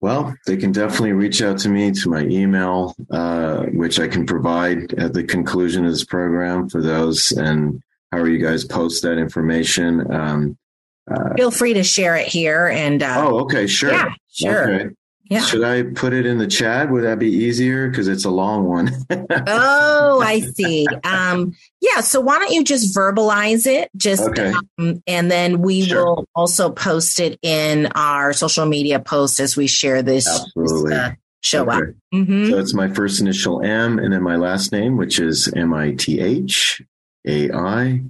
Well, 0.00 0.36
they 0.46 0.56
can 0.56 0.72
definitely 0.72 1.12
reach 1.12 1.40
out 1.40 1.58
to 1.60 1.68
me 1.68 1.90
to 1.90 2.08
my 2.10 2.22
email, 2.22 2.94
uh, 3.10 3.64
which 3.72 3.98
I 3.98 4.06
can 4.06 4.26
provide 4.26 4.92
at 4.94 5.14
the 5.14 5.24
conclusion 5.24 5.86
of 5.86 5.92
this 5.92 6.04
program 6.04 6.68
for 6.68 6.82
those. 6.82 7.32
And 7.32 7.82
however 8.14 8.28
you 8.28 8.38
guys 8.38 8.64
post 8.64 9.02
that 9.02 9.18
information. 9.18 10.12
Um, 10.12 10.58
uh, 11.10 11.34
Feel 11.34 11.50
free 11.50 11.74
to 11.74 11.82
share 11.82 12.16
it 12.16 12.28
here 12.28 12.68
and 12.68 13.02
uh, 13.02 13.14
oh, 13.18 13.40
okay, 13.40 13.66
sure. 13.66 13.92
Yeah, 13.92 14.14
sure. 14.32 14.74
Okay. 14.74 14.94
Yeah. 15.34 15.40
Should 15.40 15.64
I 15.64 15.82
put 15.82 16.12
it 16.12 16.26
in 16.26 16.38
the 16.38 16.46
chat? 16.46 16.90
Would 16.90 17.02
that 17.04 17.18
be 17.18 17.28
easier? 17.28 17.88
Because 17.88 18.06
it's 18.08 18.24
a 18.24 18.30
long 18.30 18.64
one. 18.66 18.90
oh, 19.10 20.22
I 20.24 20.40
see. 20.54 20.86
Um, 21.02 21.54
yeah. 21.80 22.00
So 22.02 22.20
why 22.20 22.38
don't 22.38 22.52
you 22.52 22.62
just 22.62 22.94
verbalize 22.96 23.66
it? 23.66 23.90
Just 23.96 24.22
Okay. 24.22 24.52
um, 24.78 25.02
and 25.06 25.30
then 25.30 25.60
we 25.60 25.82
Sure. 25.86 26.04
will 26.04 26.26
also 26.36 26.70
post 26.70 27.18
it 27.18 27.38
in 27.42 27.86
our 27.96 28.32
social 28.32 28.64
media 28.66 29.00
post 29.00 29.40
as 29.40 29.56
we 29.56 29.66
share 29.66 30.02
this, 30.02 30.26
Absolutely. 30.28 30.94
uh, 30.94 31.10
show 31.42 31.68
up. 31.68 31.82
Okay. 31.82 31.92
Mhm. 32.14 32.50
So 32.50 32.58
it's 32.58 32.74
my 32.74 32.88
first 32.88 33.20
initial 33.20 33.60
M 33.62 33.98
and 33.98 34.12
then 34.12 34.22
my 34.22 34.36
last 34.36 34.70
name, 34.72 34.96
which 34.96 35.18
is 35.18 35.48
M 35.54 35.74
I 35.74 35.92
T 35.92 36.20
H 36.20 36.80
A 37.26 37.50
I 37.50 38.02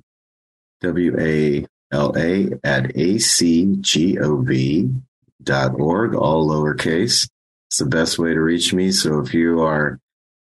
W 0.83 1.16
A 1.18 1.66
L 1.91 2.12
A 2.18 2.51
at 2.64 2.85
acgov 2.95 4.20
dot 4.20 5.03
org, 5.51 6.14
all 6.14 6.49
lowercase. 6.49 7.28
It's 7.68 7.78
the 7.78 7.86
best 7.86 8.18
way 8.18 8.34
to 8.34 8.40
reach 8.40 8.72
me. 8.72 8.92
So 8.92 9.20
if 9.20 9.34
you 9.34 9.62
are 9.62 9.99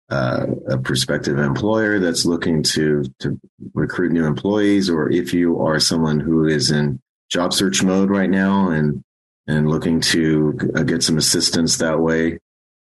uh, 0.10 0.46
a 0.70 0.78
prospective 0.78 1.38
employer 1.38 2.00
that's 2.00 2.26
looking 2.26 2.64
to 2.64 3.04
to 3.20 3.40
recruit 3.74 4.12
new 4.12 4.26
employees, 4.26 4.90
or 4.90 5.12
if 5.12 5.34
you 5.34 5.60
are 5.62 5.80
someone 5.80 6.20
who 6.20 6.46
is 6.46 6.72
in 6.72 7.00
job 7.30 7.54
search 7.54 7.84
mode 7.84 8.10
right 8.10 8.30
now 8.30 8.70
and 8.70 9.04
and 9.48 9.70
looking 9.70 10.02
to 10.02 10.54
get 10.86 11.04
some 11.04 11.18
assistance 11.18 11.78
that 11.78 12.00
way, 12.00 12.40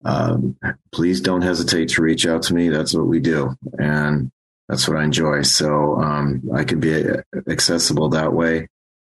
um, 0.06 0.58
please 0.92 1.22
don't 1.22 1.42
hesitate 1.42 1.90
to 1.90 2.02
reach 2.02 2.26
out 2.26 2.44
to 2.44 2.54
me. 2.54 2.70
That's 2.70 2.94
what 2.94 3.08
we 3.08 3.20
do, 3.20 3.56
and 3.78 4.32
that's 4.68 4.88
what 4.88 4.98
I 4.98 5.04
enjoy. 5.04 5.44
So 5.44 6.02
um, 6.02 6.42
I 6.54 6.64
can 6.64 6.80
be 6.80 7.10
uh, 7.10 7.22
accessible 7.48 8.10
that 8.10 8.34
way. 8.34 8.68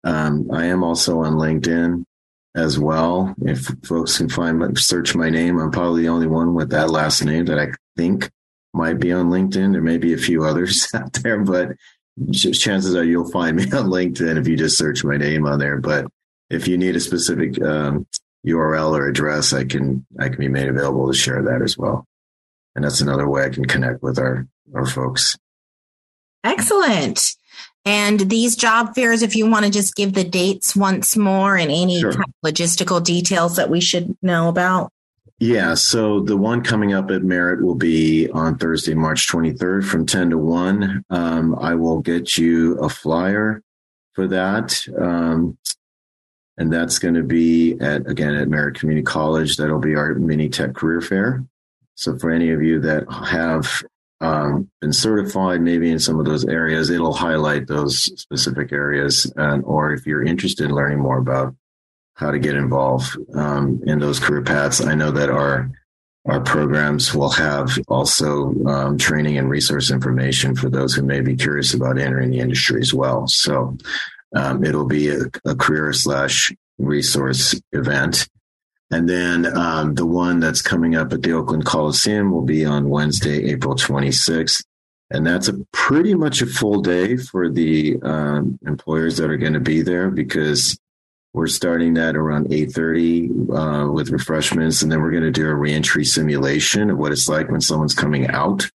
Um, 0.04 0.50
I 0.52 0.66
am 0.66 0.84
also 0.84 1.20
on 1.22 1.34
LinkedIn 1.34 2.04
as 2.56 2.78
well. 2.78 3.34
If 3.42 3.66
folks 3.84 4.16
can 4.16 4.28
find 4.28 4.58
my, 4.58 4.72
search 4.74 5.14
my 5.14 5.30
name, 5.30 5.58
I'm 5.60 5.70
probably 5.70 6.02
the 6.02 6.08
only 6.08 6.26
one 6.26 6.54
with 6.54 6.70
that 6.70 6.90
last 6.90 7.22
name 7.22 7.44
that 7.46 7.58
I 7.58 7.68
think 7.96 8.30
might 8.72 8.98
be 8.98 9.12
on 9.12 9.30
LinkedIn. 9.30 9.72
There 9.72 9.82
may 9.82 9.98
be 9.98 10.14
a 10.14 10.18
few 10.18 10.44
others 10.44 10.88
out 10.94 11.12
there, 11.12 11.38
but 11.38 11.76
chances 12.32 12.96
are 12.96 13.04
you'll 13.04 13.30
find 13.30 13.56
me 13.56 13.64
on 13.72 13.86
LinkedIn 13.86 14.38
if 14.38 14.48
you 14.48 14.56
just 14.56 14.78
search 14.78 15.04
my 15.04 15.16
name 15.16 15.46
on 15.46 15.58
there. 15.58 15.78
But 15.78 16.06
if 16.50 16.66
you 16.66 16.78
need 16.78 16.96
a 16.96 17.00
specific 17.00 17.60
um, 17.62 18.06
URL 18.46 18.98
or 18.98 19.06
address, 19.06 19.52
I 19.52 19.64
can 19.64 20.06
I 20.18 20.28
can 20.28 20.38
be 20.38 20.48
made 20.48 20.68
available 20.68 21.12
to 21.12 21.18
share 21.18 21.42
that 21.42 21.62
as 21.62 21.76
well. 21.76 22.06
And 22.74 22.84
that's 22.84 23.00
another 23.00 23.28
way 23.28 23.44
I 23.44 23.50
can 23.50 23.66
connect 23.66 24.02
with 24.02 24.18
our 24.18 24.46
our 24.74 24.86
folks. 24.86 25.36
Excellent. 26.44 27.36
And 27.84 28.18
these 28.30 28.56
job 28.56 28.94
fairs, 28.94 29.22
if 29.22 29.36
you 29.36 29.48
want 29.48 29.64
to 29.64 29.70
just 29.70 29.94
give 29.94 30.14
the 30.14 30.24
dates 30.24 30.74
once 30.74 31.16
more 31.16 31.56
and 31.56 31.70
any 31.70 32.00
Sure. 32.00 32.12
kind 32.12 32.24
of 32.24 32.52
logistical 32.52 33.02
details 33.02 33.56
that 33.56 33.70
we 33.70 33.80
should 33.80 34.16
know 34.22 34.48
about. 34.48 34.90
Yeah, 35.38 35.74
so 35.74 36.20
the 36.20 36.36
one 36.36 36.62
coming 36.62 36.94
up 36.94 37.10
at 37.10 37.22
Merritt 37.22 37.62
will 37.62 37.74
be 37.74 38.28
on 38.30 38.56
Thursday, 38.56 38.94
March 38.94 39.28
23rd 39.30 39.84
from 39.84 40.06
10 40.06 40.30
to 40.30 40.38
1. 40.38 41.04
Um, 41.10 41.54
I 41.60 41.74
will 41.74 42.00
get 42.00 42.38
you 42.38 42.78
a 42.78 42.88
flyer 42.88 43.62
for 44.14 44.26
that. 44.28 44.82
Um, 44.98 45.58
and 46.56 46.72
that's 46.72 46.98
going 46.98 47.14
to 47.14 47.22
be 47.22 47.76
at, 47.80 48.08
again, 48.08 48.34
at 48.34 48.48
Merritt 48.48 48.76
Community 48.78 49.04
College. 49.04 49.58
That'll 49.58 49.78
be 49.78 49.94
our 49.94 50.14
mini 50.14 50.48
tech 50.48 50.74
career 50.74 51.02
fair. 51.02 51.44
So 51.96 52.18
for 52.18 52.30
any 52.30 52.50
of 52.50 52.62
you 52.62 52.80
that 52.80 53.04
have 53.12 53.82
um, 54.20 54.70
been 54.80 54.92
certified, 54.92 55.60
maybe 55.60 55.90
in 55.90 55.98
some 55.98 56.18
of 56.18 56.26
those 56.26 56.44
areas, 56.46 56.90
it'll 56.90 57.12
highlight 57.12 57.66
those 57.66 58.04
specific 58.20 58.72
areas. 58.72 59.30
And, 59.36 59.62
or 59.64 59.92
if 59.92 60.06
you're 60.06 60.24
interested 60.24 60.66
in 60.66 60.74
learning 60.74 61.00
more 61.00 61.18
about 61.18 61.54
how 62.16 62.30
to 62.30 62.38
get 62.38 62.56
involved 62.56 63.16
um, 63.34 63.80
in 63.86 63.98
those 63.98 64.18
career 64.18 64.42
paths. 64.42 64.84
I 64.84 64.94
know 64.94 65.10
that 65.12 65.30
our 65.30 65.70
our 66.26 66.40
programs 66.40 67.14
will 67.14 67.30
have 67.30 67.78
also 67.86 68.52
um, 68.64 68.98
training 68.98 69.38
and 69.38 69.48
resource 69.48 69.92
information 69.92 70.56
for 70.56 70.68
those 70.68 70.92
who 70.92 71.02
may 71.02 71.20
be 71.20 71.36
curious 71.36 71.72
about 71.72 71.98
entering 71.98 72.32
the 72.32 72.40
industry 72.40 72.80
as 72.80 72.92
well. 72.92 73.28
So 73.28 73.76
um, 74.34 74.64
it'll 74.64 74.88
be 74.88 75.08
a, 75.08 75.20
a 75.44 75.54
career 75.54 75.92
slash 75.92 76.52
resource 76.78 77.54
event. 77.70 78.28
And 78.90 79.08
then 79.08 79.46
um, 79.56 79.94
the 79.94 80.06
one 80.06 80.38
that's 80.40 80.62
coming 80.62 80.94
up 80.94 81.12
at 81.12 81.22
the 81.22 81.32
Oakland 81.32 81.64
Coliseum 81.64 82.30
will 82.30 82.42
be 82.42 82.64
on 82.64 82.88
Wednesday, 82.88 83.50
April 83.50 83.74
26th. 83.74 84.64
And 85.10 85.26
that's 85.26 85.48
a 85.48 85.54
pretty 85.72 86.14
much 86.14 86.42
a 86.42 86.46
full 86.46 86.82
day 86.82 87.16
for 87.16 87.48
the 87.48 87.96
um, 88.02 88.58
employers 88.66 89.16
that 89.16 89.30
are 89.30 89.36
going 89.36 89.52
to 89.52 89.60
be 89.60 89.82
there 89.82 90.10
because 90.10 90.78
we're 91.32 91.46
starting 91.46 91.94
that 91.94 92.16
around 92.16 92.48
8.30 92.48 93.88
uh, 93.88 93.92
with 93.92 94.10
refreshments, 94.10 94.82
and 94.82 94.90
then 94.90 95.02
we're 95.02 95.10
going 95.10 95.22
to 95.22 95.30
do 95.30 95.48
a 95.48 95.54
reentry 95.54 96.04
simulation 96.04 96.90
of 96.90 96.98
what 96.98 97.12
it's 97.12 97.28
like 97.28 97.50
when 97.50 97.60
someone's 97.60 97.94
coming 97.94 98.28
out 98.28 98.68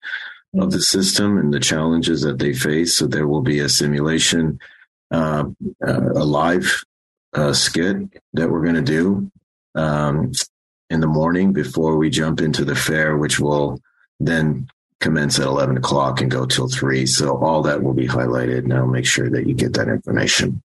of 0.58 0.72
the 0.72 0.82
system 0.82 1.38
and 1.38 1.54
the 1.54 1.60
challenges 1.60 2.22
that 2.22 2.38
they 2.38 2.54
face. 2.54 2.96
So 2.98 3.08
there 3.08 3.28
will 3.28 3.42
be 3.42 3.60
a 3.60 3.70
simulation 3.70 4.60
uh, 5.10 5.46
a 5.82 6.24
live 6.24 6.84
uh, 7.34 7.54
skit 7.54 7.98
that 8.34 8.50
we're 8.50 8.64
going 8.64 8.76
to 8.76 8.82
do 8.82 9.32
um, 9.76 10.32
in 10.90 11.00
the 11.00 11.08
morning 11.08 11.54
before 11.54 11.98
we 11.98 12.10
jump 12.10 12.42
into 12.42 12.66
the 12.66 12.76
fair, 12.76 13.18
which 13.18 13.40
will 13.40 13.80
then 14.20 14.68
commence 15.00 15.40
at 15.40 15.48
11 15.48 15.78
o'clock 15.78 16.22
and 16.22 16.30
go 16.30 16.46
till 16.46 16.68
3. 16.68 17.06
So 17.06 17.38
all 17.38 17.62
that 17.64 17.82
will 17.82 17.94
be 17.94 18.08
highlighted, 18.08 18.60
and 18.60 18.74
I'll 18.74 18.88
make 18.88 19.06
sure 19.06 19.30
that 19.30 19.48
you 19.48 19.54
get 19.54 19.74
that 19.74 19.88
information. 19.88 20.62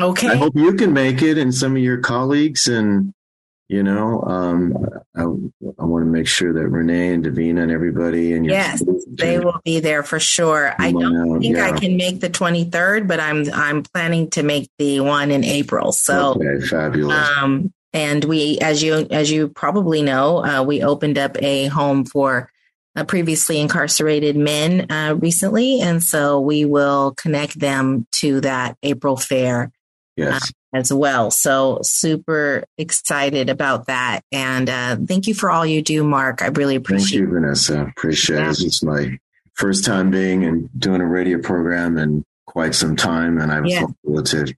Okay. 0.00 0.28
I 0.28 0.36
hope 0.36 0.54
you 0.54 0.74
can 0.74 0.92
make 0.92 1.22
it 1.22 1.38
and 1.38 1.54
some 1.54 1.76
of 1.76 1.82
your 1.82 1.98
colleagues 1.98 2.68
and 2.68 3.12
you 3.68 3.82
know, 3.82 4.22
um, 4.22 4.74
I, 5.14 5.24
I 5.24 5.84
want 5.84 6.02
to 6.06 6.10
make 6.10 6.26
sure 6.26 6.54
that 6.54 6.66
Renee 6.68 7.12
and 7.12 7.22
Davina 7.22 7.62
and 7.62 7.70
everybody 7.70 8.32
and 8.32 8.46
your 8.46 8.54
yes, 8.54 8.82
they 9.08 9.38
will 9.38 9.60
be 9.62 9.78
there 9.78 10.02
for 10.02 10.18
sure. 10.18 10.74
I 10.78 10.90
don't 10.90 11.34
out, 11.34 11.42
think 11.42 11.56
yeah. 11.56 11.66
I 11.66 11.78
can 11.78 11.98
make 11.98 12.20
the 12.20 12.30
23rd, 12.30 13.06
but 13.06 13.20
I'm 13.20 13.44
I'm 13.52 13.82
planning 13.82 14.30
to 14.30 14.42
make 14.42 14.70
the 14.78 15.00
one 15.00 15.30
in 15.30 15.44
April. 15.44 15.92
So 15.92 16.36
okay, 16.40 16.66
fabulous. 16.66 17.28
um, 17.36 17.70
and 17.98 18.24
we, 18.24 18.58
as 18.60 18.80
you 18.80 19.08
as 19.10 19.28
you 19.30 19.48
probably 19.48 20.02
know, 20.02 20.44
uh, 20.44 20.62
we 20.62 20.82
opened 20.84 21.18
up 21.18 21.36
a 21.42 21.66
home 21.66 22.04
for 22.04 22.48
uh, 22.94 23.02
previously 23.02 23.60
incarcerated 23.60 24.36
men 24.36 24.90
uh, 24.90 25.16
recently, 25.18 25.80
and 25.80 26.00
so 26.00 26.40
we 26.40 26.64
will 26.64 27.12
connect 27.16 27.58
them 27.58 28.06
to 28.12 28.40
that 28.42 28.76
April 28.84 29.16
fair 29.16 29.72
yes. 30.16 30.52
as 30.72 30.92
well. 30.92 31.32
So 31.32 31.80
super 31.82 32.64
excited 32.78 33.50
about 33.50 33.86
that, 33.86 34.20
and 34.30 34.70
uh, 34.70 34.96
thank 35.04 35.26
you 35.26 35.34
for 35.34 35.50
all 35.50 35.66
you 35.66 35.82
do, 35.82 36.04
Mark. 36.04 36.40
I 36.40 36.46
really 36.46 36.76
appreciate. 36.76 37.18
Thank 37.18 37.32
you, 37.32 37.40
Vanessa. 37.40 37.82
Appreciate 37.82 38.38
Yeah. 38.38 38.50
it. 38.50 38.60
It's 38.60 38.82
my 38.82 39.18
first 39.54 39.84
time 39.84 40.12
being 40.12 40.44
and 40.44 40.70
doing 40.78 41.00
a 41.00 41.06
radio 41.06 41.40
program 41.40 41.98
in 41.98 42.24
quite 42.46 42.76
some 42.76 42.94
time, 42.94 43.38
and 43.38 43.50
I 43.50 43.60
was 43.60 43.72
Yeah. 43.72 43.86
to 44.46 44.54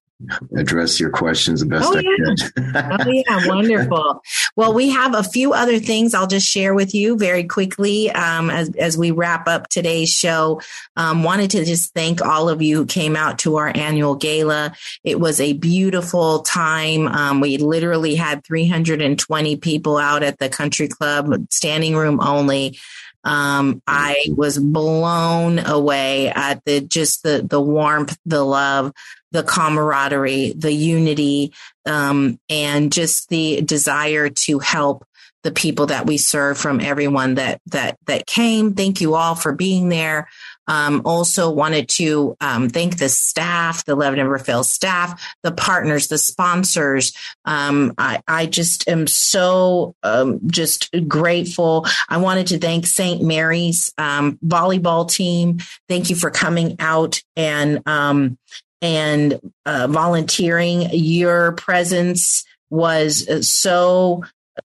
address 0.57 1.01
your 1.01 1.11
questions 1.11 1.61
the 1.61 1.67
best 1.67 1.87
Oh, 1.87 1.97
I 1.97 2.01
yeah. 2.01 2.25
could. 2.25 3.07
Oh 3.07 3.11
yeah, 3.11 3.47
wonderful. 3.49 4.23
Well, 4.57 4.75
we 4.75 4.91
have 4.91 5.15
a 5.15 5.23
few 5.23 5.53
other 5.53 5.79
things 5.79 6.15
I'll 6.15 6.27
just 6.27 6.47
share 6.47 6.75
with 6.75 6.95
you 6.95 7.17
very 7.17 7.45
quickly 7.45 8.11
um, 8.11 8.51
as 8.51 8.71
as 8.77 8.99
we 8.99 9.11
wrap 9.11 9.49
up 9.49 9.69
today's 9.69 10.11
show. 10.11 10.61
Um, 10.97 11.23
wanted 11.23 11.51
to 11.53 11.65
just 11.65 11.95
thank 11.95 12.21
all 12.23 12.49
of 12.49 12.61
you 12.63 12.77
who 12.79 12.87
came 12.87 13.17
out 13.17 13.39
to 13.41 13.57
our 13.57 13.73
annual 13.75 14.15
gala. 14.15 14.75
It 15.05 15.19
was 15.21 15.41
a 15.41 15.53
beautiful 15.55 16.41
time. 16.41 17.09
Um, 17.09 17.41
we 17.41 17.57
literally 17.59 18.15
had 18.15 18.45
320 18.45 19.57
people 19.57 19.97
out 19.97 20.23
at 20.23 20.39
the 20.39 20.49
country 20.49 20.89
club, 20.89 21.33
standing 21.51 21.97
room 21.97 22.21
only. 22.21 22.79
Um, 23.23 23.83
I 23.87 24.17
was 24.35 24.59
blown 24.59 25.59
away 25.59 26.29
at 26.31 26.65
the 26.65 26.81
just 26.81 27.23
the 27.23 27.45
the 27.47 27.61
warmth, 27.61 28.17
the 28.25 28.43
love, 28.43 28.93
the 29.33 29.43
camaraderie, 29.43 30.53
the 30.57 30.73
unity, 30.73 31.53
um, 31.87 32.39
and 32.49 32.93
just 32.93 33.29
the 33.29 33.61
desire 33.63 34.29
to 34.29 34.59
help 34.59 35.05
the 35.43 35.51
people 35.53 35.87
that 35.87 36.07
we 36.07 36.19
serve 36.19 36.59
from 36.59 36.81
everyone 36.81 37.37
that 37.37 37.61
that 37.67 37.99
that 38.07 38.27
came. 38.27 38.75
Thank 38.75 39.01
you 39.01 39.15
all 39.15 39.35
for 39.35 39.53
being 39.53 39.89
there. 39.89 40.29
Um, 40.67 41.03
also 41.05 41.51
wanted 41.51 41.89
to 41.89 42.37
um, 42.41 42.69
thank 42.69 42.99
the 42.99 43.09
staff, 43.09 43.85
the 43.87 43.97
Never 43.97 44.39
Fails 44.39 44.71
staff, 44.71 45.21
the 45.43 45.51
partners, 45.51 46.07
the 46.07 46.19
sponsors. 46.19 47.13
Um, 47.45 47.93
I, 47.99 48.23
I 48.29 48.47
just 48.47 48.89
am 48.89 49.09
so 49.09 49.97
um, 50.05 50.39
just 50.47 50.95
grateful. 51.09 51.87
I 52.09 52.19
wanted 52.19 52.47
to 52.49 52.59
thank 52.59 52.87
St. 52.87 53.21
Mary's 53.21 53.93
um, 53.99 54.39
volleyball 54.47 55.11
team. 55.11 55.59
Thank 55.89 56.09
you 56.09 56.15
for 56.15 56.31
coming 56.31 56.77
out 56.79 57.21
and 57.35 57.83
um, 57.87 58.39
and 58.83 59.41
uh, 59.67 59.87
volunteering. 59.89 60.89
Your 60.93 61.53
presence 61.53 62.45
was 62.71 63.29
uh, 63.29 63.43
so 63.43 64.23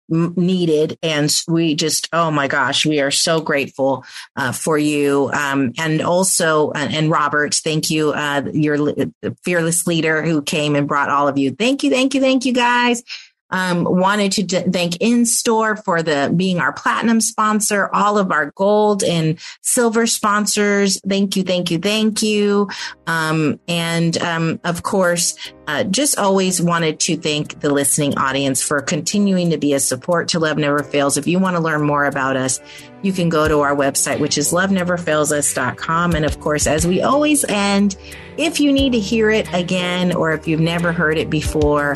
needed 0.10 0.98
and 1.02 1.32
we 1.48 1.74
just 1.74 2.10
oh 2.12 2.30
my 2.30 2.48
gosh 2.48 2.86
we 2.86 3.00
are 3.00 3.12
so 3.12 3.40
grateful 3.40 4.04
uh, 4.36 4.52
for 4.52 4.78
you 4.78 5.30
um, 5.34 5.72
and 5.78 6.02
also 6.02 6.72
uh, 6.72 6.88
and 6.92 7.10
robert 7.10 7.56
thank 7.56 7.90
you 7.90 8.12
uh, 8.12 8.44
your 8.54 8.94
fearless 9.44 9.88
leader 9.88 10.22
who 10.22 10.42
came 10.42 10.76
and 10.76 10.88
brought 10.88 11.10
all 11.10 11.28
of 11.28 11.38
you 11.38 11.52
thank 11.52 11.84
you 11.84 11.90
thank 11.90 12.14
you 12.14 12.22
thank 12.22 12.46
you 12.46 12.54
guys 12.54 13.04
um, 13.56 13.86
wanted 13.86 14.34
to 14.34 14.44
d- 14.44 14.64
thank 14.70 14.98
in-store 14.98 15.78
for 15.78 16.04
the 16.04 16.32
being 16.36 16.60
our 16.60 16.74
platinum 16.74 17.22
sponsor 17.22 17.90
all 17.94 18.18
of 18.18 18.30
our 18.30 18.52
gold 18.52 19.02
and 19.02 19.40
silver 19.62 20.06
sponsors 20.06 21.00
thank 21.08 21.38
you 21.38 21.44
thank 21.44 21.72
you 21.72 21.80
thank 21.80 22.22
you 22.22 22.68
um, 23.08 23.58
and 23.70 24.18
um, 24.18 24.60
of 24.66 24.84
course 24.84 25.38
uh, 25.68 25.86
just 25.86 26.20
always 26.20 26.62
wanted 26.62 27.00
to 27.00 27.16
thank 27.16 27.62
the 27.62 27.72
listening 27.72 28.18
audience 28.18 28.62
for 28.62 28.82
continuing 28.82 29.50
to 29.52 29.58
be 29.58 29.74
a 29.74 29.80
support 29.80 30.28
to 30.28 30.40
Love 30.40 30.58
Never 30.58 30.84
Fails. 30.84 31.18
If 31.18 31.26
you 31.26 31.40
want 31.40 31.56
to 31.56 31.62
learn 31.62 31.82
more 31.82 32.06
about 32.06 32.38
us, 32.38 32.60
you 33.02 33.12
can 33.12 33.30
go 33.30 33.48
to 33.48 33.62
our 33.62 33.76
website, 33.76 34.20
which 34.20 34.38
is 34.38 34.52
loveneverfailsus.com. 34.52 36.14
And 36.14 36.24
of 36.24 36.40
course, 36.40 36.68
as 36.68 36.86
we 36.86 37.02
always 37.02 37.44
end, 37.46 37.98
if 38.38 38.60
you 38.60 38.72
need 38.72 38.92
to 38.92 39.00
hear 39.00 39.32
it 39.32 39.52
again 39.54 40.16
or 40.16 40.34
if 40.34 40.48
you've 40.48 40.60
never 40.60 40.92
heard 40.92 41.18
it 41.18 41.32
before, 41.32 41.96